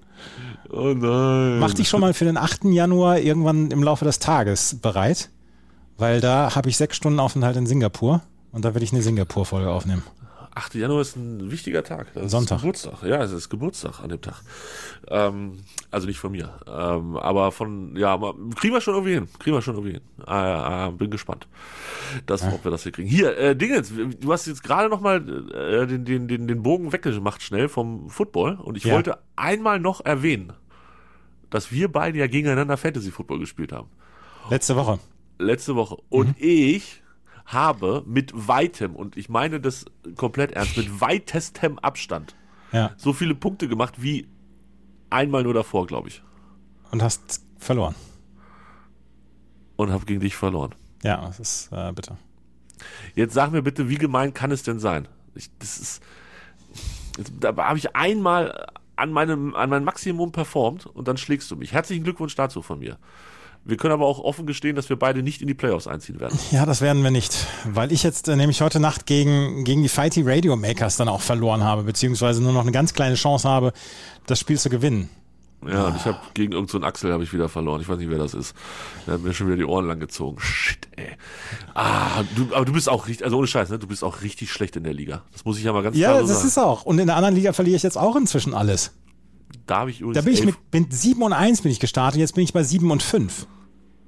Oh 0.71 0.95
nein. 0.95 1.59
Mach 1.59 1.75
dich 1.75 1.89
schon 1.89 2.01
mal 2.01 2.15
für 2.15 2.25
den 2.25 2.37
8. 2.37 2.65
Januar 2.65 3.19
irgendwann 3.19 3.71
im 3.71 3.83
Laufe 3.83 4.05
des 4.05 4.19
Tages 4.19 4.79
bereit, 4.81 5.31
weil 5.99 6.21
da 6.21 6.55
habe 6.55 6.69
ich 6.69 6.77
sechs 6.77 6.97
Stunden 6.97 7.21
Aufenthalt 7.21 7.57
in 7.57 7.67
Singapur 7.67 8.23
und 8.53 8.65
da 8.65 8.75
will 8.75 8.83
ich 8.83 8.93
eine 8.93 9.03
Singapur-Folge 9.03 9.71
aufnehmen. 9.71 10.03
8. 10.55 10.75
Januar 10.75 11.01
ist 11.01 11.17
ein 11.17 11.51
wichtiger 11.51 11.83
Tag. 11.83 12.13
Das 12.15 12.31
Sonntag. 12.31 12.57
Ist 12.57 12.63
Geburtstag. 12.63 13.03
Ja, 13.05 13.23
es 13.23 13.33
ist 13.33 13.49
Geburtstag 13.49 14.01
an 14.01 14.11
dem 14.11 14.21
Tag. 14.21 14.43
Ähm, 15.09 15.59
also 15.91 16.07
nicht 16.07 16.19
von 16.19 16.33
mir. 16.33 16.51
Ähm, 16.67 17.17
aber 17.17 17.53
von, 17.53 17.97
ja, 17.97 18.19
kriegen 18.57 18.75
wir 18.75 18.81
schon 18.83 18.95
irgendwie 18.95 19.15
hin. 19.15 19.29
Kriegen 19.39 19.57
wir 19.57 19.63
schon 19.63 19.75
irgendwie 19.77 19.95
hin. 19.95 20.03
Ah, 20.27 20.87
ah, 20.87 20.91
bin 20.91 21.11
gespannt. 21.11 21.49
Das, 22.27 22.43
ob 22.43 22.65
wir 22.65 22.71
das 22.71 22.83
hier 22.83 22.93
kriegen. 22.93 23.09
Hier, 23.09 23.37
äh, 23.39 23.57
Dingens, 23.57 23.93
du 24.21 24.33
hast 24.33 24.47
jetzt 24.47 24.63
gerade 24.63 24.89
nochmal 24.91 25.17
äh, 25.55 25.87
den, 25.87 26.05
den, 26.05 26.29
den, 26.29 26.47
den 26.47 26.63
Bogen 26.63 26.93
weggemacht 26.93 27.41
schnell 27.43 27.69
vom 27.69 28.11
Football. 28.11 28.57
Und 28.57 28.77
ich 28.77 28.85
Ja. 28.85 28.95
wollte 28.95 29.19
einmal 29.37 29.81
noch 29.81 30.05
erwähnen, 30.05 30.53
dass 31.51 31.73
wir 31.73 31.91
beide 31.91 32.19
ja 32.19 32.27
gegeneinander 32.27 32.77
Fantasy 32.77 33.11
Football 33.11 33.39
gespielt 33.39 33.73
haben. 33.73 33.89
Letzte 34.51 34.77
Woche. 34.77 34.99
letzte 35.39 35.77
Woche. 35.77 35.97
Und 36.09 36.35
ich 36.39 37.02
habe 37.47 38.03
mit 38.07 38.31
weitem, 38.35 38.95
und 38.97 39.17
ich 39.17 39.29
meine 39.29 39.61
das 39.61 39.85
komplett 40.17 40.53
ernst, 40.53 40.77
mit 40.77 41.01
weitestem 41.01 41.79
Abstand 41.79 42.35
Ja. 42.73 42.93
so 42.97 43.13
viele 43.13 43.35
Punkte 43.35 43.69
gemacht 43.69 44.03
wie 44.03 44.27
einmal 45.11 45.43
nur 45.43 45.55
davor, 45.55 45.87
glaube 45.87 46.09
ich. 46.09 46.23
Und 46.91 47.03
hast 47.03 47.45
verloren. 47.59 47.95
Und 49.77 49.91
habe 49.91 50.05
gegen 50.05 50.21
dich 50.21 50.37
verloren. 50.37 50.75
Ja, 51.03 51.27
das 51.27 51.41
ist 51.41 51.69
äh, 51.73 51.93
bitte. 51.93 52.17
Jetzt 53.15 53.35
sag 53.35 53.53
mir 53.53 53.63
bitte, 53.63 53.89
wie 53.89 53.97
gemein 53.97 54.35
kann 54.35 54.51
es 54.51 54.63
denn 54.63 54.79
sein? 54.79 55.09
Ich, 55.35 55.51
das 55.59 55.79
ist, 55.79 56.03
jetzt, 57.17 57.33
da 57.41 57.57
habe 57.57 57.79
ich 57.79 57.95
einmal 57.97 58.67
an 58.97 59.11
meinem, 59.13 59.55
an 59.55 59.71
meinem 59.71 59.85
Maximum 59.85 60.33
performt 60.33 60.87
und 60.87 61.09
dann 61.09 61.17
schlägst 61.17 61.51
du 61.51 61.57
mich. 61.57 61.73
Herzlichen 61.73 62.05
Glückwunsch 62.05 62.35
dazu 62.35 62.63
von 62.63 62.79
mir. 62.79 62.99
Wir 63.65 63.77
können 63.77 63.93
aber 63.95 64.07
auch 64.07 64.19
offen 64.19 64.45
gestehen, 64.47 64.75
dass 64.75 64.89
wir 64.89 64.97
beide 64.99 65.23
nicht 65.23 65.41
in 65.41 65.47
die 65.47 65.55
Playoffs 65.55 65.87
einziehen 65.87 66.19
werden. 66.19 66.37
Ja, 66.51 66.67
das 66.67 66.81
werden 66.81 67.05
wir 67.05 67.13
nicht. 67.13 67.47
Weil 67.65 67.93
ich 67.93 68.03
jetzt 68.03 68.27
äh, 68.29 68.35
nämlich 68.35 68.61
heute 68.61 68.81
Nacht 68.81 69.07
gegen, 69.07 69.63
gegen 69.65 69.83
die 69.83 69.89
Fighty 69.89 70.23
Radio 70.25 70.57
Makers 70.57 70.97
dann 70.97 71.09
auch 71.09 71.21
verloren 71.21 71.63
habe, 71.63 71.85
beziehungsweise 71.85 72.43
nur 72.43 72.53
noch 72.53 72.63
eine 72.63 72.73
ganz 72.73 72.93
kleine 72.93 73.15
Chance 73.15 73.49
habe, 73.49 73.73
das 74.27 74.41
Spiel 74.41 74.59
zu 74.59 74.69
gewinnen. 74.69 75.09
Ja, 75.65 75.85
und 75.87 75.97
ich 75.97 76.05
habe 76.07 76.19
gegen 76.35 76.51
irgendeinen 76.55 76.83
so 76.83 76.87
Axel 76.89 77.13
habe 77.13 77.23
ich 77.23 77.33
wieder 77.33 77.49
verloren. 77.49 77.81
Ich 77.81 77.89
weiß 77.89 77.99
nicht, 77.99 78.11
wer 78.11 78.19
das 78.19 78.35
ist. 78.35 78.53
Der 79.07 79.15
hat 79.15 79.23
mir 79.23 79.33
schon 79.33 79.47
wieder 79.47 79.59
die 79.59 79.65
Ohren 79.65 79.87
lang 79.87 80.01
gezogen. 80.01 80.41
Shit, 80.41 80.89
ey. 80.97 81.11
Ah, 81.75 82.25
du, 82.35 82.53
aber 82.53 82.65
du 82.65 82.73
bist 82.73 82.89
auch 82.89 83.07
richtig, 83.07 83.25
also 83.25 83.39
ohne 83.39 83.47
Scheiß, 83.47 83.71
ne? 83.71 83.79
Du 83.79 83.87
bist 83.87 84.03
auch 84.03 84.23
richtig 84.23 84.51
schlecht 84.51 84.75
in 84.75 84.83
der 84.83 84.93
Liga. 84.93 85.23
Das 85.33 85.45
muss 85.45 85.59
ich 85.59 85.63
ja 85.65 85.73
mal 85.73 85.85
ganz 85.85 85.97
Ja, 85.97 86.09
klar 86.11 86.23
so 86.23 86.27
das 86.27 86.39
sagen. 86.39 86.49
ist 86.49 86.59
auch. 86.59 86.83
Und 86.85 86.99
in 86.99 87.07
der 87.07 87.15
anderen 87.15 87.37
Liga 87.37 87.53
verliere 87.53 87.77
ich 87.77 87.85
jetzt 87.85 87.97
auch 87.97 88.17
inzwischen 88.17 88.55
alles. 88.55 88.91
Da 89.67 89.81
habe 89.81 89.91
ich 89.91 90.01
übrigens 90.01 90.17
Da 90.17 90.23
bin 90.23 90.35
ich 90.35 90.45
mit, 90.45 90.57
mit 90.73 90.93
7 90.93 91.23
und 91.23 91.33
1 91.33 91.63
bin 91.63 91.73
ich 91.73 91.81
gestartet, 91.81 92.21
jetzt 92.21 92.35
bin 92.35 92.45
ich 92.45 92.53
bei 92.53 92.63
7 92.63 92.91
und 92.91 93.03
5. 93.03 93.47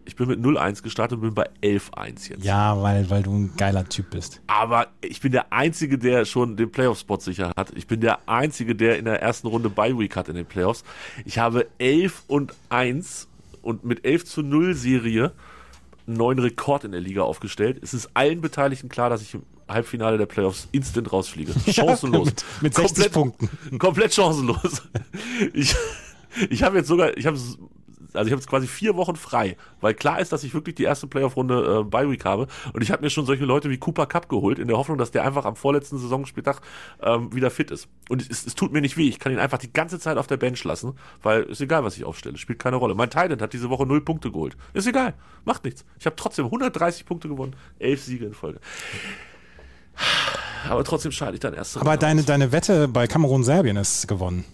ich 0.06 0.16
bin 0.16 0.28
mit 0.28 0.40
0-1 0.40 0.82
gestartet 0.82 1.16
und 1.16 1.22
bin 1.22 1.34
bei 1.34 1.48
11-1 1.62 2.30
jetzt. 2.30 2.44
Ja, 2.44 2.80
weil, 2.82 3.08
weil 3.10 3.22
du 3.22 3.32
ein 3.32 3.52
geiler 3.56 3.88
Typ 3.88 4.10
bist. 4.10 4.40
Aber 4.46 4.88
ich 5.00 5.20
bin 5.20 5.32
der 5.32 5.52
Einzige, 5.52 5.98
der 5.98 6.24
schon 6.24 6.56
den 6.56 6.70
Playoff-Spot 6.70 7.18
sicher 7.20 7.52
hat. 7.56 7.72
Ich 7.74 7.86
bin 7.86 8.00
der 8.00 8.28
Einzige, 8.28 8.74
der 8.74 8.98
in 8.98 9.06
der 9.06 9.22
ersten 9.22 9.46
Runde 9.46 9.70
Bye-Week 9.70 10.14
hat 10.16 10.28
in 10.28 10.34
den 10.34 10.46
Playoffs. 10.46 10.84
Ich 11.24 11.38
habe 11.38 11.66
11 11.78 12.24
und 12.26 12.54
1 12.68 13.28
und 13.62 13.84
mit 13.84 14.04
11 14.04 14.24
zu 14.26 14.42
0 14.42 14.74
Serie 14.74 15.32
einen 16.06 16.16
neuen 16.18 16.38
Rekord 16.38 16.84
in 16.84 16.92
der 16.92 17.00
Liga 17.00 17.22
aufgestellt. 17.22 17.78
Es 17.82 17.94
ist 17.94 18.10
allen 18.12 18.42
Beteiligten 18.42 18.90
klar, 18.90 19.08
dass 19.08 19.22
ich 19.22 19.34
im 19.34 19.42
Halbfinale 19.68 20.18
der 20.18 20.26
Playoffs 20.26 20.68
instant 20.72 21.12
rausfliege. 21.12 21.52
Chancenlos. 21.72 22.26
mit, 22.26 22.44
mit 22.60 22.74
60 22.74 23.12
Punkten. 23.12 23.48
Komplett 23.78 24.14
chancenlos. 24.14 24.82
Ich, 25.52 25.74
ich 26.50 26.62
habe 26.62 26.78
jetzt 26.78 26.88
sogar, 26.88 27.16
ich 27.16 27.26
habe 27.26 27.38
also 28.14 28.28
ich 28.28 28.32
habe 28.32 28.40
jetzt 28.40 28.48
quasi 28.48 28.66
vier 28.66 28.96
Wochen 28.96 29.16
frei, 29.16 29.56
weil 29.80 29.94
klar 29.94 30.20
ist, 30.20 30.32
dass 30.32 30.44
ich 30.44 30.54
wirklich 30.54 30.76
die 30.76 30.84
erste 30.84 31.06
Playoff-Runde 31.06 31.80
äh, 31.80 31.84
bei 31.84 32.08
Week 32.08 32.24
habe 32.24 32.46
und 32.72 32.82
ich 32.82 32.90
habe 32.90 33.02
mir 33.02 33.10
schon 33.10 33.26
solche 33.26 33.44
Leute 33.44 33.70
wie 33.70 33.78
Cooper 33.78 34.06
Cup 34.06 34.28
geholt, 34.28 34.58
in 34.58 34.68
der 34.68 34.76
Hoffnung, 34.76 34.98
dass 34.98 35.10
der 35.10 35.24
einfach 35.24 35.44
am 35.44 35.56
vorletzten 35.56 35.98
Saisonspieltag 35.98 36.60
ähm, 37.02 37.34
wieder 37.34 37.50
fit 37.50 37.70
ist. 37.70 37.88
Und 38.08 38.22
es, 38.30 38.46
es 38.46 38.54
tut 38.54 38.72
mir 38.72 38.80
nicht 38.80 38.96
weh, 38.96 39.08
ich 39.08 39.18
kann 39.18 39.32
ihn 39.32 39.38
einfach 39.38 39.58
die 39.58 39.72
ganze 39.72 39.98
Zeit 39.98 40.16
auf 40.16 40.26
der 40.26 40.36
Bench 40.36 40.62
lassen, 40.64 40.94
weil 41.22 41.42
ist 41.44 41.60
egal, 41.60 41.84
was 41.84 41.96
ich 41.96 42.04
aufstelle, 42.04 42.36
spielt 42.38 42.58
keine 42.58 42.76
Rolle. 42.76 42.94
Mein 42.94 43.10
Thailand 43.10 43.42
hat 43.42 43.52
diese 43.52 43.70
Woche 43.70 43.86
null 43.86 44.00
Punkte 44.00 44.30
geholt. 44.30 44.56
Ist 44.72 44.86
egal, 44.86 45.14
macht 45.44 45.64
nichts. 45.64 45.84
Ich 45.98 46.06
habe 46.06 46.16
trotzdem 46.16 46.46
130 46.46 47.06
Punkte 47.06 47.28
gewonnen, 47.28 47.56
elf 47.78 48.02
Siege 48.02 48.24
in 48.24 48.34
Folge. 48.34 48.60
Aber 50.68 50.84
trotzdem 50.84 51.12
scheide 51.12 51.34
ich 51.34 51.40
dann 51.40 51.54
erst. 51.54 51.76
Aber 51.76 51.96
deine, 51.96 52.22
deine 52.22 52.52
Wette 52.52 52.88
bei 52.88 53.06
Kamerun-Serbien 53.06 53.76
ist 53.76 54.08
gewonnen. 54.08 54.44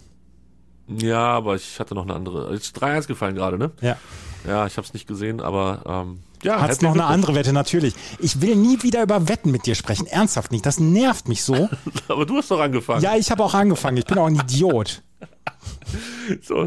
Ja, 0.88 1.20
aber 1.20 1.54
ich 1.54 1.78
hatte 1.78 1.94
noch 1.94 2.02
eine 2.02 2.14
andere. 2.14 2.52
Ist 2.52 2.76
3-1 2.82 3.06
gefallen 3.06 3.34
gerade, 3.34 3.58
ne? 3.58 3.70
Ja. 3.80 3.96
Ja, 4.46 4.66
ich 4.66 4.76
habe 4.76 4.86
es 4.86 4.94
nicht 4.94 5.06
gesehen, 5.06 5.40
aber 5.40 5.82
ähm, 5.86 6.20
ja. 6.42 6.60
Hat's 6.60 6.80
noch 6.80 6.94
eine 6.94 7.04
andere 7.04 7.34
Wette, 7.34 7.52
natürlich. 7.52 7.94
Ich 8.18 8.40
will 8.40 8.56
nie 8.56 8.82
wieder 8.82 9.02
über 9.02 9.28
Wetten 9.28 9.50
mit 9.50 9.66
dir 9.66 9.74
sprechen. 9.74 10.06
Ernsthaft 10.06 10.50
nicht. 10.52 10.64
Das 10.64 10.80
nervt 10.80 11.28
mich 11.28 11.44
so. 11.44 11.68
Aber 12.08 12.24
du 12.24 12.38
hast 12.38 12.50
doch 12.50 12.60
angefangen. 12.60 13.02
Ja, 13.02 13.16
ich 13.16 13.30
habe 13.30 13.44
auch 13.44 13.52
angefangen. 13.54 13.98
Ich 13.98 14.06
bin 14.06 14.18
auch 14.18 14.26
ein 14.26 14.36
Idiot. 14.36 15.02
So, 16.42 16.64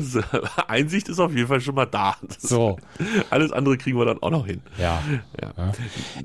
Einsicht 0.67 1.07
ist 1.07 1.17
auf 1.19 1.33
jeden 1.33 1.47
Fall 1.47 1.61
schon 1.61 1.73
mal 1.73 1.85
da. 1.85 2.17
Das 2.21 2.41
So. 2.41 2.77
Alles 3.29 3.51
andere 3.53 3.77
kriegen 3.77 3.97
wir 3.97 4.05
dann 4.05 4.21
auch 4.21 4.29
noch 4.29 4.45
hin. 4.45 4.61
Ja. 4.77 5.01
Ja. 5.41 5.71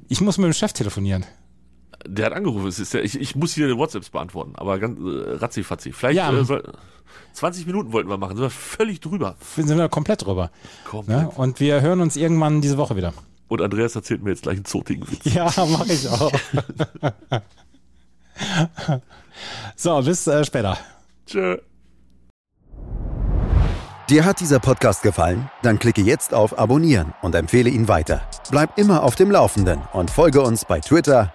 Ich 0.08 0.20
muss 0.20 0.38
mit 0.38 0.46
dem 0.46 0.52
Chef 0.52 0.72
telefonieren. 0.72 1.24
Der 2.06 2.26
hat 2.26 2.32
angerufen. 2.32 2.68
Es 2.68 2.78
ist 2.78 2.94
ja, 2.94 3.00
ich, 3.00 3.18
ich 3.20 3.34
muss 3.34 3.54
hier 3.54 3.66
die 3.68 3.76
WhatsApps 3.76 4.10
beantworten, 4.10 4.52
aber 4.56 4.78
ganz 4.78 4.98
äh, 5.00 5.36
ratzi-fatzi. 5.36 5.92
Vielleicht 5.92 6.16
Ja. 6.16 6.32
äh, 6.32 6.44
soll, 6.44 6.62
20 7.32 7.66
Minuten 7.66 7.92
wollten 7.92 8.08
wir 8.08 8.18
machen, 8.18 8.36
sind 8.36 8.44
wir 8.44 8.50
völlig 8.50 9.00
drüber. 9.00 9.36
Sind 9.56 9.68
wir 9.76 9.88
komplett 9.88 10.24
drüber. 10.24 10.50
Komplett. 10.84 11.22
Ne? 11.22 11.30
Und 11.30 11.60
wir 11.60 11.80
hören 11.80 12.00
uns 12.00 12.16
irgendwann 12.16 12.60
diese 12.60 12.78
Woche 12.78 12.96
wieder. 12.96 13.12
Und 13.48 13.62
Andreas 13.62 13.96
erzählt 13.96 14.22
mir 14.22 14.30
jetzt 14.30 14.42
gleich 14.42 14.56
einen 14.56 14.64
zotigen 14.64 15.10
Witz. 15.10 15.24
Ja, 15.32 15.46
mache 15.56 15.92
ich 15.92 16.08
auch. 16.08 16.30
so, 19.76 20.00
bis 20.02 20.26
äh, 20.26 20.44
später. 20.44 20.76
Tschö. 21.26 21.56
Dir 24.10 24.24
hat 24.24 24.40
dieser 24.40 24.58
Podcast 24.58 25.02
gefallen? 25.02 25.50
Dann 25.62 25.78
klicke 25.78 26.00
jetzt 26.00 26.32
auf 26.32 26.58
Abonnieren 26.58 27.12
und 27.20 27.34
empfehle 27.34 27.68
ihn 27.68 27.88
weiter. 27.88 28.22
Bleib 28.50 28.78
immer 28.78 29.02
auf 29.02 29.16
dem 29.16 29.30
Laufenden 29.30 29.82
und 29.92 30.10
folge 30.10 30.40
uns 30.40 30.64
bei 30.64 30.80
Twitter, 30.80 31.34